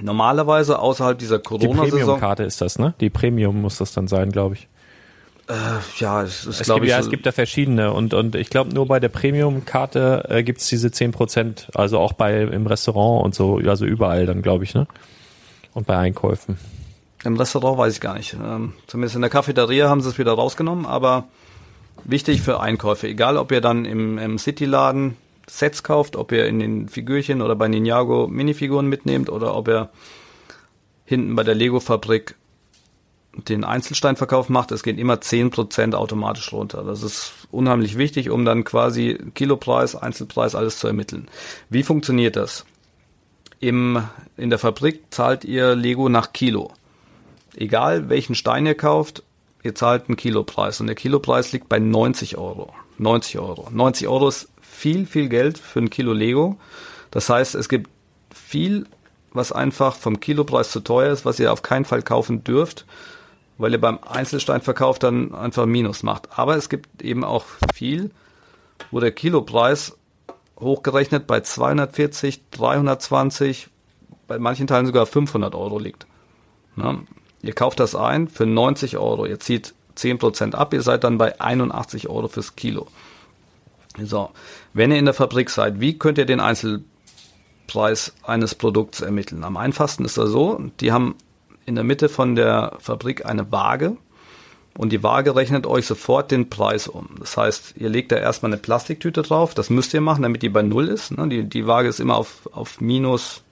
Normalerweise 0.00 0.78
außerhalb 0.78 1.18
dieser 1.18 1.40
Corona-Saison. 1.40 1.84
Die 1.84 1.90
Premium-Karte 1.90 2.44
ist 2.44 2.60
das, 2.60 2.78
ne? 2.78 2.94
Die 3.00 3.10
Premium 3.10 3.60
muss 3.60 3.78
das 3.78 3.92
dann 3.92 4.06
sein, 4.06 4.30
glaube 4.30 4.54
ich. 4.54 4.68
Äh, 5.48 5.54
ja, 5.98 6.22
es 6.22 6.44
ist, 6.44 6.60
Es 6.60 6.66
glaube 6.66 6.80
gibt, 6.80 6.86
ich, 6.86 6.90
ja, 6.90 6.98
so- 7.02 7.06
es 7.06 7.10
gibt 7.10 7.24
da 7.26 7.32
verschiedene 7.32 7.92
und, 7.92 8.12
und 8.12 8.34
ich 8.34 8.50
glaube 8.50 8.74
nur 8.74 8.86
bei 8.86 9.00
der 9.00 9.08
Premium-Karte 9.08 10.26
äh, 10.28 10.42
gibt 10.42 10.60
es 10.60 10.68
diese 10.68 10.88
10%, 10.88 11.74
also 11.74 11.98
auch 11.98 12.12
bei 12.12 12.42
im 12.42 12.66
Restaurant 12.66 13.24
und 13.24 13.34
so, 13.34 13.56
also 13.66 13.86
überall 13.86 14.26
dann, 14.26 14.42
glaube 14.42 14.64
ich, 14.64 14.74
ne? 14.74 14.86
Und 15.74 15.86
bei 15.86 15.96
Einkäufen. 15.96 16.58
Im 17.24 17.36
Restaurant 17.36 17.78
weiß 17.78 17.94
ich 17.94 18.00
gar 18.00 18.16
nicht. 18.16 18.34
Ähm, 18.34 18.74
zumindest 18.86 19.16
in 19.16 19.22
der 19.22 19.30
Cafeteria 19.30 19.88
haben 19.88 20.00
sie 20.02 20.08
es 20.10 20.18
wieder 20.18 20.32
rausgenommen, 20.32 20.84
aber 20.86 21.24
wichtig 22.04 22.42
für 22.42 22.60
Einkäufe. 22.60 23.08
Egal, 23.08 23.36
ob 23.38 23.50
ihr 23.50 23.60
dann 23.60 23.84
im, 23.86 24.18
im 24.18 24.38
City-Laden 24.38 25.16
Sets 25.46 25.82
kauft, 25.82 26.16
ob 26.16 26.30
ihr 26.32 26.46
in 26.46 26.58
den 26.58 26.88
Figürchen 26.88 27.40
oder 27.40 27.56
bei 27.56 27.68
Ninjago 27.68 28.28
Minifiguren 28.28 28.86
mitnehmt 28.86 29.30
oder 29.30 29.54
ob 29.56 29.66
ihr 29.68 29.88
hinten 31.06 31.34
bei 31.36 31.42
der 31.42 31.54
Lego-Fabrik 31.54 32.34
den 33.46 33.64
Einzelsteinverkauf 33.64 34.48
macht, 34.48 34.72
es 34.72 34.82
geht 34.82 34.98
immer 34.98 35.14
10% 35.14 35.94
automatisch 35.94 36.52
runter. 36.52 36.82
Das 36.84 37.02
ist 37.02 37.32
unheimlich 37.50 37.96
wichtig, 37.96 38.30
um 38.30 38.44
dann 38.44 38.64
quasi 38.64 39.18
Kilopreis, 39.34 39.94
Einzelpreis, 39.94 40.54
alles 40.54 40.78
zu 40.78 40.86
ermitteln. 40.86 41.28
Wie 41.70 41.82
funktioniert 41.82 42.36
das? 42.36 42.64
Im, 43.60 44.02
in 44.36 44.50
der 44.50 44.58
Fabrik 44.58 45.02
zahlt 45.10 45.44
ihr 45.44 45.74
Lego 45.74 46.08
nach 46.08 46.32
Kilo. 46.32 46.72
Egal 47.56 48.08
welchen 48.08 48.34
Stein 48.34 48.66
ihr 48.66 48.74
kauft, 48.74 49.22
ihr 49.62 49.74
zahlt 49.74 50.08
einen 50.08 50.16
Kilopreis 50.16 50.80
und 50.80 50.86
der 50.86 50.96
Kilopreis 50.96 51.52
liegt 51.52 51.68
bei 51.68 51.78
90 51.78 52.38
Euro. 52.38 52.72
90 52.98 53.38
Euro. 53.38 53.68
90 53.70 54.08
Euro 54.08 54.28
ist 54.28 54.48
viel, 54.60 55.06
viel 55.06 55.28
Geld 55.28 55.58
für 55.58 55.80
ein 55.80 55.90
Kilo 55.90 56.12
Lego. 56.12 56.56
Das 57.10 57.28
heißt, 57.28 57.54
es 57.54 57.68
gibt 57.68 57.90
viel, 58.32 58.86
was 59.32 59.52
einfach 59.52 59.96
vom 59.96 60.20
Kilopreis 60.20 60.70
zu 60.70 60.80
teuer 60.80 61.12
ist, 61.12 61.24
was 61.24 61.40
ihr 61.40 61.52
auf 61.52 61.62
keinen 61.62 61.84
Fall 61.84 62.02
kaufen 62.02 62.44
dürft, 62.44 62.86
weil 63.58 63.72
ihr 63.72 63.80
beim 63.80 63.98
Einzelsteinverkauf 64.08 64.98
dann 64.98 65.34
einfach 65.34 65.66
Minus 65.66 66.02
macht. 66.02 66.38
Aber 66.38 66.56
es 66.56 66.68
gibt 66.68 67.02
eben 67.02 67.24
auch 67.24 67.44
viel, 67.74 68.10
wo 68.90 69.00
der 69.00 69.10
Kilopreis 69.10 69.96
hochgerechnet 70.58 71.26
bei 71.26 71.40
240, 71.40 72.40
320, 72.52 73.68
bei 74.26 74.38
manchen 74.38 74.66
Teilen 74.66 74.86
sogar 74.86 75.06
500 75.06 75.54
Euro 75.54 75.78
liegt. 75.78 76.06
Na, 76.76 77.00
ihr 77.42 77.52
kauft 77.52 77.80
das 77.80 77.94
ein 77.94 78.28
für 78.28 78.46
90 78.46 78.96
Euro, 78.98 79.26
ihr 79.26 79.40
zieht 79.40 79.74
10% 79.96 80.54
ab, 80.54 80.72
ihr 80.72 80.82
seid 80.82 81.04
dann 81.04 81.18
bei 81.18 81.40
81 81.40 82.08
Euro 82.08 82.28
fürs 82.28 82.54
Kilo. 82.56 82.86
So, 84.00 84.30
wenn 84.72 84.92
ihr 84.92 84.98
in 84.98 85.06
der 85.06 85.14
Fabrik 85.14 85.50
seid, 85.50 85.80
wie 85.80 85.98
könnt 85.98 86.18
ihr 86.18 86.26
den 86.26 86.38
Einzelpreis 86.38 88.12
eines 88.22 88.54
Produkts 88.54 89.00
ermitteln? 89.00 89.42
Am 89.42 89.56
einfachsten 89.56 90.04
ist 90.04 90.16
das 90.16 90.30
so, 90.30 90.60
die 90.80 90.92
haben 90.92 91.16
in 91.68 91.74
der 91.74 91.84
Mitte 91.84 92.08
von 92.08 92.34
der 92.34 92.72
Fabrik 92.80 93.26
eine 93.26 93.52
Waage 93.52 93.96
und 94.76 94.90
die 94.90 95.02
Waage 95.02 95.36
rechnet 95.36 95.66
euch 95.66 95.86
sofort 95.86 96.30
den 96.30 96.48
Preis 96.48 96.88
um. 96.88 97.10
Das 97.20 97.36
heißt, 97.36 97.74
ihr 97.76 97.90
legt 97.90 98.10
da 98.10 98.16
erstmal 98.16 98.50
eine 98.52 98.60
Plastiktüte 98.60 99.22
drauf, 99.22 99.54
das 99.54 99.68
müsst 99.68 99.92
ihr 99.92 100.00
machen, 100.00 100.22
damit 100.22 100.42
die 100.42 100.48
bei 100.48 100.62
Null 100.62 100.88
ist. 100.88 101.10
ne? 101.10 101.28
Die, 101.28 101.44
die 101.44 101.66
Waage 101.66 101.88
ist 101.88 102.00
immer 102.00 102.16
auf, 102.16 102.48
auf 102.52 102.80
minus 102.80 103.42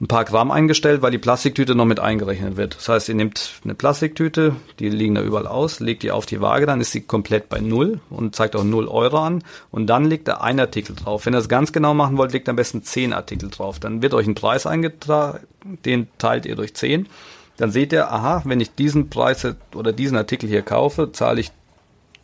ein 0.00 0.06
paar 0.06 0.24
Gramm 0.24 0.52
eingestellt, 0.52 1.02
weil 1.02 1.10
die 1.10 1.18
Plastiktüte 1.18 1.74
noch 1.74 1.84
mit 1.84 1.98
eingerechnet 1.98 2.56
wird. 2.56 2.76
Das 2.76 2.88
heißt, 2.88 3.08
ihr 3.08 3.16
nehmt 3.16 3.54
eine 3.64 3.74
Plastiktüte, 3.74 4.54
die 4.78 4.88
liegen 4.88 5.16
da 5.16 5.22
überall 5.22 5.48
aus, 5.48 5.80
legt 5.80 6.04
die 6.04 6.12
auf 6.12 6.24
die 6.24 6.40
Waage, 6.40 6.66
dann 6.66 6.80
ist 6.80 6.92
sie 6.92 7.00
komplett 7.00 7.48
bei 7.48 7.58
Null 7.58 8.00
und 8.08 8.36
zeigt 8.36 8.54
auch 8.54 8.62
Null 8.62 8.86
Euro 8.86 9.18
an 9.18 9.42
und 9.72 9.88
dann 9.88 10.04
legt 10.04 10.28
da 10.28 10.36
ein 10.36 10.60
Artikel 10.60 10.94
drauf. 10.94 11.26
Wenn 11.26 11.34
ihr 11.34 11.38
das 11.38 11.48
ganz 11.48 11.72
genau 11.72 11.94
machen 11.94 12.16
wollt, 12.16 12.32
legt 12.32 12.48
am 12.48 12.54
besten 12.54 12.84
zehn 12.84 13.12
Artikel 13.12 13.50
drauf. 13.50 13.80
Dann 13.80 14.00
wird 14.00 14.14
euch 14.14 14.26
ein 14.28 14.36
Preis 14.36 14.66
eingetragen, 14.66 15.40
den 15.84 16.06
teilt 16.18 16.46
ihr 16.46 16.54
durch 16.54 16.74
zehn. 16.74 17.08
Dann 17.56 17.72
seht 17.72 17.92
ihr, 17.92 18.12
aha, 18.12 18.42
wenn 18.44 18.60
ich 18.60 18.76
diesen 18.76 19.10
Preis 19.10 19.44
oder 19.74 19.92
diesen 19.92 20.16
Artikel 20.16 20.48
hier 20.48 20.62
kaufe, 20.62 21.10
zahle 21.10 21.40
ich 21.40 21.50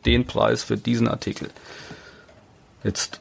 den 0.06 0.26
Preis 0.26 0.62
für 0.62 0.76
diesen 0.76 1.08
Artikel. 1.08 1.50
Jetzt 2.84 3.20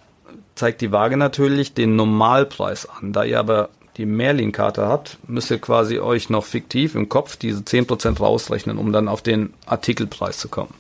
zeigt 0.54 0.82
die 0.82 0.92
Waage 0.92 1.18
natürlich 1.18 1.74
den 1.74 1.96
Normalpreis 1.96 2.88
an. 2.88 3.14
Da 3.14 3.24
ihr 3.24 3.40
aber 3.40 3.70
die 3.98 4.06
Merlin-Karte 4.06 4.86
habt, 4.88 5.18
müsst 5.28 5.52
ihr 5.52 5.60
quasi 5.60 6.00
euch 6.00 6.30
noch 6.30 6.46
fiktiv 6.46 6.96
im 6.96 7.10
Kopf 7.10 7.36
diese 7.36 7.62
10% 7.62 8.20
rausrechnen, 8.20 8.78
um 8.78 8.92
dann 8.92 9.08
auf 9.08 9.22
den 9.22 9.54
Artikelpreis 9.66 10.40
zu 10.40 10.50
kommen. 10.50 10.74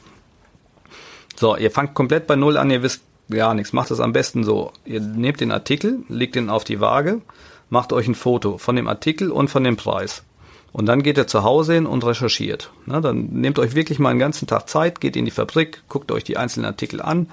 So, 1.35 1.55
ihr 1.55 1.71
fangt 1.71 1.93
komplett 1.93 2.27
bei 2.27 2.35
Null 2.35 2.57
an, 2.57 2.71
ihr 2.71 2.83
wisst 2.83 3.01
gar 3.29 3.53
nichts. 3.53 3.73
Macht 3.73 3.91
es 3.91 3.99
am 3.99 4.13
besten 4.13 4.43
so. 4.43 4.71
Ihr 4.85 4.99
nehmt 4.99 5.41
den 5.41 5.51
Artikel, 5.51 5.99
legt 6.09 6.35
ihn 6.35 6.49
auf 6.49 6.63
die 6.63 6.79
Waage, 6.79 7.21
macht 7.69 7.93
euch 7.93 8.07
ein 8.07 8.15
Foto 8.15 8.57
von 8.57 8.75
dem 8.75 8.87
Artikel 8.87 9.31
und 9.31 9.49
von 9.49 9.63
dem 9.63 9.77
Preis. 9.77 10.23
Und 10.71 10.87
dann 10.87 11.03
geht 11.03 11.17
ihr 11.17 11.27
zu 11.27 11.43
Hause 11.43 11.75
hin 11.75 11.85
und 11.85 12.03
recherchiert. 12.03 12.71
Na, 12.87 12.99
dann 12.99 13.25
nehmt 13.27 13.59
euch 13.59 13.75
wirklich 13.75 13.99
mal 13.99 14.09
einen 14.09 14.19
ganzen 14.19 14.47
Tag 14.47 14.67
Zeit, 14.67 15.01
geht 15.01 15.15
in 15.15 15.25
die 15.25 15.31
Fabrik, 15.31 15.83
guckt 15.87 16.11
euch 16.11 16.23
die 16.23 16.37
einzelnen 16.37 16.65
Artikel 16.65 16.99
an, 16.99 17.29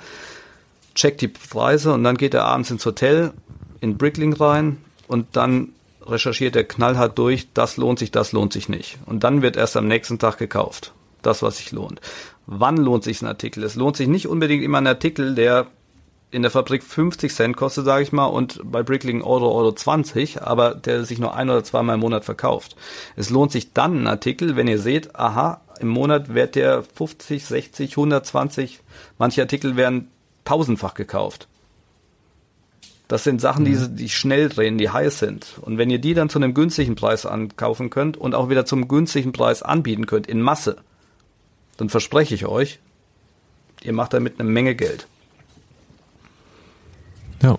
checkt 0.95 1.23
die 1.23 1.29
Preise 1.29 1.95
und 1.95 2.05
dann 2.05 2.19
geht 2.19 2.35
er 2.35 2.45
abends 2.45 2.71
ins 2.71 2.85
Hotel 2.85 3.33
in 3.81 3.97
Bricklink 3.97 4.39
rein 4.41 4.77
und 5.11 5.35
dann 5.37 5.73
recherchiert 6.07 6.55
er 6.55 6.63
knallhart 6.63 7.19
durch, 7.19 7.49
das 7.53 7.77
lohnt 7.77 7.99
sich, 7.99 8.13
das 8.13 8.31
lohnt 8.31 8.53
sich 8.53 8.69
nicht. 8.69 8.97
Und 9.07 9.25
dann 9.25 9.43
wird 9.43 9.57
erst 9.57 9.77
am 9.77 9.89
nächsten 9.89 10.21
Tag 10.21 10.39
gekauft. 10.39 10.93
Das, 11.21 11.43
was 11.43 11.59
sich 11.59 11.73
lohnt. 11.73 12.01
Wann 12.47 12.77
lohnt 12.77 13.03
sich 13.03 13.21
ein 13.21 13.27
Artikel? 13.27 13.65
Es 13.65 13.75
lohnt 13.75 13.97
sich 13.97 14.07
nicht 14.07 14.29
unbedingt 14.29 14.63
immer 14.63 14.79
ein 14.79 14.87
Artikel, 14.87 15.35
der 15.35 15.67
in 16.31 16.43
der 16.43 16.53
Fabrik 16.53 16.85
50 16.85 17.35
Cent 17.35 17.57
kostet, 17.57 17.85
sage 17.85 18.05
ich 18.05 18.13
mal, 18.13 18.27
und 18.27 18.61
bei 18.63 18.85
Bricklink 18.85 19.27
Euro, 19.27 19.53
Euro 19.53 19.73
20, 19.73 20.43
aber 20.43 20.77
der 20.77 21.05
sich 21.05 21.19
nur 21.19 21.35
ein 21.35 21.51
oder 21.51 21.65
zweimal 21.65 21.95
im 21.95 22.01
Monat 22.01 22.25
verkauft. 22.25 22.77
Es 23.17 23.31
lohnt 23.31 23.51
sich 23.51 23.73
dann 23.73 24.03
ein 24.03 24.07
Artikel, 24.07 24.55
wenn 24.55 24.69
ihr 24.69 24.79
seht, 24.79 25.17
aha, 25.17 25.61
im 25.81 25.89
Monat 25.89 26.33
wird 26.33 26.55
der 26.55 26.85
50, 26.85 27.45
60, 27.45 27.91
120, 27.93 28.81
manche 29.19 29.43
Artikel 29.43 29.75
werden 29.75 30.09
tausendfach 30.45 30.95
gekauft. 30.95 31.49
Das 33.11 33.25
sind 33.25 33.41
Sachen, 33.41 33.65
die, 33.65 33.77
die 33.89 34.09
schnell 34.09 34.49
drehen, 34.49 34.79
die 34.79 34.89
heiß 34.89 35.19
sind. 35.19 35.59
Und 35.63 35.79
wenn 35.79 35.91
ihr 35.91 35.99
die 35.99 36.15
dann 36.15 36.29
zu 36.29 36.39
einem 36.39 36.55
günstigen 36.55 36.95
Preis 36.95 37.27
ankaufen 37.27 37.91
könnt 37.91 38.17
und 38.17 38.37
auch 38.37 38.49
wieder 38.49 38.65
zum 38.67 38.87
günstigen 38.87 39.33
Preis 39.33 39.65
anbieten 39.65 40.07
könnt, 40.07 40.29
in 40.29 40.41
Masse, 40.41 40.77
dann 41.77 41.89
verspreche 41.89 42.37
ich 42.37 42.47
euch, 42.47 42.79
ihr 43.83 43.93
macht 43.93 44.13
damit 44.13 44.39
eine 44.39 44.49
Menge 44.49 44.77
Geld. 44.77 45.09
Ja. 47.43 47.59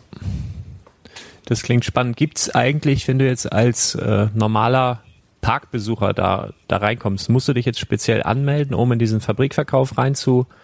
Das 1.47 1.63
klingt 1.63 1.83
spannend. 1.83 2.15
Gibt's 2.15 2.49
eigentlich, 2.49 3.09
wenn 3.09 3.19
du 3.19 3.25
jetzt 3.25 3.51
als 3.51 3.95
äh, 3.95 4.29
normaler 4.33 5.03
Parkbesucher 5.41 6.13
da, 6.13 6.53
da 6.69 6.77
reinkommst, 6.77 7.29
musst 7.29 7.49
du 7.49 7.53
dich 7.53 7.65
jetzt 7.65 7.79
speziell 7.81 8.23
anmelden, 8.23 8.73
um 8.73 8.89
in 8.93 8.99
diesen 8.99 9.19
Fabrikverkauf 9.19 9.97
reinzukommen? 9.97 10.60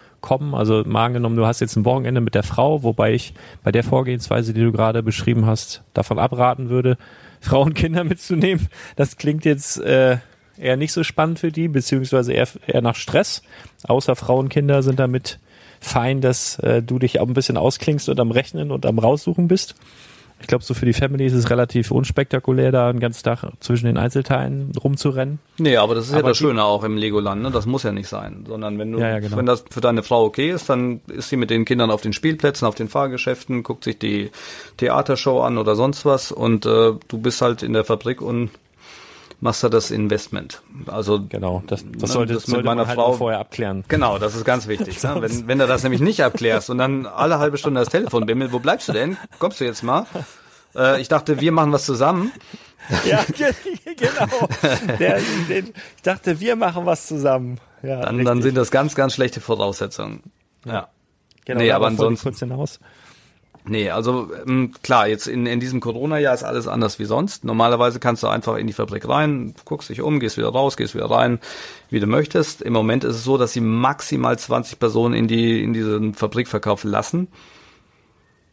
Also 0.54 0.84
mal 0.86 1.06
angenommen, 1.06 1.36
du 1.36 1.46
hast 1.46 1.60
jetzt 1.60 1.76
ein 1.76 1.86
Wochenende 1.86 2.22
mit 2.22 2.36
der 2.36 2.44
Frau, 2.44 2.84
wobei 2.84 3.14
ich 3.14 3.34
bei 3.64 3.72
der 3.72 3.84
Vorgehensweise, 3.84 4.54
die 4.54 4.62
du 4.62 4.72
gerade 4.72 5.04
beschrieben 5.04 5.46
hast, 5.46 5.84
davon 5.94 6.20
abraten 6.20 6.70
würde, 6.70 6.98
Frau 7.42 7.62
und 7.62 7.76
Kinder 7.76 8.04
mitzunehmen. 8.04 8.68
Das 8.96 9.18
klingt 9.18 9.46
jetzt 9.46 9.80
äh, 9.80 10.18
eher 10.58 10.78
nicht 10.78 10.92
so 10.92 11.04
spannend 11.04 11.40
für 11.40 11.52
die, 11.52 11.68
beziehungsweise 11.68 12.34
eher, 12.34 12.48
eher 12.66 12.82
nach 12.82 12.96
Stress. 12.96 13.44
Außer 13.84 14.16
Frau 14.16 14.40
und 14.40 14.50
Kinder 14.50 14.84
sind 14.84 15.00
damit 15.00 15.40
fein, 15.80 16.22
dass 16.22 16.60
äh, 16.60 16.82
du 16.82 17.00
dich 17.00 17.20
auch 17.20 17.28
ein 17.28 17.34
bisschen 17.34 17.58
ausklingst 17.58 18.10
und 18.10 18.20
am 18.20 18.32
Rechnen 18.32 18.72
und 18.72 18.86
am 18.86 19.00
Raussuchen 19.00 19.48
bist. 19.48 19.76
Ich 20.40 20.48
glaube, 20.48 20.64
so 20.64 20.74
für 20.74 20.86
die 20.86 20.94
Family 20.94 21.26
ist 21.26 21.34
es 21.34 21.50
relativ 21.50 21.90
unspektakulär, 21.90 22.72
da 22.72 22.90
einen 22.90 23.00
ganzen 23.00 23.24
Tag 23.24 23.44
zwischen 23.60 23.88
den 23.88 23.98
Einzelteilen 23.98 24.72
rumzurennen. 24.82 25.40
Nee, 25.58 25.78
aber 25.78 25.96
das 25.96 26.06
ist 26.06 26.14
Aber 26.14 26.22
ja 26.22 26.28
das 26.30 26.38
Schöne 26.38 26.64
auch 26.64 26.84
im 26.84 26.96
Legoland, 26.96 27.42
ne? 27.42 27.52
Das 27.52 27.66
muss 27.66 27.84
ja 27.84 27.92
nicht 27.92 28.08
sein. 28.08 28.46
Sondern 28.48 28.78
wenn 28.78 28.92
du, 28.92 29.00
Ja, 29.00 29.10
ja, 29.10 29.20
genau. 29.20 29.36
wenn 29.38 29.48
das 29.48 29.66
für 29.70 29.82
deine 29.82 30.04
Frau 30.04 30.24
okay 30.26 30.52
ist, 30.52 30.70
dann 30.70 31.02
ist 31.08 31.30
sie 31.30 31.38
mit 31.38 31.50
den 31.50 31.66
Kindern 31.66 31.90
auf 31.90 32.02
den 32.02 32.14
Spielplätzen, 32.14 32.68
auf 32.68 32.76
den 32.76 32.88
Fahrgeschäften, 32.88 33.64
guckt 33.64 33.84
sich 33.84 33.98
die 33.98 34.30
Theatershow 34.78 35.42
an 35.42 35.58
oder 35.58 35.76
sonst 35.76 36.06
was 36.06 36.32
und 36.32 36.66
äh, 36.66 36.94
du 37.08 37.18
bist 37.18 37.42
halt 37.42 37.64
in 37.64 37.74
der 37.74 37.84
Fabrik 37.84 38.22
und 38.22 38.52
machst 39.40 39.64
da 39.64 39.70
das 39.70 39.92
Investment. 39.92 40.62
Also 40.88 41.22
Genau, 41.28 41.64
das, 41.68 41.84
Ne, 41.86 41.92
das 42.00 42.12
sollte, 42.12 42.34
das 42.34 42.48
mit 42.48 42.56
sollte 42.56 42.66
meiner 42.66 42.82
man 42.82 42.88
halt 42.88 42.98
Frau- 42.98 43.14
vorher 43.14 43.40
abklären. 43.40 43.84
Genau, 43.88 44.18
das 44.20 44.36
ist 44.36 44.46
ganz 44.46 44.68
wichtig. 44.68 45.02
ne? 45.04 45.18
wenn, 45.20 45.48
wenn 45.48 45.60
du 45.60 45.68
das 45.68 45.84
nämlich 45.84 46.02
nicht 46.02 46.24
abklärst 46.24 46.70
und 46.70 46.78
dann 46.80 47.06
alle 47.06 47.40
halbe 47.40 47.58
Stunde 47.58 47.80
das 47.80 47.90
Telefon 47.90 48.26
bimmelt, 48.26 48.52
wo 48.52 48.60
bleibst 48.60 48.88
du 48.90 48.94
denn? 48.94 49.18
Kommst 49.40 49.60
du 49.60 49.66
jetzt 49.66 49.84
mal? 49.84 50.06
Äh, 50.76 51.00
ich 51.02 51.08
dachte, 51.08 51.40
wir 51.40 51.52
machen 51.52 51.72
was 51.72 51.86
zusammen. 51.86 52.32
Ja, 53.06 53.22
ge- 53.26 53.52
genau. 53.98 54.48
Der, 54.98 55.20
den, 55.50 55.74
ich 55.98 56.02
dachte, 56.04 56.40
wir 56.40 56.56
machen 56.56 56.86
was 56.86 57.06
zusammen. 57.08 57.60
Ja, 57.84 58.00
Dann, 58.00 58.24
dann 58.24 58.42
sind 58.42 58.56
das 58.56 58.72
ganz, 58.72 58.96
ganz 58.96 59.14
schlechte 59.14 59.42
Voraussetzungen. 59.42 60.24
Ja. 60.64 60.88
genau, 61.44 61.60
nee, 61.60 61.72
aber 61.72 61.88
ansonsten- 61.88 62.24
kurz 62.30 62.40
hinaus. 62.40 62.80
Nee, 63.70 63.90
also 63.90 64.30
ähm, 64.46 64.74
klar, 64.82 65.08
jetzt 65.08 65.28
in, 65.28 65.46
in 65.46 65.60
diesem 65.60 65.82
Corona-Jahr 65.82 66.34
ist 66.34 66.44
alles 66.44 66.68
anders 66.68 67.00
wie 67.00 67.06
sonst. 67.06 67.44
Normalerweise 67.44 68.00
kannst 68.00 68.24
du 68.24 68.28
einfach 68.28 68.56
in 68.56 68.66
die 68.66 68.74
Fabrik 68.74 69.08
rein, 69.08 69.56
guckst 69.66 69.90
dich 69.90 70.02
um, 70.02 70.20
gehst 70.20 70.38
wieder 70.38 70.50
raus, 70.50 70.78
gehst 70.78 70.96
wieder 70.96 71.12
rein, 71.12 71.40
wie 71.90 72.00
du 72.00 72.08
möchtest. 72.08 72.62
Im 72.62 72.74
Moment 72.74 73.04
ist 73.04 73.18
es 73.18 73.24
so, 73.26 73.38
dass 73.38 73.52
sie 73.52 73.62
maximal 73.62 74.40
20 74.40 74.80
Personen 74.80 75.14
in 75.14 75.28
die 75.28 75.62
in 75.62 75.74
diesen 75.74 76.14
Fabrikverkauf 76.14 76.86
lassen. 76.86 77.28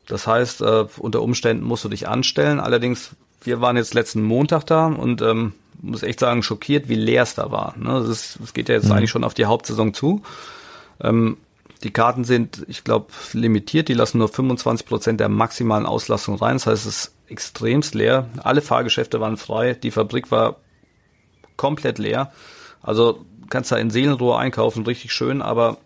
Das 0.09 0.27
heißt, 0.27 0.63
äh, 0.63 0.87
unter 0.99 1.23
Umständen 1.23 1.65
musst 1.65 1.85
du 1.85 1.89
dich 1.89 2.09
anstellen. 2.09 2.59
Allerdings, 2.59 3.11
wir 3.43 3.61
waren 3.61 3.77
jetzt 3.77 3.95
letzten 3.95 4.23
Montag 4.23 4.65
da 4.67 4.87
und 4.87 5.23
ähm, 5.23 5.53
muss 5.81 6.03
echt 6.03 6.21
sagen, 6.21 6.43
schockiert, 6.43 6.89
wie 6.89 6.97
leer 6.97 7.23
es 7.23 7.35
da 7.35 7.53
war. 7.53 7.75
Ne? 7.79 7.99
Ist, 8.11 8.39
geht 8.53 8.69
ja 8.69 8.75
jetzt 8.75 8.91
eigentlich 8.91 9.11
schon 9.11 9.25
auf 9.25 9.35
die 9.35 9.47
Hauptsaison 9.47 9.95
zu. 9.95 10.23
Ähm, 11.01 11.37
die 11.83 11.91
Karten 11.91 12.25
sind, 12.25 12.65
ich 12.69 12.85
glaube, 12.85 13.09
limitiert. 13.33 13.89
Die 13.89 13.95
lassen 13.95 14.19
nur 14.19 14.29
25 14.29 14.87
Prozent 14.87 15.21
der 15.21 15.29
maximalen 15.29 15.87
Auslastung 15.87 16.37
rein. 16.37 16.55
Das 16.55 16.67
heißt, 16.67 16.87
es 16.87 17.07
ist 17.07 17.15
extremst 17.29 17.95
leer. 17.95 18.29
Alle 18.43 18.63
Fahrgeschäfte 18.63 19.21
waren 19.21 19.37
frei. 19.37 19.75
Die 19.75 19.91
Fabrik 19.91 20.31
war 20.31 20.57
komplett 21.57 21.99
leer. 21.99 22.33
Also 22.83 23.25
kannst 23.51 23.73
da 23.73 23.77
in 23.77 23.91
Seelenruhe 23.91 24.37
einkaufen, 24.37 24.85
richtig 24.85 25.13
schön. 25.13 25.43
Aber 25.43 25.79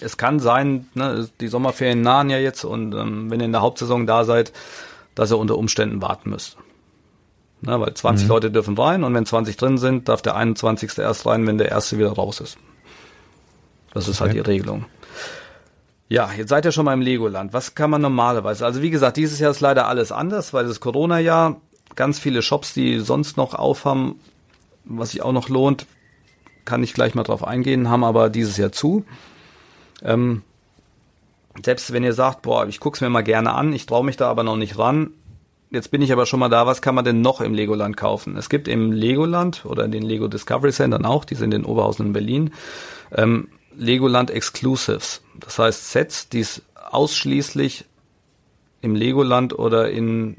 es 0.00 0.16
kann 0.16 0.40
sein, 0.40 0.88
ne, 0.94 1.28
die 1.40 1.48
Sommerferien 1.48 2.02
nahen 2.02 2.30
ja 2.30 2.38
jetzt 2.38 2.64
und 2.64 2.94
ähm, 2.94 3.30
wenn 3.30 3.40
ihr 3.40 3.46
in 3.46 3.52
der 3.52 3.62
Hauptsaison 3.62 4.06
da 4.06 4.24
seid, 4.24 4.52
dass 5.14 5.32
ihr 5.32 5.38
unter 5.38 5.56
Umständen 5.56 6.02
warten 6.02 6.30
müsst. 6.30 6.58
Ne, 7.62 7.80
weil 7.80 7.94
20 7.94 8.28
Leute 8.28 8.50
dürfen 8.50 8.76
rein 8.76 9.02
und 9.04 9.14
wenn 9.14 9.24
20 9.24 9.56
drin 9.56 9.78
sind, 9.78 10.08
darf 10.08 10.20
der 10.20 10.36
21. 10.36 10.98
erst 10.98 11.24
rein, 11.24 11.46
wenn 11.46 11.56
der 11.56 11.70
erste 11.70 11.98
wieder 11.98 12.12
raus 12.12 12.40
ist. 12.40 12.58
Das 13.96 14.08
ist 14.08 14.20
halt 14.20 14.34
die 14.34 14.40
Regelung. 14.40 14.84
Ja, 16.10 16.30
jetzt 16.36 16.50
seid 16.50 16.66
ihr 16.66 16.72
schon 16.72 16.84
mal 16.84 16.92
im 16.92 17.00
Legoland. 17.00 17.54
Was 17.54 17.74
kann 17.74 17.88
man 17.88 18.02
normalerweise? 18.02 18.66
Also 18.66 18.82
wie 18.82 18.90
gesagt, 18.90 19.16
dieses 19.16 19.38
Jahr 19.38 19.50
ist 19.50 19.60
leider 19.60 19.88
alles 19.88 20.12
anders, 20.12 20.52
weil 20.52 20.66
das 20.66 20.80
Corona-Jahr, 20.80 21.62
ganz 21.94 22.18
viele 22.18 22.42
Shops, 22.42 22.74
die 22.74 22.98
sonst 22.98 23.38
noch 23.38 23.54
aufhaben, 23.54 24.20
was 24.84 25.12
sich 25.12 25.22
auch 25.22 25.32
noch 25.32 25.48
lohnt, 25.48 25.86
kann 26.66 26.82
ich 26.82 26.92
gleich 26.92 27.14
mal 27.14 27.22
drauf 27.22 27.42
eingehen, 27.42 27.88
haben 27.88 28.04
aber 28.04 28.28
dieses 28.28 28.58
Jahr 28.58 28.70
zu. 28.70 29.06
Ähm, 30.02 30.42
selbst 31.64 31.90
wenn 31.94 32.04
ihr 32.04 32.12
sagt, 32.12 32.42
boah, 32.42 32.66
ich 32.66 32.80
guck's 32.80 33.00
mir 33.00 33.08
mal 33.08 33.22
gerne 33.22 33.54
an, 33.54 33.72
ich 33.72 33.86
traue 33.86 34.04
mich 34.04 34.18
da 34.18 34.28
aber 34.28 34.42
noch 34.42 34.56
nicht 34.56 34.78
ran. 34.78 35.08
Jetzt 35.70 35.90
bin 35.90 36.02
ich 36.02 36.12
aber 36.12 36.26
schon 36.26 36.40
mal 36.40 36.50
da, 36.50 36.66
was 36.66 36.82
kann 36.82 36.94
man 36.94 37.06
denn 37.06 37.22
noch 37.22 37.40
im 37.40 37.54
Legoland 37.54 37.96
kaufen? 37.96 38.36
Es 38.36 38.50
gibt 38.50 38.68
im 38.68 38.92
Legoland 38.92 39.64
oder 39.64 39.86
in 39.86 39.90
den 39.90 40.02
Lego 40.02 40.28
Discovery 40.28 40.72
Centern 40.72 41.06
auch, 41.06 41.24
die 41.24 41.34
sind 41.34 41.54
in 41.54 41.64
Oberhausen 41.64 42.08
in 42.08 42.12
Berlin, 42.12 42.50
ähm, 43.10 43.48
Legoland 43.76 44.30
Exclusives. 44.30 45.22
Das 45.38 45.58
heißt 45.58 45.92
Sets, 45.92 46.28
die 46.28 46.40
es 46.40 46.62
ausschließlich 46.90 47.84
im 48.80 48.94
Legoland 48.94 49.58
oder 49.58 49.90
in, 49.90 50.38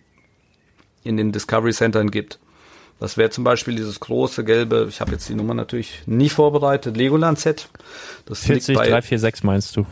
in 1.04 1.18
den 1.18 1.32
Discovery 1.32 1.74
Centern 1.74 2.12
gibt. 2.12 2.40
Das 3.00 3.16
wäre 3.16 3.30
zum 3.30 3.44
Beispiel 3.44 3.76
dieses 3.76 4.00
große 4.00 4.44
gelbe, 4.44 4.88
ich 4.90 5.02
habe 5.02 5.12
jetzt 5.12 5.30
die 5.30 5.36
Nummer 5.36 5.54
natürlich 5.54 6.02
nie 6.08 6.30
vorbereitet, 6.30 6.98
Legoland-Set. 6.98 7.70
Das 8.26 8.40
40, 8.40 8.70
liegt 8.70 8.80
bei, 8.80 8.90
346 8.90 9.44
meinst 9.44 9.78
du? 9.78 9.86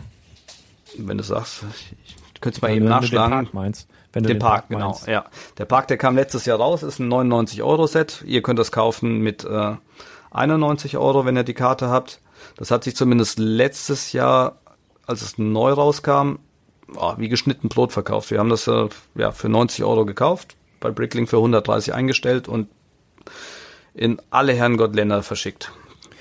wenn 0.98 1.18
du 1.18 1.24
sagst, 1.24 1.64
ich, 1.76 1.96
ich 2.34 2.42
könnte 2.42 2.58
es 2.58 2.62
mal 2.62 2.70
eben 2.70 2.86
Wenn 2.86 2.86
du 2.86 2.88
den 2.88 3.02
nachschlagen. 3.02 3.32
Park 3.32 3.54
meinst. 3.54 3.88
Wenn 4.14 4.24
du 4.24 4.30
Den 4.30 4.40
Park, 4.40 4.70
genau. 4.70 4.92
meinst. 4.92 5.08
Ja, 5.08 5.26
der 5.58 5.66
Park, 5.66 5.88
der 5.90 5.98
kam 5.98 6.16
letztes 6.16 6.46
Jahr 6.46 6.58
raus, 6.58 6.84
ist 6.84 7.00
ein 7.00 7.10
99 7.10 7.64
Euro 7.64 7.86
Set. 7.86 8.24
Ihr 8.26 8.42
könnt 8.42 8.60
das 8.60 8.72
kaufen 8.72 9.20
mit 9.20 9.44
äh, 9.44 9.76
91 10.32 10.98
Euro, 10.98 11.26
wenn 11.26 11.36
ihr 11.36 11.44
die 11.44 11.54
Karte 11.54 11.90
habt. 11.90 12.22
Das 12.58 12.72
hat 12.72 12.84
sich 12.84 12.96
zumindest 12.96 13.40
letztes 13.40 14.14
Jahr, 14.14 14.58
als 15.06 15.22
es 15.22 15.38
neu 15.38 15.72
rauskam, 15.72 16.38
oh, 16.96 17.14
wie 17.18 17.30
geschnitten 17.30 17.70
Brot 17.70 17.92
verkauft. 17.92 18.32
Wir 18.32 18.40
haben 18.40 18.50
das 18.50 18.68
äh, 18.68 18.88
ja 19.16 19.32
für 19.32 19.50
90 19.50 19.84
Euro 19.84 20.06
gekauft, 20.06 20.56
bei 20.80 20.92
Bricklink 20.92 21.30
für 21.30 21.38
130 21.38 21.94
eingestellt 21.94 22.48
und 22.48 22.68
in 23.94 24.22
alle 24.30 24.54
Herrngott-Länder 24.54 25.24
verschickt. 25.24 25.72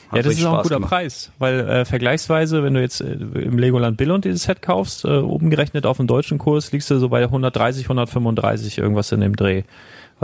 Hat 0.09 0.19
Ja, 0.19 0.23
das 0.23 0.35
ist 0.35 0.45
auch 0.45 0.59
ein 0.59 0.63
guter 0.63 0.77
gemacht. 0.77 0.91
Preis, 0.91 1.33
weil 1.39 1.61
äh, 1.61 1.85
vergleichsweise, 1.85 2.63
wenn 2.63 2.75
du 2.75 2.81
jetzt 2.81 3.01
äh, 3.01 3.13
im 3.13 3.59
Legoland 3.59 3.97
Billund 3.97 4.25
dieses 4.25 4.45
Set 4.45 4.63
kaufst, 4.63 5.05
äh, 5.05 5.09
oben 5.09 5.51
gerechnet 5.51 5.87
auf 5.87 5.97
dem 5.97 6.07
deutschen 6.07 6.39
Kurs, 6.39 6.73
liegst 6.73 6.91
du 6.91 6.99
so 6.99 7.09
bei 7.09 7.23
130, 7.23 7.87
135 7.87 8.79
irgendwas 8.79 9.11
in 9.13 9.21
dem 9.21 9.35
Dreh. 9.35 9.65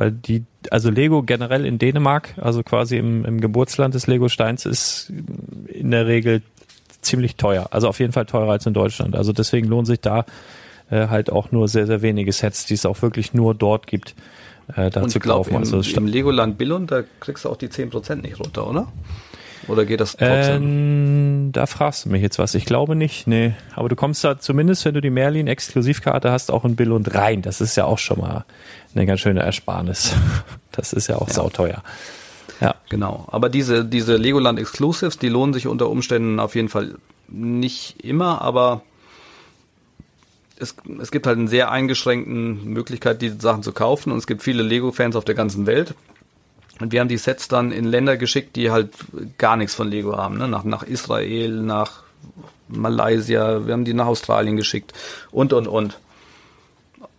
Weil 0.01 0.13
die, 0.13 0.45
also 0.71 0.89
Lego 0.89 1.23
generell 1.23 1.67
in 1.67 1.79
Dänemark, 1.79 2.33
also 2.39 2.63
quasi 2.63 2.97
im, 2.97 3.27
im 3.27 3.39
Geburtsland 3.39 3.93
des 3.95 4.07
Lego 4.07 4.31
Steins, 4.31 4.65
ist 4.65 5.13
in 5.67 5.91
der 5.91 6.07
Regel 6.07 6.41
ziemlich 7.03 7.37
teuer. 7.37 7.69
Also 7.71 7.87
auf 7.87 8.01
jeden 8.01 8.15
Fall 8.15 8.25
teurer 8.25 8.53
als 8.53 8.65
in 8.65 8.73
Deutschland. 8.73 9.15
Also 9.15 9.35
deswegen 9.35 9.69
lohnt 9.69 9.87
sich 9.87 10.01
da 10.01 10.25
äh, 10.89 11.09
halt 11.09 11.31
auch 11.31 11.53
nur 11.53 11.69
sehr, 11.69 11.87
sehr 11.87 12.01
wenige 12.01 12.33
Sets, 12.33 12.65
die 12.65 12.73
es 12.73 12.87
auch 12.87 13.03
wirklich 13.03 13.35
nur 13.35 13.55
dort 13.55 13.87
gibt, 13.87 14.15
äh, 14.75 14.89
da 14.89 15.03
Und 15.03 15.11
zu 15.11 15.19
ich 15.19 15.23
glaube, 15.23 15.51
kaufen. 15.51 15.65
im, 15.65 15.75
also 15.75 15.99
im 15.99 16.07
Legoland 16.07 16.57
Billund, 16.57 16.91
da 16.91 17.03
kriegst 17.21 17.45
du 17.45 17.51
auch 17.51 17.59
die 17.59 17.69
10% 17.69 18.23
nicht 18.23 18.41
runter, 18.41 18.71
oder? 18.71 18.91
Oder 19.71 19.85
geht 19.85 20.01
das 20.01 20.13
trotzdem? 20.13 20.63
Ähm, 20.63 21.53
da 21.53 21.67
fragst 21.67 22.05
du 22.05 22.09
mich 22.09 22.23
jetzt 22.23 22.39
was. 22.39 22.55
Ich 22.55 22.65
glaube 22.65 22.97
nicht, 22.97 23.27
nee. 23.27 23.55
Aber 23.77 23.89
du 23.89 23.97
kommst 23.97 24.25
da 24.25 24.39
zumindest, 24.39 24.85
wenn 24.85 24.95
du 24.95 25.01
die 25.01 25.11
Merlin-Exklusivkarte 25.11 26.31
hast, 26.31 26.51
auch 26.51 26.65
in 26.65 26.75
Bill 26.75 26.93
und 26.93 27.15
rein. 27.15 27.41
Das 27.43 27.61
ist 27.61 27.77
ja 27.77 27.85
auch 27.85 27.99
schon 27.99 28.19
mal 28.19 28.45
eine 28.95 29.07
ganz 29.07 29.21
schöne 29.21 29.41
Ersparnis. 29.41 30.15
Das 30.73 30.93
ist 30.93 31.09
ja 31.09 31.17
auch 31.17 31.29
sauteuer. 31.29 31.83
Ja. 32.61 32.77
Genau. 32.91 33.27
Aber 33.33 33.49
diese, 33.49 33.85
diese 33.85 34.17
Legoland 34.17 34.59
Exclusives, 34.59 35.19
die 35.19 35.29
lohnen 35.29 35.53
sich 35.53 35.67
unter 35.67 35.91
Umständen 35.91 36.39
auf 36.39 36.55
jeden 36.55 36.69
Fall 36.69 36.95
nicht 37.27 38.05
immer, 38.05 38.41
aber 38.41 38.83
es, 40.61 40.77
es 41.01 41.11
gibt 41.11 41.27
halt 41.27 41.39
eine 41.39 41.49
sehr 41.49 41.73
eingeschränkten 41.73 42.65
Möglichkeit, 42.65 43.21
die 43.21 43.31
Sachen 43.31 43.65
zu 43.65 43.73
kaufen 43.73 44.13
und 44.13 44.19
es 44.19 44.29
gibt 44.29 44.43
viele 44.43 44.63
Lego-Fans 44.63 45.17
auf 45.17 45.25
der 45.25 45.35
ganzen 45.35 45.67
Welt. 45.67 45.95
Und 46.81 46.93
wir 46.93 47.01
haben 47.01 47.09
die 47.09 47.19
Sets 47.19 47.49
dann 47.49 47.73
in 47.73 47.85
Länder 47.85 48.17
geschickt, 48.17 48.57
die 48.57 48.71
halt 48.71 48.91
gar 49.39 49.57
nichts 49.57 49.75
von 49.75 49.91
Lego 49.91 50.17
haben, 50.17 50.39
ne? 50.39 50.49
nach, 50.49 50.65
nach 50.65 50.83
Israel, 50.83 51.51
nach 51.51 52.03
Malaysia, 52.69 53.67
wir 53.67 53.75
haben 53.75 53.85
die 53.85 53.95
nach 53.95 54.07
Australien 54.07 54.57
geschickt 54.57 54.93
und, 55.31 55.53
und, 55.53 55.69
und. 55.69 55.99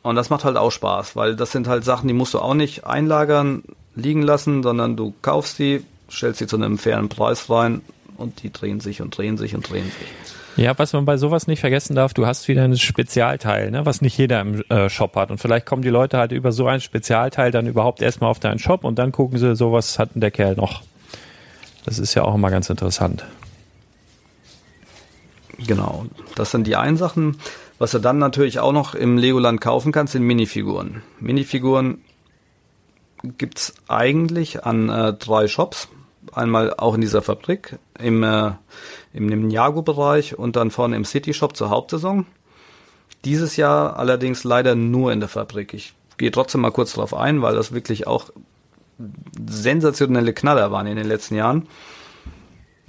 Und 0.03 0.15
das 0.15 0.29
macht 0.31 0.45
halt 0.45 0.57
auch 0.57 0.71
Spaß, 0.71 1.15
weil 1.15 1.35
das 1.35 1.51
sind 1.51 1.67
halt 1.67 1.83
Sachen, 1.83 2.07
die 2.07 2.13
musst 2.13 2.33
du 2.33 2.39
auch 2.39 2.55
nicht 2.55 2.85
einlagern, 2.85 3.63
liegen 3.95 4.23
lassen, 4.23 4.63
sondern 4.63 4.95
du 4.95 5.13
kaufst 5.21 5.59
die, 5.59 5.83
stellst 6.09 6.39
sie 6.39 6.47
zu 6.47 6.55
einem 6.55 6.77
fairen 6.77 7.09
Preis 7.09 7.49
rein 7.49 7.81
und 8.17 8.41
die 8.41 8.51
drehen 8.51 8.79
sich 8.79 9.01
und 9.01 9.15
drehen 9.15 9.37
sich 9.37 9.53
und 9.53 9.69
drehen 9.69 9.85
sich. 9.85 10.35
Ja, 10.57 10.77
was 10.77 10.93
man 10.93 11.05
bei 11.05 11.17
sowas 11.17 11.47
nicht 11.47 11.61
vergessen 11.61 11.95
darf, 11.95 12.13
du 12.13 12.25
hast 12.25 12.47
wieder 12.47 12.63
ein 12.63 12.77
Spezialteil, 12.77 13.71
ne, 13.71 13.85
was 13.85 14.01
nicht 14.01 14.17
jeder 14.17 14.41
im 14.41 14.61
äh, 14.69 14.89
Shop 14.89 15.15
hat. 15.15 15.31
Und 15.31 15.39
vielleicht 15.39 15.65
kommen 15.65 15.81
die 15.81 15.89
Leute 15.89 16.17
halt 16.17 16.31
über 16.31 16.51
so 16.51 16.67
ein 16.67 16.81
Spezialteil 16.81 17.51
dann 17.51 17.67
überhaupt 17.67 18.01
erstmal 18.01 18.29
auf 18.29 18.39
deinen 18.39 18.59
Shop 18.59 18.83
und 18.83 18.99
dann 18.99 19.11
gucken 19.11 19.37
sie, 19.37 19.55
so 19.55 19.71
was 19.71 19.97
hat 19.97 20.15
denn 20.15 20.21
der 20.21 20.31
Kerl 20.31 20.55
noch. 20.55 20.81
Das 21.85 21.99
ist 21.99 22.13
ja 22.13 22.23
auch 22.23 22.35
immer 22.35 22.51
ganz 22.51 22.69
interessant. 22.69 23.25
Genau, 25.57 26.05
das 26.35 26.51
sind 26.51 26.67
die 26.67 26.75
einen 26.75 26.97
Sachen. 26.97 27.37
Was 27.77 27.91
du 27.91 27.99
dann 27.99 28.19
natürlich 28.19 28.59
auch 28.59 28.73
noch 28.73 28.93
im 28.93 29.17
Legoland 29.17 29.61
kaufen 29.61 29.91
kannst, 29.91 30.13
sind 30.13 30.23
Minifiguren. 30.23 31.01
Minifiguren 31.19 32.03
gibt's 33.37 33.73
eigentlich 33.87 34.63
an 34.63 34.89
äh, 34.89 35.13
drei 35.13 35.47
Shops. 35.47 35.87
Einmal 36.33 36.73
auch 36.75 36.95
in 36.95 37.01
dieser 37.01 37.21
Fabrik, 37.21 37.77
im, 37.99 38.23
äh, 38.23 38.51
im 39.13 39.25
Ninjago-Bereich 39.27 40.37
und 40.37 40.55
dann 40.55 40.71
vorne 40.71 40.95
im 40.95 41.05
City-Shop 41.05 41.55
zur 41.55 41.69
Hauptsaison. 41.69 42.25
Dieses 43.25 43.57
Jahr 43.57 43.97
allerdings 43.97 44.43
leider 44.43 44.75
nur 44.75 45.11
in 45.11 45.19
der 45.19 45.29
Fabrik. 45.29 45.73
Ich 45.73 45.93
gehe 46.17 46.31
trotzdem 46.31 46.61
mal 46.61 46.71
kurz 46.71 46.93
drauf 46.93 47.13
ein, 47.13 47.41
weil 47.41 47.55
das 47.55 47.73
wirklich 47.73 48.07
auch 48.07 48.31
sensationelle 49.47 50.33
Knaller 50.33 50.71
waren 50.71 50.87
in 50.87 50.95
den 50.95 51.07
letzten 51.07 51.35
Jahren. 51.35 51.67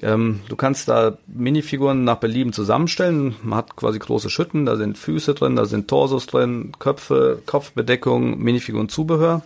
Ähm, 0.03 0.41
du 0.49 0.57
kannst 0.57 0.89
da 0.89 1.17
Minifiguren 1.27 2.05
nach 2.05 2.17
Belieben 2.17 2.53
zusammenstellen. 2.53 3.37
Man 3.43 3.59
hat 3.59 3.77
quasi 3.77 3.99
große 3.99 4.31
Schütten, 4.31 4.67
da 4.67 4.77
sind 4.77 4.99
Füße 4.99 5.35
drin, 5.35 5.57
da 5.57 5.65
sind 5.65 5.89
Torsos 5.89 6.27
drin, 6.27 6.73
Köpfe, 6.79 7.41
Kopfbedeckung, 7.47 8.39
Minifiguren, 8.39 8.89
Zubehör. 8.89 9.43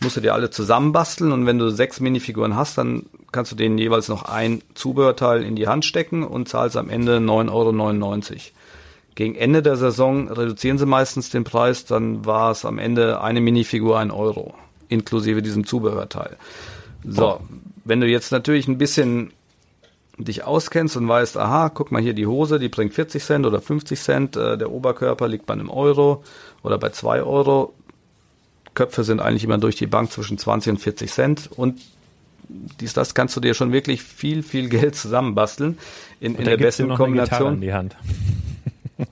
Musst 0.00 0.16
du 0.16 0.20
dir 0.20 0.34
alle 0.34 0.50
zusammenbasteln 0.50 1.32
und 1.32 1.46
wenn 1.46 1.58
du 1.58 1.70
sechs 1.70 2.00
Minifiguren 2.00 2.56
hast, 2.56 2.76
dann 2.78 3.06
kannst 3.32 3.52
du 3.52 3.56
denen 3.56 3.78
jeweils 3.78 4.08
noch 4.08 4.24
ein 4.24 4.62
Zubehörteil 4.74 5.42
in 5.42 5.56
die 5.56 5.66
Hand 5.66 5.84
stecken 5.84 6.24
und 6.24 6.48
zahlst 6.48 6.76
am 6.76 6.90
Ende 6.90 7.18
9,99 7.18 7.50
Euro. 7.50 8.40
Gegen 9.14 9.34
Ende 9.36 9.62
der 9.62 9.76
Saison 9.76 10.28
reduzieren 10.28 10.78
sie 10.78 10.86
meistens 10.86 11.30
den 11.30 11.44
Preis, 11.44 11.84
dann 11.84 12.24
war 12.24 12.50
es 12.50 12.64
am 12.64 12.78
Ende 12.78 13.20
eine 13.20 13.40
Minifigur 13.40 13.98
ein 13.98 14.10
Euro, 14.10 14.54
inklusive 14.88 15.40
diesem 15.40 15.66
Zubehörteil. 15.66 16.36
So, 17.06 17.40
wenn 17.84 18.00
du 18.00 18.06
jetzt 18.06 18.32
natürlich 18.32 18.66
ein 18.66 18.78
bisschen 18.78 19.32
dich 20.18 20.44
auskennst 20.44 20.96
und 20.96 21.08
weißt, 21.08 21.36
aha, 21.36 21.70
guck 21.70 21.92
mal 21.92 22.02
hier 22.02 22.14
die 22.14 22.26
Hose, 22.26 22.58
die 22.58 22.68
bringt 22.68 22.94
40 22.94 23.22
Cent 23.22 23.46
oder 23.46 23.60
50 23.60 24.00
Cent, 24.00 24.36
äh, 24.36 24.56
der 24.56 24.70
Oberkörper 24.70 25.28
liegt 25.28 25.46
bei 25.46 25.54
einem 25.54 25.70
Euro 25.70 26.22
oder 26.62 26.78
bei 26.78 26.90
zwei 26.90 27.22
Euro. 27.22 27.74
Köpfe 28.74 29.04
sind 29.04 29.20
eigentlich 29.20 29.44
immer 29.44 29.58
durch 29.58 29.76
die 29.76 29.86
Bank 29.86 30.12
zwischen 30.12 30.38
20 30.38 30.72
und 30.72 30.78
40 30.78 31.12
Cent 31.12 31.50
und 31.54 31.80
dies, 32.80 32.92
das 32.92 33.14
kannst 33.14 33.36
du 33.36 33.40
dir 33.40 33.54
schon 33.54 33.72
wirklich 33.72 34.02
viel, 34.02 34.42
viel 34.42 34.68
Geld 34.68 34.96
zusammenbasteln 34.96 35.78
in, 36.20 36.36
in 36.36 36.44
der 36.44 36.56
besten 36.56 36.94
Kombination. 36.94 37.54
in 37.54 37.60
die 37.60 37.72
Hand. 37.72 37.96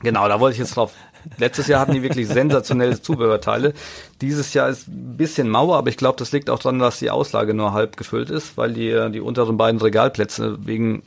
Genau, 0.01 0.29
da 0.29 0.39
wollte 0.39 0.55
ich 0.55 0.61
jetzt 0.61 0.77
drauf. 0.77 0.93
Letztes 1.39 1.67
Jahr 1.67 1.81
hatten 1.81 1.93
die 1.93 2.03
wirklich 2.03 2.29
sensationelle 2.29 3.03
Zubehörteile. 3.03 3.75
Dieses 4.21 4.55
Jahr 4.55 4.69
ist 4.69 4.87
ein 4.87 5.17
bisschen 5.17 5.49
Mauer, 5.49 5.77
aber 5.77 5.89
ich 5.89 5.97
glaube, 5.97 6.19
das 6.19 6.31
liegt 6.31 6.49
auch 6.49 6.61
daran, 6.61 6.79
dass 6.79 7.01
die 7.01 7.11
Auslage 7.11 7.53
nur 7.53 7.73
halb 7.73 7.97
gefüllt 7.97 8.31
ist, 8.31 8.57
weil 8.57 8.73
die, 8.75 9.11
die 9.13 9.21
unteren 9.21 9.57
beiden 9.57 9.81
Regalplätze 9.81 10.59
wegen 10.65 11.03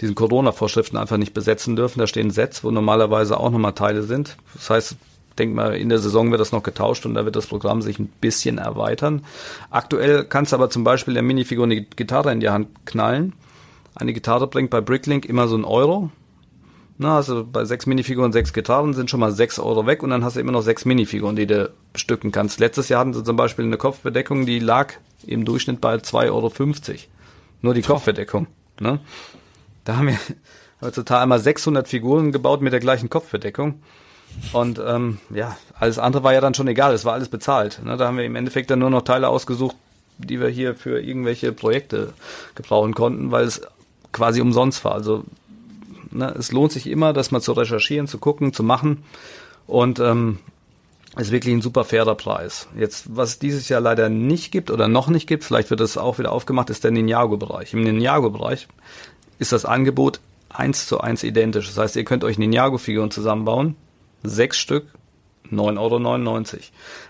diesen 0.00 0.14
Corona-Vorschriften 0.14 0.96
einfach 0.96 1.18
nicht 1.18 1.34
besetzen 1.34 1.76
dürfen. 1.76 1.98
Da 1.98 2.06
stehen 2.06 2.30
Sets, 2.30 2.64
wo 2.64 2.70
normalerweise 2.70 3.38
auch 3.38 3.50
nochmal 3.50 3.74
Teile 3.74 4.02
sind. 4.02 4.36
Das 4.54 4.70
heißt, 4.70 4.96
denk 5.40 5.54
mal, 5.54 5.74
in 5.74 5.88
der 5.88 5.98
Saison 5.98 6.30
wird 6.30 6.40
das 6.40 6.52
noch 6.52 6.62
getauscht 6.62 7.06
und 7.06 7.14
da 7.14 7.24
wird 7.24 7.34
das 7.34 7.46
Programm 7.46 7.80
sich 7.80 7.98
ein 7.98 8.12
bisschen 8.20 8.58
erweitern. 8.58 9.24
Aktuell 9.70 10.24
kannst 10.24 10.52
du 10.52 10.56
aber 10.56 10.68
zum 10.68 10.84
Beispiel 10.84 11.14
der 11.14 11.22
Minifigur 11.22 11.64
eine 11.64 11.80
Gitarre 11.80 12.30
in 12.30 12.40
die 12.40 12.50
Hand 12.50 12.68
knallen. 12.84 13.32
Eine 13.94 14.12
Gitarre 14.12 14.46
bringt 14.46 14.70
bei 14.70 14.80
Bricklink 14.80 15.24
immer 15.24 15.48
so 15.48 15.54
einen 15.54 15.64
Euro. 15.64 16.10
Na, 16.98 17.16
also 17.16 17.46
bei 17.50 17.64
sechs 17.64 17.86
Minifiguren, 17.86 18.30
sechs 18.30 18.52
Gitarren 18.52 18.92
sind 18.92 19.08
schon 19.08 19.20
mal 19.20 19.32
sechs 19.32 19.58
Euro 19.58 19.86
weg 19.86 20.02
und 20.02 20.10
dann 20.10 20.22
hast 20.22 20.36
du 20.36 20.40
immer 20.40 20.52
noch 20.52 20.60
sechs 20.60 20.84
Minifiguren, 20.84 21.34
die 21.34 21.46
du 21.46 21.72
bestücken 21.94 22.30
kannst. 22.30 22.60
Letztes 22.60 22.90
Jahr 22.90 23.00
hatten 23.00 23.14
sie 23.14 23.24
zum 23.24 23.36
Beispiel 23.36 23.64
eine 23.64 23.78
Kopfbedeckung, 23.78 24.44
die 24.44 24.58
lag 24.58 24.92
im 25.26 25.46
Durchschnitt 25.46 25.80
bei 25.80 25.94
2,50 25.94 26.28
Euro. 26.28 26.52
Nur 27.62 27.72
die 27.72 27.80
Kopfbedeckung. 27.82 28.48
Ne? 28.80 29.00
Da 29.84 29.96
haben 29.96 30.08
wir 30.08 30.18
heutzutage 30.82 31.22
einmal 31.22 31.40
600 31.40 31.88
Figuren 31.88 32.32
gebaut 32.32 32.60
mit 32.60 32.72
der 32.74 32.80
gleichen 32.80 33.08
Kopfbedeckung. 33.08 33.80
Und 34.52 34.80
ähm, 34.84 35.18
ja, 35.34 35.56
alles 35.78 35.98
andere 35.98 36.22
war 36.24 36.32
ja 36.32 36.40
dann 36.40 36.54
schon 36.54 36.68
egal, 36.68 36.94
es 36.94 37.04
war 37.04 37.14
alles 37.14 37.28
bezahlt. 37.28 37.80
Ne? 37.84 37.96
Da 37.96 38.06
haben 38.06 38.16
wir 38.16 38.24
im 38.24 38.36
Endeffekt 38.36 38.70
dann 38.70 38.78
nur 38.78 38.90
noch 38.90 39.02
Teile 39.02 39.28
ausgesucht, 39.28 39.76
die 40.18 40.40
wir 40.40 40.48
hier 40.48 40.74
für 40.74 41.00
irgendwelche 41.00 41.52
Projekte 41.52 42.12
gebrauchen 42.54 42.94
konnten, 42.94 43.30
weil 43.30 43.44
es 43.44 43.62
quasi 44.12 44.40
umsonst 44.40 44.84
war. 44.84 44.94
Also 44.94 45.24
Ne? 46.10 46.34
Es 46.38 46.52
lohnt 46.52 46.72
sich 46.72 46.86
immer, 46.86 47.12
das 47.12 47.30
mal 47.30 47.40
zu 47.40 47.52
recherchieren, 47.52 48.06
zu 48.06 48.18
gucken, 48.18 48.52
zu 48.52 48.62
machen. 48.62 49.04
Und 49.66 50.00
ähm, 50.00 50.38
ist 51.16 51.32
wirklich 51.32 51.54
ein 51.54 51.62
super 51.62 51.84
fairer 51.84 52.14
Preis. 52.14 52.68
Jetzt, 52.76 53.16
was 53.16 53.30
es 53.30 53.38
dieses 53.38 53.68
Jahr 53.68 53.80
leider 53.80 54.08
nicht 54.08 54.52
gibt 54.52 54.70
oder 54.70 54.88
noch 54.88 55.08
nicht 55.08 55.26
gibt, 55.26 55.44
vielleicht 55.44 55.70
wird 55.70 55.80
es 55.80 55.98
auch 55.98 56.18
wieder 56.18 56.32
aufgemacht, 56.32 56.70
ist 56.70 56.84
der 56.84 56.92
Ninjago-Bereich. 56.92 57.74
Im 57.74 57.82
Ninjago-Bereich 57.82 58.68
ist 59.38 59.52
das 59.52 59.64
Angebot 59.64 60.20
eins 60.48 60.86
zu 60.86 61.00
eins 61.00 61.22
identisch. 61.24 61.66
Das 61.66 61.78
heißt, 61.78 61.96
ihr 61.96 62.04
könnt 62.04 62.24
euch 62.24 62.38
Ninjago-Figuren 62.38 63.10
zusammenbauen. 63.10 63.76
Sechs 64.22 64.58
Stück, 64.58 64.86
9,99 65.50 65.78
Euro. 65.78 66.62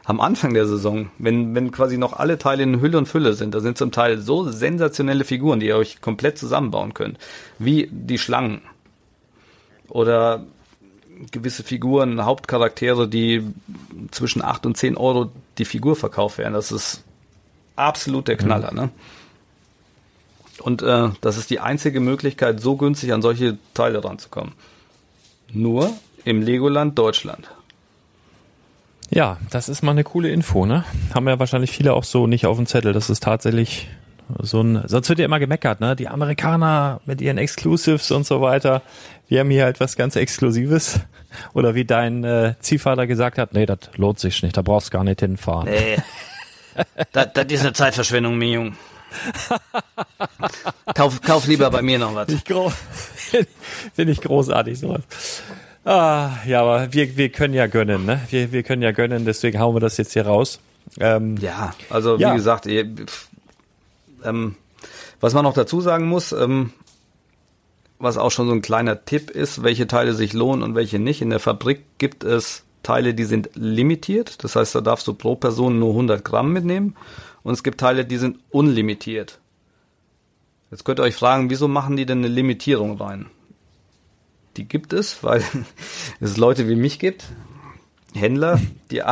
Am 0.04 0.20
Anfang 0.20 0.54
der 0.54 0.66
Saison, 0.66 1.10
wenn, 1.18 1.54
wenn 1.54 1.72
quasi 1.72 1.98
noch 1.98 2.14
alle 2.14 2.38
Teile 2.38 2.62
in 2.62 2.80
Hülle 2.80 2.98
und 2.98 3.06
Fülle 3.06 3.34
sind, 3.34 3.54
da 3.54 3.60
sind 3.60 3.76
zum 3.76 3.92
Teil 3.92 4.18
so 4.18 4.50
sensationelle 4.50 5.24
Figuren, 5.24 5.60
die 5.60 5.66
ihr 5.66 5.76
euch 5.76 6.00
komplett 6.00 6.38
zusammenbauen 6.38 6.94
könnt. 6.94 7.18
Wie 7.58 7.88
die 7.90 8.18
Schlangen, 8.18 8.62
oder 9.90 10.44
gewisse 11.30 11.62
Figuren, 11.62 12.24
Hauptcharaktere, 12.24 13.08
die 13.08 13.42
zwischen 14.10 14.42
8 14.42 14.66
und 14.66 14.76
10 14.76 14.96
Euro 14.96 15.30
die 15.58 15.64
Figur 15.64 15.96
verkauft 15.96 16.38
werden. 16.38 16.54
Das 16.54 16.72
ist 16.72 17.02
absolut 17.76 18.28
der 18.28 18.36
Knaller, 18.36 18.72
ne? 18.72 18.90
Und 20.62 20.82
äh, 20.82 21.08
das 21.22 21.38
ist 21.38 21.48
die 21.50 21.60
einzige 21.60 22.00
Möglichkeit, 22.00 22.60
so 22.60 22.76
günstig 22.76 23.12
an 23.12 23.22
solche 23.22 23.56
Teile 23.72 24.04
ranzukommen. 24.04 24.52
Nur 25.52 25.90
im 26.24 26.42
Legoland 26.42 26.98
Deutschland. 26.98 27.50
Ja, 29.10 29.38
das 29.50 29.68
ist 29.68 29.82
mal 29.82 29.92
eine 29.92 30.04
coole 30.04 30.30
Info, 30.30 30.66
ne? 30.66 30.84
Haben 31.14 31.26
ja 31.28 31.38
wahrscheinlich 31.38 31.72
viele 31.72 31.94
auch 31.94 32.04
so 32.04 32.26
nicht 32.26 32.46
auf 32.46 32.56
dem 32.56 32.66
Zettel. 32.66 32.92
Das 32.92 33.10
ist 33.10 33.22
tatsächlich 33.24 33.88
so 34.38 34.60
ein, 34.60 34.82
sonst 34.86 35.08
wird 35.08 35.18
ja 35.18 35.24
immer 35.24 35.40
gemeckert, 35.40 35.80
ne? 35.80 35.96
Die 35.96 36.06
Amerikaner 36.06 37.00
mit 37.06 37.20
ihren 37.20 37.38
Exclusives 37.38 38.10
und 38.12 38.24
so 38.24 38.40
weiter. 38.40 38.82
Wir 39.28 39.40
haben 39.40 39.50
hier 39.50 39.64
halt 39.64 39.80
was 39.80 39.96
ganz 39.96 40.14
Exklusives. 40.16 41.00
Oder 41.54 41.74
wie 41.74 41.84
dein 41.84 42.24
äh, 42.24 42.54
Ziehvater 42.60 43.06
gesagt 43.06 43.38
hat, 43.38 43.52
nee, 43.52 43.66
das 43.66 43.78
lohnt 43.96 44.18
sich 44.18 44.42
nicht, 44.42 44.56
da 44.56 44.62
brauchst 44.62 44.88
du 44.88 44.92
gar 44.92 45.04
nicht 45.04 45.20
hinfahren. 45.20 45.68
Nee. 45.68 45.96
das, 47.12 47.32
das 47.32 47.46
ist 47.46 47.60
eine 47.60 47.72
Zeitverschwendung, 47.72 48.36
mir 48.36 48.50
Jung. 48.50 48.76
kauf, 50.94 51.20
kauf 51.20 51.46
lieber 51.46 51.70
bei 51.70 51.82
mir 51.82 51.98
noch 51.98 52.14
was. 52.14 52.32
Finde 53.94 54.12
ich 54.12 54.20
großartig 54.20 54.78
sowas. 54.78 55.02
Ah, 55.84 56.36
ja, 56.46 56.60
aber 56.60 56.92
wir, 56.92 57.16
wir 57.16 57.30
können 57.30 57.54
ja 57.54 57.66
gönnen, 57.66 58.04
ne? 58.04 58.20
Wir, 58.30 58.52
wir 58.52 58.62
können 58.62 58.82
ja 58.82 58.92
gönnen, 58.92 59.24
deswegen 59.24 59.58
hauen 59.58 59.74
wir 59.74 59.80
das 59.80 59.96
jetzt 59.96 60.12
hier 60.12 60.26
raus. 60.26 60.60
Ähm, 60.98 61.36
ja, 61.38 61.74
also 61.88 62.18
wie 62.18 62.22
ja. 62.22 62.34
gesagt, 62.34 62.66
ihr, 62.66 62.88
ähm, 64.24 64.56
was 65.20 65.34
man 65.34 65.44
noch 65.44 65.54
dazu 65.54 65.80
sagen 65.80 66.06
muss, 66.06 66.32
ähm, 66.32 66.72
was 67.98 68.16
auch 68.16 68.30
schon 68.30 68.48
so 68.48 68.54
ein 68.54 68.62
kleiner 68.62 69.04
Tipp 69.04 69.30
ist, 69.30 69.62
welche 69.62 69.86
Teile 69.86 70.14
sich 70.14 70.32
lohnen 70.32 70.62
und 70.62 70.74
welche 70.74 70.98
nicht. 70.98 71.20
In 71.22 71.30
der 71.30 71.40
Fabrik 71.40 71.82
gibt 71.98 72.24
es 72.24 72.64
Teile, 72.82 73.14
die 73.14 73.24
sind 73.24 73.50
limitiert. 73.54 74.42
Das 74.42 74.56
heißt, 74.56 74.74
da 74.74 74.80
darfst 74.80 75.06
du 75.06 75.14
pro 75.14 75.36
Person 75.36 75.78
nur 75.78 75.90
100 75.90 76.24
Gramm 76.24 76.52
mitnehmen. 76.52 76.96
Und 77.42 77.52
es 77.52 77.62
gibt 77.62 77.78
Teile, 77.78 78.04
die 78.06 78.16
sind 78.16 78.38
unlimitiert. 78.50 79.38
Jetzt 80.70 80.84
könnt 80.84 81.00
ihr 81.00 81.04
euch 81.04 81.14
fragen, 81.14 81.50
wieso 81.50 81.68
machen 81.68 81.96
die 81.96 82.06
denn 82.06 82.18
eine 82.18 82.28
Limitierung 82.28 82.96
rein? 82.96 83.26
Die 84.56 84.66
gibt 84.66 84.92
es, 84.92 85.22
weil 85.22 85.42
es 86.20 86.36
Leute 86.36 86.68
wie 86.68 86.76
mich 86.76 86.98
gibt, 86.98 87.24
Händler, 88.14 88.60
die, 88.90 89.02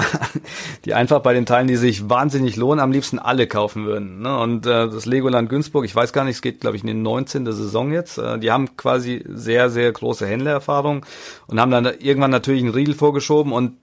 die 0.84 0.94
einfach 0.94 1.20
bei 1.20 1.32
den 1.32 1.46
Teilen, 1.46 1.68
die 1.68 1.76
sich 1.76 2.08
wahnsinnig 2.08 2.56
lohnen, 2.56 2.80
am 2.80 2.90
liebsten 2.90 3.18
alle 3.18 3.46
kaufen 3.46 3.86
würden. 3.86 4.20
Ne? 4.22 4.38
Und 4.38 4.66
äh, 4.66 4.88
das 4.88 5.06
Legoland 5.06 5.48
Günzburg, 5.48 5.84
ich 5.84 5.94
weiß 5.94 6.12
gar 6.12 6.24
nicht, 6.24 6.36
es 6.36 6.42
geht, 6.42 6.60
glaube 6.60 6.76
ich, 6.76 6.82
in 6.82 6.88
die 6.88 6.94
19. 6.94 7.46
Saison 7.46 7.92
jetzt. 7.92 8.18
Äh, 8.18 8.38
die 8.38 8.50
haben 8.50 8.76
quasi 8.76 9.24
sehr, 9.28 9.70
sehr 9.70 9.92
große 9.92 10.26
Händlererfahrung 10.26 11.06
und 11.46 11.60
haben 11.60 11.70
dann 11.70 11.84
irgendwann 11.84 12.30
natürlich 12.30 12.62
einen 12.62 12.74
Riegel 12.74 12.94
vorgeschoben 12.94 13.52
und 13.52 13.76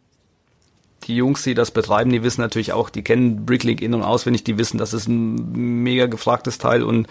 die 1.03 1.15
Jungs, 1.15 1.43
die 1.43 1.53
das 1.53 1.71
betreiben, 1.71 2.11
die 2.11 2.23
wissen 2.23 2.41
natürlich 2.41 2.73
auch, 2.73 2.89
die 2.89 3.03
kennen 3.03 3.45
Bricklink 3.45 3.81
in- 3.81 3.93
und 3.93 4.01
auswendig, 4.01 4.43
die 4.43 4.57
wissen, 4.57 4.79
das 4.79 4.93
ist 4.93 5.07
ein 5.07 5.83
mega 5.83 6.07
gefragtes 6.07 6.57
Teil 6.57 6.81
und 6.81 7.07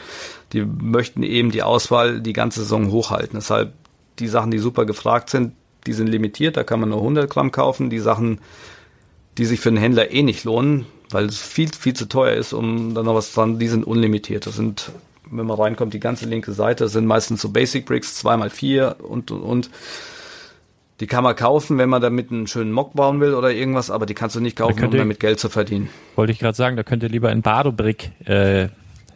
die 0.52 0.64
möchten 0.64 1.22
eben 1.22 1.52
die 1.52 1.62
Auswahl 1.62 2.20
die 2.20 2.32
ganze 2.32 2.60
Saison 2.60 2.90
hochhalten. 2.90 3.38
Deshalb 3.38 3.72
die 4.18 4.28
Sachen, 4.28 4.50
die 4.50 4.58
super 4.58 4.84
gefragt 4.84 5.30
sind, 5.30 5.52
die 5.86 5.92
sind 5.92 6.06
limitiert, 6.06 6.56
da 6.56 6.64
kann 6.64 6.80
man 6.80 6.90
nur 6.90 6.98
100 6.98 7.28
Gramm 7.28 7.50
kaufen. 7.50 7.90
Die 7.90 7.98
Sachen, 7.98 8.40
die 9.36 9.44
sich 9.44 9.60
für 9.60 9.68
einen 9.68 9.78
Händler 9.78 10.10
eh 10.10 10.22
nicht 10.22 10.44
lohnen, 10.44 10.86
weil 11.10 11.26
es 11.26 11.38
viel, 11.38 11.70
viel 11.72 11.94
zu 11.94 12.06
teuer 12.06 12.34
ist, 12.34 12.52
um 12.52 12.94
dann 12.94 13.04
noch 13.04 13.14
was 13.14 13.32
dran, 13.32 13.58
die 13.58 13.68
sind 13.68 13.86
unlimitiert. 13.86 14.46
Das 14.46 14.56
sind, 14.56 14.92
wenn 15.30 15.46
man 15.46 15.58
reinkommt, 15.58 15.94
die 15.94 16.00
ganze 16.00 16.26
linke 16.26 16.52
Seite, 16.52 16.84
das 16.84 16.92
sind 16.92 17.06
meistens 17.06 17.42
so 17.42 17.50
Basic 17.50 17.86
Bricks, 17.86 18.24
2x4 18.24 19.00
und, 19.00 19.30
und, 19.30 19.42
und. 19.42 19.70
Die 21.00 21.08
kann 21.08 21.24
man 21.24 21.34
kaufen, 21.34 21.76
wenn 21.76 21.88
man 21.88 22.00
damit 22.00 22.30
einen 22.30 22.46
schönen 22.46 22.70
Mock 22.70 22.94
bauen 22.94 23.20
will 23.20 23.34
oder 23.34 23.50
irgendwas, 23.50 23.90
aber 23.90 24.06
die 24.06 24.14
kannst 24.14 24.36
du 24.36 24.40
nicht 24.40 24.56
kaufen, 24.56 24.84
um 24.84 24.90
damit 24.92 25.18
Geld 25.18 25.40
zu 25.40 25.48
verdienen. 25.48 25.90
Wollte 26.14 26.32
ich 26.32 26.38
gerade 26.38 26.56
sagen, 26.56 26.76
da 26.76 26.84
könnt 26.84 27.02
ihr 27.02 27.08
lieber 27.08 27.32
in 27.32 27.42
Badobrick 27.42 28.12
äh, 28.26 28.68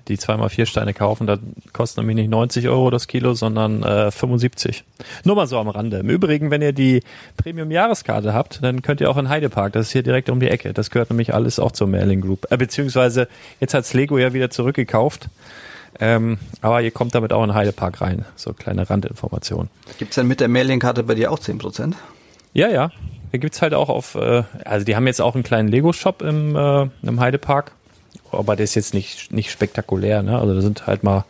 die 0.09 0.17
2x4 0.17 0.67
Steine 0.67 0.95
kaufen, 0.95 1.27
da 1.27 1.39
kostet 1.73 1.99
nämlich 1.99 2.17
nicht 2.17 2.31
90 2.31 2.69
Euro 2.69 2.91
das 2.91 3.07
Kilo, 3.07 3.35
sondern 3.35 3.83
äh, 3.83 4.11
75. 4.11 4.85
Nur 5.25 5.37
mal 5.37 5.47
so 5.47 5.59
am 5.59 5.69
Rande. 5.69 5.99
Im 5.99 6.09
Übrigen, 6.09 6.51
wenn 6.51 6.63
ihr 6.63 6.73
die 6.73 7.03
Premium-Jahreskarte 7.37 8.33
habt, 8.33 8.63
dann 8.63 8.83
könnt 8.83 9.01
ihr 9.01 9.11
auch 9.11 9.17
in 9.17 9.29
Heidepark, 9.29 9.73
das 9.73 9.87
ist 9.87 9.93
hier 9.93 10.03
direkt 10.03 10.31
um 10.31 10.41
die 10.41 10.49
Ecke. 10.49 10.73
Das 10.73 10.91
gehört 10.91 11.11
nämlich 11.11 11.35
alles 11.35 11.59
auch 11.59 11.73
zur 11.73 11.87
Mailing 11.87 12.21
Group. 12.21 12.47
Äh, 12.51 12.57
beziehungsweise, 12.57 13.29
jetzt 13.61 13.75
hat's 13.75 13.95
Lego 13.95 14.19
ja 14.19 14.33
wieder 14.33 14.51
zurückgekauft. 14.51 15.29
Ähm, 16.01 16.39
aber 16.61 16.83
ihr 16.83 16.91
kommt 16.91 17.15
damit 17.15 17.33
auch 17.33 17.43
in 17.45 17.55
Heidepark 17.55 18.01
rein. 18.01 18.25
So 18.37 18.53
kleine 18.53 18.89
Randinformation. 18.89 19.69
Gibt's 19.99 20.15
denn 20.15 20.29
mit 20.29 20.41
der 20.41 20.49
Mailing-Karte 20.49 21.03
bei 21.03 21.15
dir 21.15 21.33
auch 21.33 21.39
10%? 21.39 21.95
Ja, 22.53 22.69
ja. 22.69 22.91
Hier 23.31 23.41
gibt's 23.41 23.61
halt 23.61 23.75
auch 23.75 23.89
auf, 23.89 24.15
äh, 24.15 24.43
also 24.65 24.85
die 24.85 24.97
haben 24.97 25.07
jetzt 25.07 25.21
auch 25.21 25.35
einen 25.35 25.45
kleinen 25.45 25.69
Lego-Shop 25.69 26.23
im, 26.23 26.57
äh, 26.57 26.87
im 27.03 27.21
Heidepark 27.21 27.73
aber 28.33 28.57
der 28.57 28.65
ist 28.65 28.75
jetzt 28.75 28.95
nicht, 28.95 29.33
nicht 29.33 29.51
spektakulär, 29.51 30.23
ne? 30.23 30.39
Also 30.39 30.55
da 30.55 30.61
sind 30.61 30.87
halt 30.87 31.03
mal 31.03 31.25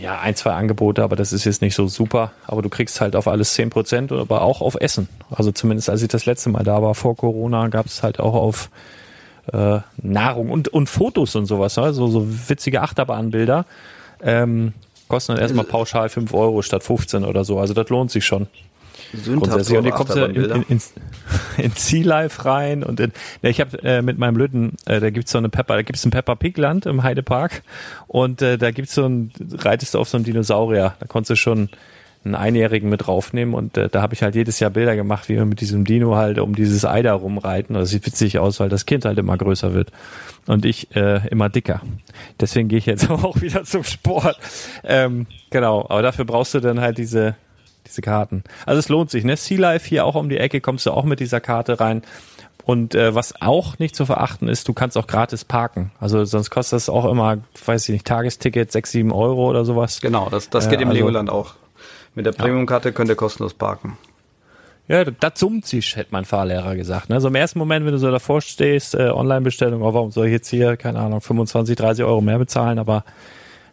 ja, 0.00 0.20
ein, 0.20 0.36
zwei 0.36 0.52
Angebote, 0.52 1.02
aber 1.02 1.16
das 1.16 1.32
ist 1.32 1.44
jetzt 1.44 1.62
nicht 1.62 1.74
so 1.74 1.88
super. 1.88 2.32
Aber 2.46 2.62
du 2.62 2.68
kriegst 2.68 3.00
halt 3.00 3.16
auf 3.16 3.26
alles 3.26 3.54
zehn 3.54 3.70
Prozent, 3.70 4.12
aber 4.12 4.42
auch 4.42 4.60
auf 4.60 4.76
Essen. 4.76 5.08
Also 5.30 5.52
zumindest 5.52 5.90
als 5.90 6.02
ich 6.02 6.08
das 6.08 6.26
letzte 6.26 6.50
Mal 6.50 6.62
da 6.62 6.82
war, 6.82 6.94
vor 6.94 7.16
Corona, 7.16 7.68
gab 7.68 7.86
es 7.86 8.02
halt 8.02 8.20
auch 8.20 8.34
auf 8.34 8.70
äh, 9.52 9.80
Nahrung 9.96 10.50
und, 10.50 10.68
und 10.68 10.88
Fotos 10.88 11.34
und 11.34 11.46
sowas, 11.46 11.76
ne? 11.76 11.92
so, 11.92 12.06
so 12.06 12.26
witzige 12.48 12.82
Achterbahnbilder. 12.82 13.66
Ähm, 14.22 14.72
kosten 15.08 15.32
dann 15.32 15.42
erstmal 15.42 15.64
pauschal 15.64 16.08
fünf 16.08 16.32
Euro 16.32 16.62
statt 16.62 16.84
15 16.84 17.24
oder 17.24 17.44
so. 17.44 17.58
Also 17.58 17.74
das 17.74 17.88
lohnt 17.88 18.10
sich 18.10 18.24
schon. 18.24 18.46
Grundsätzlich. 19.12 19.78
Und 19.78 19.84
hier 19.84 19.92
kommst 19.92 20.16
du 20.16 20.24
in, 20.24 20.34
in, 20.34 20.62
in, 20.68 20.80
in 21.64 21.72
Sea 21.72 22.04
Life 22.04 22.44
rein 22.44 22.82
und 22.82 23.00
in, 23.00 23.12
ja, 23.42 23.50
ich 23.50 23.60
habe 23.60 23.82
äh, 23.82 24.02
mit 24.02 24.18
meinem 24.18 24.36
Lütten, 24.36 24.76
äh, 24.86 25.00
da 25.00 25.10
gibt's 25.10 25.32
so 25.32 25.38
eine 25.38 25.48
Pepper, 25.48 25.74
da 25.74 25.82
gibt's 25.82 26.04
ein 26.04 26.10
Pepper 26.10 26.36
Pig 26.36 26.56
Land 26.56 26.86
im 26.86 27.02
Heidepark 27.02 27.62
und 28.06 28.42
äh, 28.42 28.58
da 28.58 28.70
gibt's 28.70 28.94
so 28.94 29.06
ein, 29.06 29.32
reitest 29.58 29.94
du 29.94 29.98
auf 29.98 30.08
so 30.08 30.16
einen 30.16 30.24
Dinosaurier, 30.24 30.94
da 30.98 31.06
konntest 31.06 31.30
du 31.30 31.36
schon 31.36 31.68
einen 32.24 32.34
Einjährigen 32.36 32.88
mit 32.88 33.06
draufnehmen 33.06 33.54
und 33.54 33.76
äh, 33.76 33.88
da 33.88 34.00
habe 34.00 34.14
ich 34.14 34.22
halt 34.22 34.34
jedes 34.34 34.60
Jahr 34.60 34.70
Bilder 34.70 34.94
gemacht, 34.94 35.28
wie 35.28 35.34
wir 35.34 35.44
mit 35.44 35.60
diesem 35.60 35.84
Dino 35.84 36.14
halt 36.14 36.38
um 36.38 36.54
dieses 36.54 36.84
Ei 36.84 37.02
da 37.02 37.14
rumreiten. 37.14 37.74
Das 37.74 37.90
sieht 37.90 38.06
witzig 38.06 38.38
aus, 38.38 38.60
weil 38.60 38.68
das 38.68 38.86
Kind 38.86 39.04
halt 39.04 39.18
immer 39.18 39.36
größer 39.36 39.74
wird 39.74 39.90
und 40.46 40.64
ich 40.64 40.94
äh, 40.94 41.26
immer 41.28 41.48
dicker. 41.48 41.80
Deswegen 42.40 42.68
gehe 42.68 42.78
ich 42.78 42.86
jetzt 42.86 43.10
auch 43.10 43.40
wieder 43.40 43.64
zum 43.64 43.82
Sport. 43.82 44.38
Ähm, 44.84 45.26
genau, 45.50 45.84
aber 45.88 46.02
dafür 46.02 46.24
brauchst 46.24 46.54
du 46.54 46.60
dann 46.60 46.80
halt 46.80 46.98
diese 46.98 47.34
diese 47.92 48.02
Karten. 48.02 48.42
Also 48.66 48.78
es 48.78 48.88
lohnt 48.88 49.10
sich, 49.10 49.24
ne? 49.24 49.36
Sea 49.36 49.58
Life 49.58 49.88
hier 49.88 50.04
auch 50.04 50.14
um 50.14 50.28
die 50.28 50.38
Ecke 50.38 50.60
kommst 50.60 50.86
du 50.86 50.90
auch 50.90 51.04
mit 51.04 51.20
dieser 51.20 51.40
Karte 51.40 51.80
rein. 51.80 52.02
Und 52.64 52.94
äh, 52.94 53.14
was 53.14 53.40
auch 53.40 53.78
nicht 53.78 53.96
zu 53.96 54.06
verachten 54.06 54.48
ist, 54.48 54.68
du 54.68 54.72
kannst 54.72 54.96
auch 54.96 55.06
gratis 55.06 55.44
parken. 55.44 55.90
Also 55.98 56.24
sonst 56.24 56.50
kostet 56.50 56.76
das 56.76 56.88
auch 56.88 57.10
immer, 57.10 57.38
weiß 57.64 57.88
ich 57.88 57.92
nicht, 57.92 58.06
Tagesticket 58.06 58.70
sechs, 58.70 58.92
sieben 58.92 59.12
Euro 59.12 59.48
oder 59.50 59.64
sowas. 59.64 60.00
Genau, 60.00 60.28
das, 60.30 60.48
das 60.48 60.68
geht 60.68 60.78
äh, 60.78 60.82
im 60.82 60.88
also, 60.88 60.98
Legoland 60.98 61.30
auch. 61.30 61.54
Mit 62.14 62.26
der 62.26 62.32
Premium-Karte 62.32 62.92
könnt 62.92 63.08
ihr 63.08 63.16
kostenlos 63.16 63.54
parken. 63.54 63.96
Ja, 64.88 65.04
das 65.04 65.38
summt 65.38 65.66
sich, 65.66 65.96
hätte 65.96 66.10
mein 66.10 66.24
Fahrlehrer 66.24 66.76
gesagt. 66.76 67.08
Ne? 67.08 67.20
So 67.20 67.28
im 67.28 67.34
ersten 67.34 67.58
Moment, 67.58 67.86
wenn 67.86 67.92
du 67.92 67.98
so 67.98 68.10
davor 68.10 68.40
stehst, 68.40 68.94
äh, 68.94 69.08
Online-Bestellung, 69.08 69.82
oh, 69.82 69.94
warum 69.94 70.10
soll 70.10 70.26
ich 70.26 70.32
jetzt 70.32 70.48
hier, 70.48 70.76
keine 70.76 70.98
Ahnung, 70.98 71.20
25, 71.20 71.76
30 71.76 72.04
Euro 72.04 72.20
mehr 72.20 72.38
bezahlen, 72.38 72.78
aber 72.78 73.04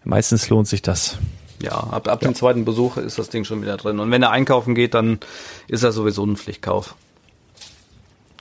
meistens 0.04 0.50
lohnt 0.50 0.68
sich 0.68 0.82
das. 0.82 1.18
Ja, 1.62 1.72
ab, 1.72 2.08
ab 2.08 2.22
ja. 2.22 2.30
dem 2.30 2.36
zweiten 2.36 2.66
Besuch 2.66 2.98
ist 2.98 3.20
das 3.20 3.30
Ding 3.30 3.44
schon 3.44 3.62
wieder 3.62 3.78
drin. 3.78 4.00
Und 4.00 4.12
wenn 4.12 4.24
er 4.24 4.32
einkaufen 4.32 4.76
geht, 4.76 4.94
dann 4.94 5.20
ist 5.68 5.84
er 5.84 5.92
sowieso 5.92 6.26
ein 6.26 6.38
Pflichtkauf. 6.38 6.96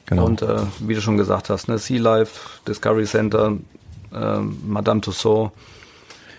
Genau. 0.07 0.25
Und 0.25 0.43
äh, 0.43 0.61
wie 0.81 0.95
du 0.95 1.01
schon 1.01 1.19
gesagt 1.19 1.51
hast, 1.51 1.69
ne, 1.69 1.79
Sea 1.79 2.01
Life, 2.01 2.61
Discovery 2.67 3.05
Center, 3.05 3.59
äh, 4.13 4.39
Madame 4.39 5.01
Tussauds. 5.01 5.53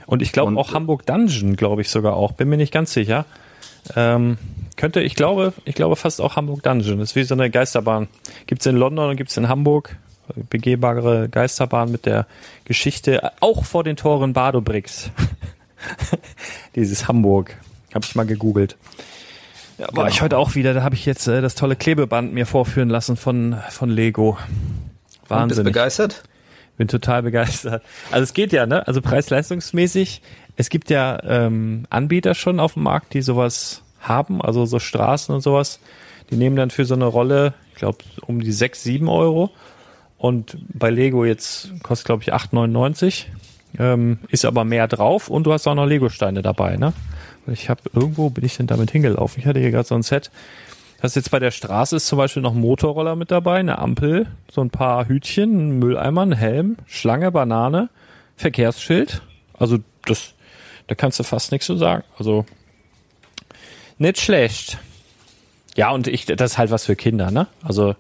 Und 0.08 0.24
ich 0.24 0.32
glaube 0.32 0.58
auch 0.58 0.74
Hamburg 0.74 1.06
Dungeon, 1.06 1.56
glaube 1.56 1.82
ich 1.82 1.92
sogar 1.92 2.16
auch. 2.16 2.32
Bin 2.32 2.50
mir 2.50 2.58
nicht 2.58 2.74
ganz 2.74 2.94
sicher. 2.94 3.26
Ähm, 3.96 4.40
könnte, 4.76 5.02
ich 5.02 5.14
glaube, 5.14 5.54
ich 5.66 5.76
glaube 5.76 5.96
fast 5.96 6.20
auch 6.20 6.36
Hamburg 6.36 6.64
Dungeon. 6.64 6.98
Das 6.98 7.12
ist 7.12 7.16
wie 7.16 7.24
so 7.24 7.36
eine 7.36 7.52
Geisterbahn. 7.52 8.08
Gibt 8.48 8.62
es 8.62 8.66
in 8.66 8.76
London 8.76 9.12
und 9.12 9.18
gibt 9.18 9.30
es 9.30 9.38
in 9.38 9.50
Hamburg. 9.50 9.98
Begehbare 10.50 11.30
Geisterbahn 11.30 11.92
mit 11.92 12.06
der 12.06 12.26
Geschichte, 12.66 13.32
auch 13.40 13.66
vor 13.66 13.84
den 13.84 13.98
Toren 13.98 14.34
Badobricks. 14.34 15.12
Dieses 16.76 17.08
Hamburg. 17.08 17.58
Habe 17.94 18.06
ich 18.06 18.16
mal 18.16 18.26
gegoogelt. 18.26 18.78
Ja, 19.78 19.86
war 19.88 20.04
genau. 20.04 20.08
ich 20.08 20.22
heute 20.22 20.38
auch 20.38 20.56
wieder. 20.56 20.74
Da 20.74 20.84
habe 20.84 20.96
ich 20.96 21.06
jetzt 21.06 21.28
äh, 21.28 21.42
das 21.42 21.56
tolle 21.56 21.76
Klebeband 21.76 22.34
mir 22.34 22.46
vorführen 22.46 22.90
lassen 22.90 23.16
von, 23.16 23.58
von 23.70 23.90
Lego. 23.90 24.38
Wahnsinn. 25.28 25.64
Bist 25.64 25.74
begeistert? 25.74 26.24
Bin 26.78 26.88
total 26.88 27.24
begeistert. 27.24 27.84
Also 28.12 28.24
es 28.24 28.34
geht 28.34 28.54
ja, 28.54 28.66
ne? 28.66 28.88
Also 28.88 29.02
preis-leistungsmäßig. 29.02 30.22
Es 30.56 30.70
gibt 30.70 30.90
ja 30.90 31.22
ähm, 31.24 31.86
Anbieter 31.90 32.36
schon 32.36 32.60
auf 32.60 32.74
dem 32.74 32.84
Markt, 32.84 33.14
die 33.14 33.22
sowas 33.22 33.82
haben, 34.02 34.42
also 34.42 34.66
so 34.66 34.80
Straßen 34.80 35.34
und 35.34 35.42
sowas. 35.42 35.80
Die 36.30 36.36
nehmen 36.36 36.56
dann 36.56 36.70
für 36.70 36.86
so 36.86 36.94
eine 36.94 37.06
Rolle, 37.06 37.54
ich 37.72 37.76
glaube, 37.76 38.00
um 38.26 38.42
die 38.42 38.52
6, 38.52 38.84
7 38.84 39.08
Euro. 39.08 39.52
Und 40.18 40.58
bei 40.68 40.90
Lego 40.90 41.26
jetzt 41.26 41.72
kostet, 41.82 42.06
glaube 42.06 42.24
ich, 42.24 42.34
8,99. 42.34 43.26
Ähm, 43.78 44.20
ist 44.30 44.46
aber 44.46 44.66
mehr 44.66 44.88
drauf 44.88 45.30
und 45.30 45.44
du 45.44 45.54
hast 45.54 45.68
auch 45.68 45.76
noch 45.76 45.86
Lego-Steine 45.86 46.42
dabei, 46.42 46.78
ne? 46.78 46.94
Ich 47.48 47.70
habe 47.70 47.82
irgendwo 47.94 48.30
bin 48.30 48.46
ich 48.46 48.58
denn 48.58 48.68
damit 48.68 48.92
hingelaufen? 48.92 49.40
Ich 49.40 49.46
hatte 49.46 49.60
hier 49.60 49.72
gerade 49.72 49.88
so 49.88 49.96
ein 49.96 50.04
Set. 50.04 50.32
Das 51.02 51.16
jetzt 51.16 51.32
bei 51.32 51.40
der 51.40 51.52
Straße 51.52 51.96
ist 51.96 52.08
zum 52.08 52.18
Beispiel 52.18 52.42
noch 52.42 52.54
ein 52.54 52.60
Motorroller 52.60 53.16
mit 53.16 53.32
dabei, 53.32 53.60
eine 53.60 53.80
Ampel, 53.80 54.28
so 54.52 54.62
ein 54.62 54.70
paar 54.70 55.08
Hütchen, 55.08 55.70
ein 55.70 55.80
Mülleimer, 55.80 56.24
ein 56.24 56.34
Helm, 56.34 56.76
Schlange, 56.88 57.32
Banane, 57.32 57.90
Verkehrsschild. 58.36 59.22
Also 59.58 59.78
das, 60.06 60.34
da 60.88 60.96
kannst 60.96 61.20
du 61.20 61.24
fast 61.24 61.52
nichts 61.52 61.68
zu 61.68 61.78
sagen. 61.78 62.04
Also 62.18 62.46
nicht 63.98 64.20
schlecht. 64.20 64.78
Ja, 65.78 65.92
und 65.92 66.08
ich, 66.08 66.26
das 66.26 66.52
ist 66.52 66.58
halt 66.58 66.72
was 66.72 66.86
für 66.86 66.96
Kinder, 66.98 67.32
ne? 67.32 67.48
Also 67.64 67.96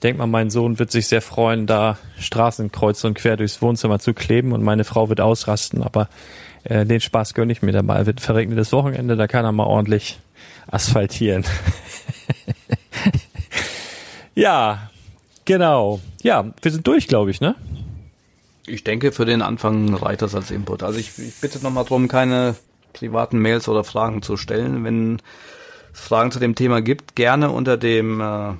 ich 0.00 0.02
denke 0.02 0.20
mal, 0.20 0.26
mein 0.26 0.48
Sohn 0.48 0.78
wird 0.78 0.90
sich 0.90 1.08
sehr 1.08 1.20
freuen, 1.20 1.66
da 1.66 1.98
Straßenkreuz 2.18 3.04
und 3.04 3.12
quer 3.12 3.36
durchs 3.36 3.60
Wohnzimmer 3.60 3.98
zu 3.98 4.14
kleben 4.14 4.52
und 4.52 4.62
meine 4.62 4.84
Frau 4.84 5.10
wird 5.10 5.20
ausrasten, 5.20 5.82
aber 5.82 6.08
äh, 6.64 6.86
den 6.86 7.02
Spaß 7.02 7.34
gönne 7.34 7.52
ich 7.52 7.60
mir 7.60 7.72
dabei. 7.72 8.06
Wird 8.06 8.22
verregnetes 8.22 8.72
Wochenende, 8.72 9.16
da 9.16 9.26
kann 9.26 9.44
er 9.44 9.52
mal 9.52 9.66
ordentlich 9.66 10.18
asphaltieren. 10.68 11.44
ja, 14.34 14.90
genau. 15.44 16.00
Ja, 16.22 16.46
wir 16.62 16.70
sind 16.70 16.86
durch, 16.86 17.06
glaube 17.06 17.30
ich, 17.30 17.42
ne? 17.42 17.54
Ich 18.66 18.84
denke, 18.84 19.12
für 19.12 19.26
den 19.26 19.42
Anfang 19.42 19.92
reicht 19.92 20.22
das 20.22 20.34
als 20.34 20.50
Input. 20.50 20.82
Also 20.82 20.98
ich, 20.98 21.18
ich 21.18 21.34
bitte 21.42 21.62
nochmal 21.62 21.84
darum, 21.84 22.08
keine 22.08 22.56
privaten 22.94 23.38
Mails 23.38 23.68
oder 23.68 23.84
Fragen 23.84 24.22
zu 24.22 24.38
stellen. 24.38 24.82
Wenn 24.82 25.20
es 25.92 26.00
Fragen 26.00 26.30
zu 26.30 26.38
dem 26.38 26.54
Thema 26.54 26.80
gibt, 26.80 27.16
gerne 27.16 27.50
unter 27.50 27.76
dem 27.76 28.22
äh, 28.22 28.54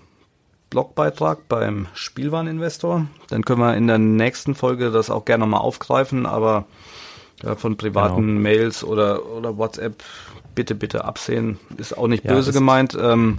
Blogbeitrag 0.70 1.48
beim 1.48 1.88
Spielwareninvestor. 1.94 3.06
Dann 3.28 3.44
können 3.44 3.60
wir 3.60 3.76
in 3.76 3.88
der 3.88 3.98
nächsten 3.98 4.54
Folge 4.54 4.90
das 4.90 5.10
auch 5.10 5.24
gerne 5.24 5.42
nochmal 5.42 5.60
aufgreifen, 5.60 6.26
aber 6.26 6.64
ja, 7.42 7.56
von 7.56 7.76
privaten 7.76 8.26
genau. 8.26 8.40
Mails 8.40 8.84
oder, 8.84 9.26
oder 9.26 9.58
WhatsApp 9.58 10.02
bitte, 10.54 10.74
bitte 10.74 11.04
absehen. 11.04 11.58
Ist 11.76 11.96
auch 11.96 12.06
nicht 12.06 12.24
ja, 12.24 12.34
böse 12.34 12.52
gemeint. 12.52 12.96
Ähm, 13.00 13.38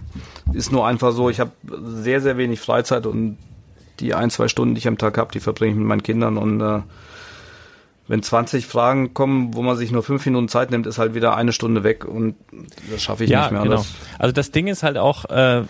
ist 0.53 0.71
nur 0.71 0.85
einfach 0.85 1.11
so, 1.13 1.29
ich 1.29 1.39
habe 1.39 1.51
sehr, 1.83 2.21
sehr 2.21 2.37
wenig 2.37 2.59
Freizeit 2.59 3.05
und 3.05 3.37
die 3.99 4.13
ein, 4.13 4.29
zwei 4.29 4.47
Stunden, 4.47 4.75
die 4.75 4.79
ich 4.79 4.87
am 4.87 4.97
Tag 4.97 5.17
habe, 5.17 5.31
die 5.31 5.39
verbringe 5.39 5.71
ich 5.71 5.77
mit 5.77 5.87
meinen 5.87 6.03
Kindern 6.03 6.37
und 6.37 6.59
äh, 6.59 6.81
wenn 8.07 8.23
20 8.23 8.65
Fragen 8.65 9.13
kommen, 9.13 9.53
wo 9.53 9.61
man 9.61 9.77
sich 9.77 9.91
nur 9.91 10.03
fünf 10.03 10.25
Minuten 10.25 10.49
Zeit 10.49 10.71
nimmt, 10.71 10.85
ist 10.85 10.97
halt 10.97 11.13
wieder 11.13 11.37
eine 11.37 11.53
Stunde 11.53 11.83
weg 11.83 12.03
und 12.03 12.35
das 12.91 13.01
schaffe 13.01 13.23
ich 13.23 13.29
ja, 13.29 13.43
nicht 13.43 13.51
mehr. 13.51 13.61
Genau. 13.61 13.85
Also 14.19 14.33
das 14.33 14.51
Ding 14.51 14.67
ist 14.67 14.83
halt 14.83 14.97
auch, 14.97 15.25
äh, 15.25 15.63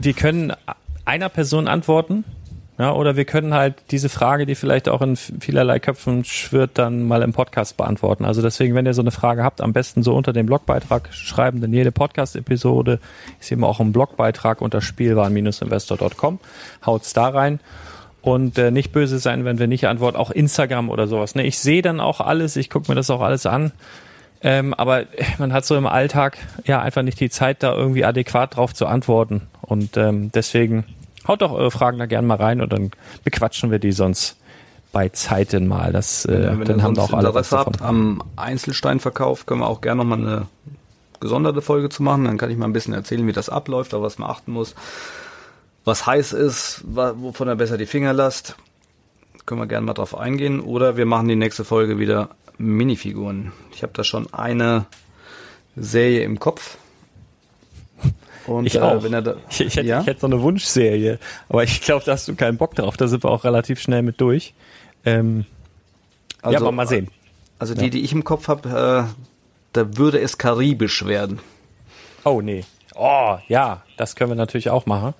wir 0.00 0.12
können 0.12 0.52
einer 1.04 1.28
Person 1.28 1.68
antworten. 1.68 2.24
Ja, 2.78 2.92
oder 2.92 3.16
wir 3.16 3.24
können 3.24 3.54
halt 3.54 3.74
diese 3.90 4.08
Frage, 4.08 4.46
die 4.46 4.54
vielleicht 4.54 4.88
auch 4.88 5.02
in 5.02 5.16
vielerlei 5.16 5.80
Köpfen 5.80 6.24
schwirrt, 6.24 6.72
dann 6.74 7.08
mal 7.08 7.22
im 7.22 7.32
Podcast 7.32 7.76
beantworten. 7.76 8.24
Also 8.24 8.40
deswegen, 8.40 8.76
wenn 8.76 8.86
ihr 8.86 8.94
so 8.94 9.02
eine 9.02 9.10
Frage 9.10 9.42
habt, 9.42 9.60
am 9.60 9.72
besten 9.72 10.04
so 10.04 10.14
unter 10.14 10.32
dem 10.32 10.46
Blogbeitrag 10.46 11.12
schreiben, 11.12 11.60
denn 11.60 11.72
jede 11.72 11.90
Podcast-Episode 11.90 13.00
ist 13.40 13.50
eben 13.50 13.64
auch 13.64 13.80
ein 13.80 13.90
Blogbeitrag 13.90 14.60
unter 14.60 14.80
spielwaren-investor.com. 14.80 16.38
Haut's 16.86 17.12
da 17.14 17.28
rein. 17.28 17.58
Und 18.20 18.58
äh, 18.58 18.70
nicht 18.70 18.92
böse 18.92 19.18
sein, 19.18 19.44
wenn 19.44 19.58
wir 19.58 19.66
nicht 19.66 19.88
antworten, 19.88 20.16
auch 20.16 20.30
Instagram 20.30 20.88
oder 20.88 21.08
sowas. 21.08 21.34
Ne? 21.34 21.46
Ich 21.46 21.58
sehe 21.58 21.82
dann 21.82 21.98
auch 21.98 22.20
alles, 22.20 22.54
ich 22.54 22.70
gucke 22.70 22.88
mir 22.90 22.94
das 22.94 23.10
auch 23.10 23.22
alles 23.22 23.44
an. 23.46 23.72
Ähm, 24.42 24.72
aber 24.74 25.04
man 25.38 25.52
hat 25.52 25.64
so 25.64 25.76
im 25.76 25.86
Alltag 25.86 26.38
ja 26.64 26.80
einfach 26.80 27.02
nicht 27.02 27.18
die 27.20 27.30
Zeit, 27.30 27.62
da 27.62 27.74
irgendwie 27.74 28.04
adäquat 28.04 28.56
drauf 28.56 28.74
zu 28.74 28.86
antworten. 28.86 29.48
Und 29.62 29.96
ähm, 29.96 30.30
deswegen 30.32 30.84
haut 31.26 31.42
doch 31.42 31.52
eure 31.52 31.70
Fragen 31.70 31.98
da 31.98 32.06
gerne 32.06 32.26
mal 32.26 32.36
rein 32.36 32.60
und 32.60 32.72
dann 32.72 32.90
bequatschen 33.24 33.70
wir 33.70 33.78
die 33.78 33.92
sonst 33.92 34.36
bei 34.92 35.08
Zeiten 35.10 35.66
mal. 35.66 35.92
Das, 35.92 36.24
äh, 36.24 36.44
ja, 36.44 36.54
dann 36.54 36.82
haben 36.82 36.96
wir 36.96 37.02
auch 37.02 37.12
alle 37.12 37.32
davon. 37.32 37.58
Habt, 37.58 37.82
am 37.82 38.22
Einzelsteinverkauf 38.36 39.44
können 39.46 39.60
wir 39.60 39.68
auch 39.68 39.80
gerne 39.80 39.98
nochmal 39.98 40.18
eine 40.18 40.46
gesonderte 41.20 41.60
Folge 41.60 41.88
zu 41.88 42.02
machen. 42.02 42.24
Dann 42.24 42.38
kann 42.38 42.50
ich 42.50 42.56
mal 42.56 42.66
ein 42.66 42.72
bisschen 42.72 42.94
erzählen, 42.94 43.26
wie 43.26 43.32
das 43.32 43.48
abläuft, 43.48 43.92
auf 43.92 44.02
was 44.02 44.18
man 44.18 44.30
achten 44.30 44.52
muss. 44.52 44.74
Was 45.84 46.06
heiß 46.06 46.32
ist, 46.32 46.84
wovon 46.86 47.48
er 47.48 47.56
besser 47.56 47.76
die 47.76 47.86
Finger 47.86 48.12
lasst. 48.12 48.56
Können 49.46 49.60
wir 49.60 49.66
gerne 49.66 49.86
mal 49.86 49.94
drauf 49.94 50.16
eingehen. 50.16 50.60
Oder 50.60 50.96
wir 50.96 51.06
machen 51.06 51.28
die 51.28 51.36
nächste 51.36 51.64
Folge 51.64 51.98
wieder 51.98 52.30
Minifiguren. 52.58 53.52
Ich 53.72 53.82
habe 53.82 53.92
da 53.94 54.04
schon 54.04 54.32
eine 54.32 54.86
Serie 55.76 56.22
im 56.22 56.38
Kopf. 56.38 56.78
Und, 58.46 58.66
ich 58.66 58.76
äh, 58.76 58.80
auch. 58.80 59.02
Da, 59.02 59.36
ich, 59.50 59.60
ich, 59.60 59.76
hätte, 59.76 59.86
ja? 59.86 60.00
ich 60.00 60.06
hätte 60.06 60.20
so 60.20 60.26
eine 60.26 60.40
Wunschserie, 60.40 61.18
aber 61.48 61.64
ich 61.64 61.80
glaube, 61.80 62.04
da 62.04 62.12
hast 62.12 62.28
du 62.28 62.34
keinen 62.34 62.56
Bock 62.56 62.74
drauf. 62.74 62.96
Da 62.96 63.06
sind 63.06 63.24
wir 63.24 63.30
auch 63.30 63.44
relativ 63.44 63.80
schnell 63.80 64.02
mit 64.02 64.20
durch. 64.20 64.54
Ähm, 65.04 65.44
also, 66.42 66.54
ja, 66.54 66.60
aber 66.60 66.72
mal 66.72 66.86
sehen. 66.86 67.08
Also 67.58 67.74
die, 67.74 67.84
ja. 67.84 67.90
die 67.90 68.02
ich 68.02 68.12
im 68.12 68.24
Kopf 68.24 68.48
habe, 68.48 68.68
äh, 68.68 69.22
da 69.72 69.96
würde 69.96 70.20
es 70.20 70.38
karibisch 70.38 71.04
werden. 71.04 71.40
Oh 72.24 72.40
nee. 72.40 72.64
Oh 72.94 73.38
ja, 73.48 73.82
das 73.96 74.16
können 74.16 74.30
wir 74.30 74.36
natürlich 74.36 74.70
auch 74.70 74.86
machen. 74.86 75.14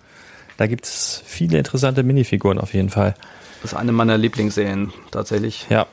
Da 0.57 0.67
gibt 0.67 0.85
es 0.85 1.23
viele 1.25 1.59
interessante 1.59 2.03
Minifiguren 2.03 2.59
auf 2.59 2.75
jeden 2.75 2.91
Fall. 2.91 3.15
Das 3.63 3.73
ist 3.73 3.79
eine 3.79 3.93
meiner 3.93 4.17
Lieblingsserien 4.17 4.93
tatsächlich. 5.11 5.67
Ja. 5.69 5.87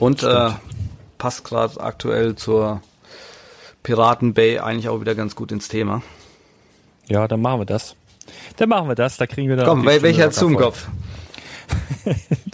Und 0.00 0.22
äh, 0.22 0.50
passt 1.18 1.44
gerade 1.44 1.78
aktuell 1.80 2.34
zur 2.34 2.82
Piraten 3.82 4.34
Bay 4.34 4.58
eigentlich 4.58 4.88
auch 4.88 5.00
wieder 5.00 5.14
ganz 5.14 5.36
gut 5.36 5.52
ins 5.52 5.68
Thema. 5.68 6.02
Ja, 7.06 7.28
dann 7.28 7.40
machen 7.40 7.60
wir 7.60 7.66
das. 7.66 7.94
Dann 8.56 8.68
machen 8.68 8.88
wir 8.88 8.94
das, 8.94 9.16
da 9.16 9.26
kriegen 9.26 9.48
wir 9.48 9.56
dann 9.56 9.66
Komm, 9.66 9.84
wel 9.84 10.02
welcher 10.02 10.24
hat 10.24 10.34
zum 10.34 10.56
Kopf? 10.56 10.88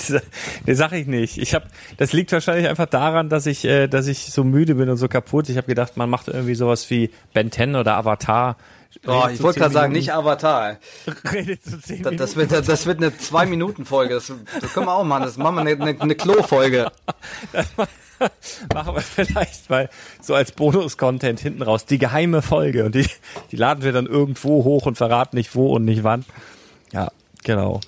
das 0.01 0.23
sag 0.67 0.93
ich 0.93 1.07
nicht. 1.07 1.39
Ich 1.39 1.55
habe, 1.55 1.67
das 1.97 2.13
liegt 2.13 2.33
wahrscheinlich 2.33 2.69
einfach 2.69 2.87
daran, 2.87 3.29
dass 3.29 3.47
ich, 3.47 3.65
äh, 3.65 3.87
dass 3.87 4.07
ich 4.07 4.33
so 4.33 4.45
müde 4.45 4.75
bin 4.75 4.89
und 4.89 4.97
so 4.97 5.09
kaputt. 5.09 5.49
Ich 5.49 5.57
habe 5.57 5.67
gedacht, 5.67 5.97
man 5.97 6.11
macht 6.11 6.29
irgendwie 6.29 6.55
sowas 6.55 6.91
wie 6.91 7.11
Ben 7.33 7.51
10 7.53 7.77
oder 7.77 7.97
Avatar. 7.97 8.57
Oh, 9.07 9.25
ich 9.33 9.43
wollte 9.43 9.61
gerade 9.61 9.75
sagen, 9.75 9.93
nicht 9.93 10.13
Avatar. 10.13 10.79
Redet 11.33 11.65
zu 11.65 11.81
zehn 11.81 12.03
das, 12.03 12.17
das, 12.17 12.37
wird, 12.37 12.53
das 12.53 12.87
wird 12.87 12.99
eine 12.99 13.17
zwei 13.17 13.47
Minuten 13.47 13.85
Folge. 13.85 14.15
Das, 14.15 14.33
das 14.61 14.73
können 14.73 14.87
wir 14.87 14.95
auch 14.95 15.05
machen. 15.05 15.25
Das 15.25 15.37
machen 15.37 15.57
wir 15.57 15.61
eine, 15.61 15.73
eine, 15.73 16.01
eine 16.01 16.15
Klo-Folge. 16.15 16.91
machen 18.75 18.95
wir 18.95 19.01
vielleicht 19.01 19.69
mal 19.71 19.89
so 20.21 20.35
als 20.35 20.53
Bonus-Content 20.53 21.41
hinten 21.41 21.63
raus. 21.63 21.87
Die 21.87 21.99
geheime 21.99 22.43
Folge. 22.43 22.85
Und 22.85 22.95
die, 22.95 23.07
die 23.51 23.57
laden 23.57 23.85
wir 23.85 23.93
dann 23.93 24.07
irgendwo 24.07 24.65
hoch 24.65 24.87
und 24.87 24.97
verraten 24.97 25.37
nicht 25.37 25.55
wo 25.55 25.75
und 25.75 25.85
nicht 25.85 26.05
wann. 26.05 26.25
Ja, 26.93 27.11
genau. 27.45 27.81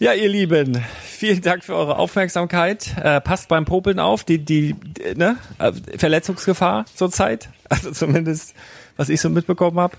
Ja, 0.00 0.12
ihr 0.12 0.28
Lieben, 0.28 0.84
vielen 1.04 1.40
Dank 1.40 1.62
für 1.62 1.74
eure 1.74 1.98
Aufmerksamkeit. 1.98 2.96
Äh, 3.00 3.20
passt 3.20 3.48
beim 3.48 3.64
Popeln 3.64 4.00
auf, 4.00 4.24
die, 4.24 4.38
die, 4.44 4.74
ne? 5.14 5.36
Äh, 5.58 5.72
Verletzungsgefahr 5.96 6.84
zurzeit. 6.94 7.48
Also 7.68 7.92
zumindest, 7.92 8.54
was 8.96 9.08
ich 9.08 9.20
so 9.20 9.30
mitbekommen 9.30 9.78
habe. 9.78 9.96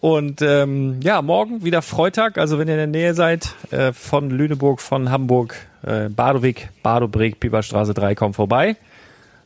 Und 0.00 0.42
ähm, 0.42 1.00
ja, 1.02 1.22
morgen 1.22 1.64
wieder 1.64 1.82
Freitag, 1.82 2.38
also 2.38 2.58
wenn 2.58 2.68
ihr 2.68 2.74
in 2.74 2.92
der 2.92 3.00
Nähe 3.00 3.14
seid, 3.14 3.54
äh, 3.70 3.92
von 3.92 4.30
Lüneburg, 4.30 4.80
von 4.80 5.10
Hamburg, 5.10 5.56
äh, 5.82 6.08
Badowig, 6.08 6.68
Badobreg, 6.82 7.40
Pieperstraße 7.40 7.94
3, 7.94 8.14
kommt 8.14 8.36
vorbei. 8.36 8.76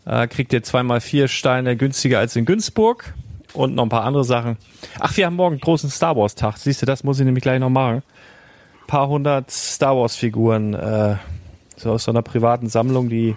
Äh, 0.05 0.27
kriegt 0.27 0.53
ihr 0.53 0.63
zweimal 0.63 1.01
vier 1.01 1.29
Steine 1.29 1.77
günstiger 1.77 2.19
als 2.19 2.37
in 2.37 2.45
Günzburg 2.45 3.15
und 3.55 3.75
noch 3.75 3.85
ein 3.85 3.89
paar 3.89 4.05
andere 4.05 4.25
Sachen. 4.25 4.59
Ach, 4.99 5.17
wir 5.17 5.27
haben 5.27 5.37
morgen 5.37 5.55
einen 5.55 5.61
großen 5.61 5.89
Star 5.91 6.17
Wars 6.17 6.35
Tag. 6.35 6.59
Siehst 6.59 6.83
du, 6.83 6.87
das 6.87 7.03
muss 7.03 7.19
ich 7.19 7.25
nämlich 7.25 7.43
gleich 7.43 7.61
noch 7.61 7.71
machen. 7.71 8.03
paar 8.87 9.09
hundert 9.09 9.51
Star 9.51 9.97
Wars 9.97 10.17
Figuren, 10.17 10.75
äh, 10.75 11.17
so 11.77 11.93
aus 11.93 12.05
so 12.05 12.11
einer 12.11 12.23
privaten 12.23 12.69
Sammlung, 12.69 13.09
die 13.09 13.37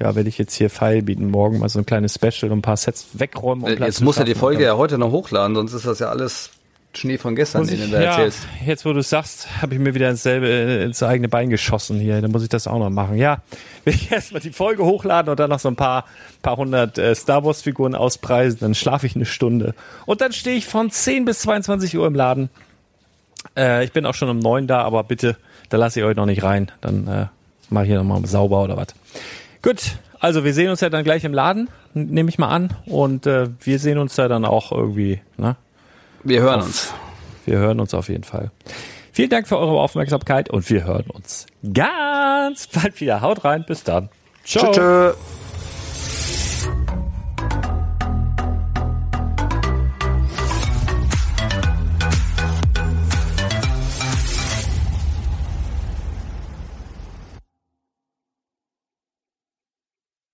ja, 0.00 0.14
werde 0.14 0.28
ich 0.28 0.38
jetzt 0.38 0.54
hier 0.54 0.70
feil 0.70 1.02
bieten 1.02 1.30
morgen 1.30 1.58
mal 1.58 1.68
so 1.68 1.78
ein 1.78 1.86
kleines 1.86 2.14
Special 2.14 2.50
und 2.52 2.58
ein 2.58 2.62
paar 2.62 2.76
Sets 2.76 3.08
wegräumen. 3.14 3.64
Um 3.64 3.70
Äh, 3.70 3.86
Jetzt 3.86 4.00
muss 4.00 4.16
er 4.18 4.24
die 4.24 4.34
Folge 4.34 4.64
ja 4.64 4.76
heute 4.76 4.98
noch 4.98 5.10
hochladen, 5.10 5.54
sonst 5.56 5.72
ist 5.72 5.86
das 5.86 5.98
ja 5.98 6.08
alles 6.08 6.50
Schnee 6.94 7.18
von 7.18 7.36
gestern, 7.36 7.62
Muss 7.62 7.70
den 7.70 7.80
ich, 7.80 7.86
du 7.86 7.92
da 7.92 8.00
ja, 8.02 8.10
erzählst. 8.12 8.40
jetzt 8.64 8.84
wo 8.84 8.92
du 8.92 9.00
es 9.00 9.10
sagst, 9.10 9.60
habe 9.60 9.74
ich 9.74 9.80
mir 9.80 9.94
wieder 9.94 10.08
ins 10.08 10.22
selbe, 10.22 10.48
äh, 10.48 10.84
ins 10.84 11.02
eigene 11.02 11.28
Bein 11.28 11.50
geschossen 11.50 12.00
hier. 12.00 12.20
Dann 12.22 12.30
muss 12.30 12.42
ich 12.42 12.48
das 12.48 12.66
auch 12.66 12.78
noch 12.78 12.90
machen. 12.90 13.16
Ja, 13.16 13.42
will 13.84 13.94
ich 13.94 14.10
erstmal 14.10 14.40
die 14.40 14.50
Folge 14.50 14.84
hochladen 14.84 15.30
und 15.30 15.38
dann 15.38 15.50
noch 15.50 15.60
so 15.60 15.68
ein 15.68 15.76
paar, 15.76 16.06
paar 16.42 16.56
hundert 16.56 16.96
äh, 16.98 17.14
Star 17.14 17.44
Wars 17.44 17.62
Figuren 17.62 17.94
auspreisen, 17.94 18.58
dann 18.60 18.74
schlafe 18.74 19.06
ich 19.06 19.14
eine 19.16 19.26
Stunde. 19.26 19.74
Und 20.06 20.20
dann 20.22 20.32
stehe 20.32 20.56
ich 20.56 20.66
von 20.66 20.90
10 20.90 21.24
bis 21.24 21.40
22 21.40 21.96
Uhr 21.96 22.06
im 22.06 22.14
Laden. 22.14 22.48
Äh, 23.56 23.84
ich 23.84 23.92
bin 23.92 24.06
auch 24.06 24.14
schon 24.14 24.28
um 24.30 24.38
9 24.38 24.66
da, 24.66 24.82
aber 24.82 25.04
bitte, 25.04 25.36
da 25.68 25.76
lasse 25.76 26.00
ich 26.00 26.06
euch 26.06 26.16
noch 26.16 26.26
nicht 26.26 26.42
rein. 26.42 26.72
Dann 26.80 27.06
äh, 27.06 27.26
mache 27.68 27.84
ich 27.84 27.90
hier 27.90 27.98
nochmal 27.98 28.24
sauber 28.26 28.62
oder 28.64 28.76
was. 28.76 28.88
Gut, 29.62 29.96
also 30.20 30.44
wir 30.44 30.54
sehen 30.54 30.70
uns 30.70 30.80
ja 30.80 30.90
dann 30.90 31.04
gleich 31.04 31.24
im 31.24 31.32
Laden, 31.32 31.68
nehme 31.94 32.28
ich 32.28 32.38
mal 32.38 32.48
an. 32.48 32.76
Und 32.86 33.26
äh, 33.26 33.48
wir 33.60 33.78
sehen 33.78 33.98
uns 33.98 34.16
ja 34.16 34.28
dann 34.28 34.44
auch 34.44 34.72
irgendwie, 34.72 35.20
ne? 35.36 35.56
Wir 36.24 36.40
hören 36.40 36.62
uns. 36.62 36.92
Wir 37.44 37.58
hören 37.58 37.80
uns 37.80 37.94
auf 37.94 38.08
jeden 38.08 38.24
Fall. 38.24 38.50
Vielen 39.12 39.30
Dank 39.30 39.48
für 39.48 39.58
eure 39.58 39.80
Aufmerksamkeit 39.80 40.50
und 40.50 40.68
wir 40.70 40.84
hören 40.84 41.06
uns 41.10 41.46
ganz 41.72 42.66
bald 42.66 43.00
wieder. 43.00 43.20
Haut 43.20 43.44
rein, 43.44 43.64
bis 43.66 43.82
dann. 43.84 44.10
Ciao. 44.44 44.72
Tschö, 44.72 45.12
tschö. 45.12 45.47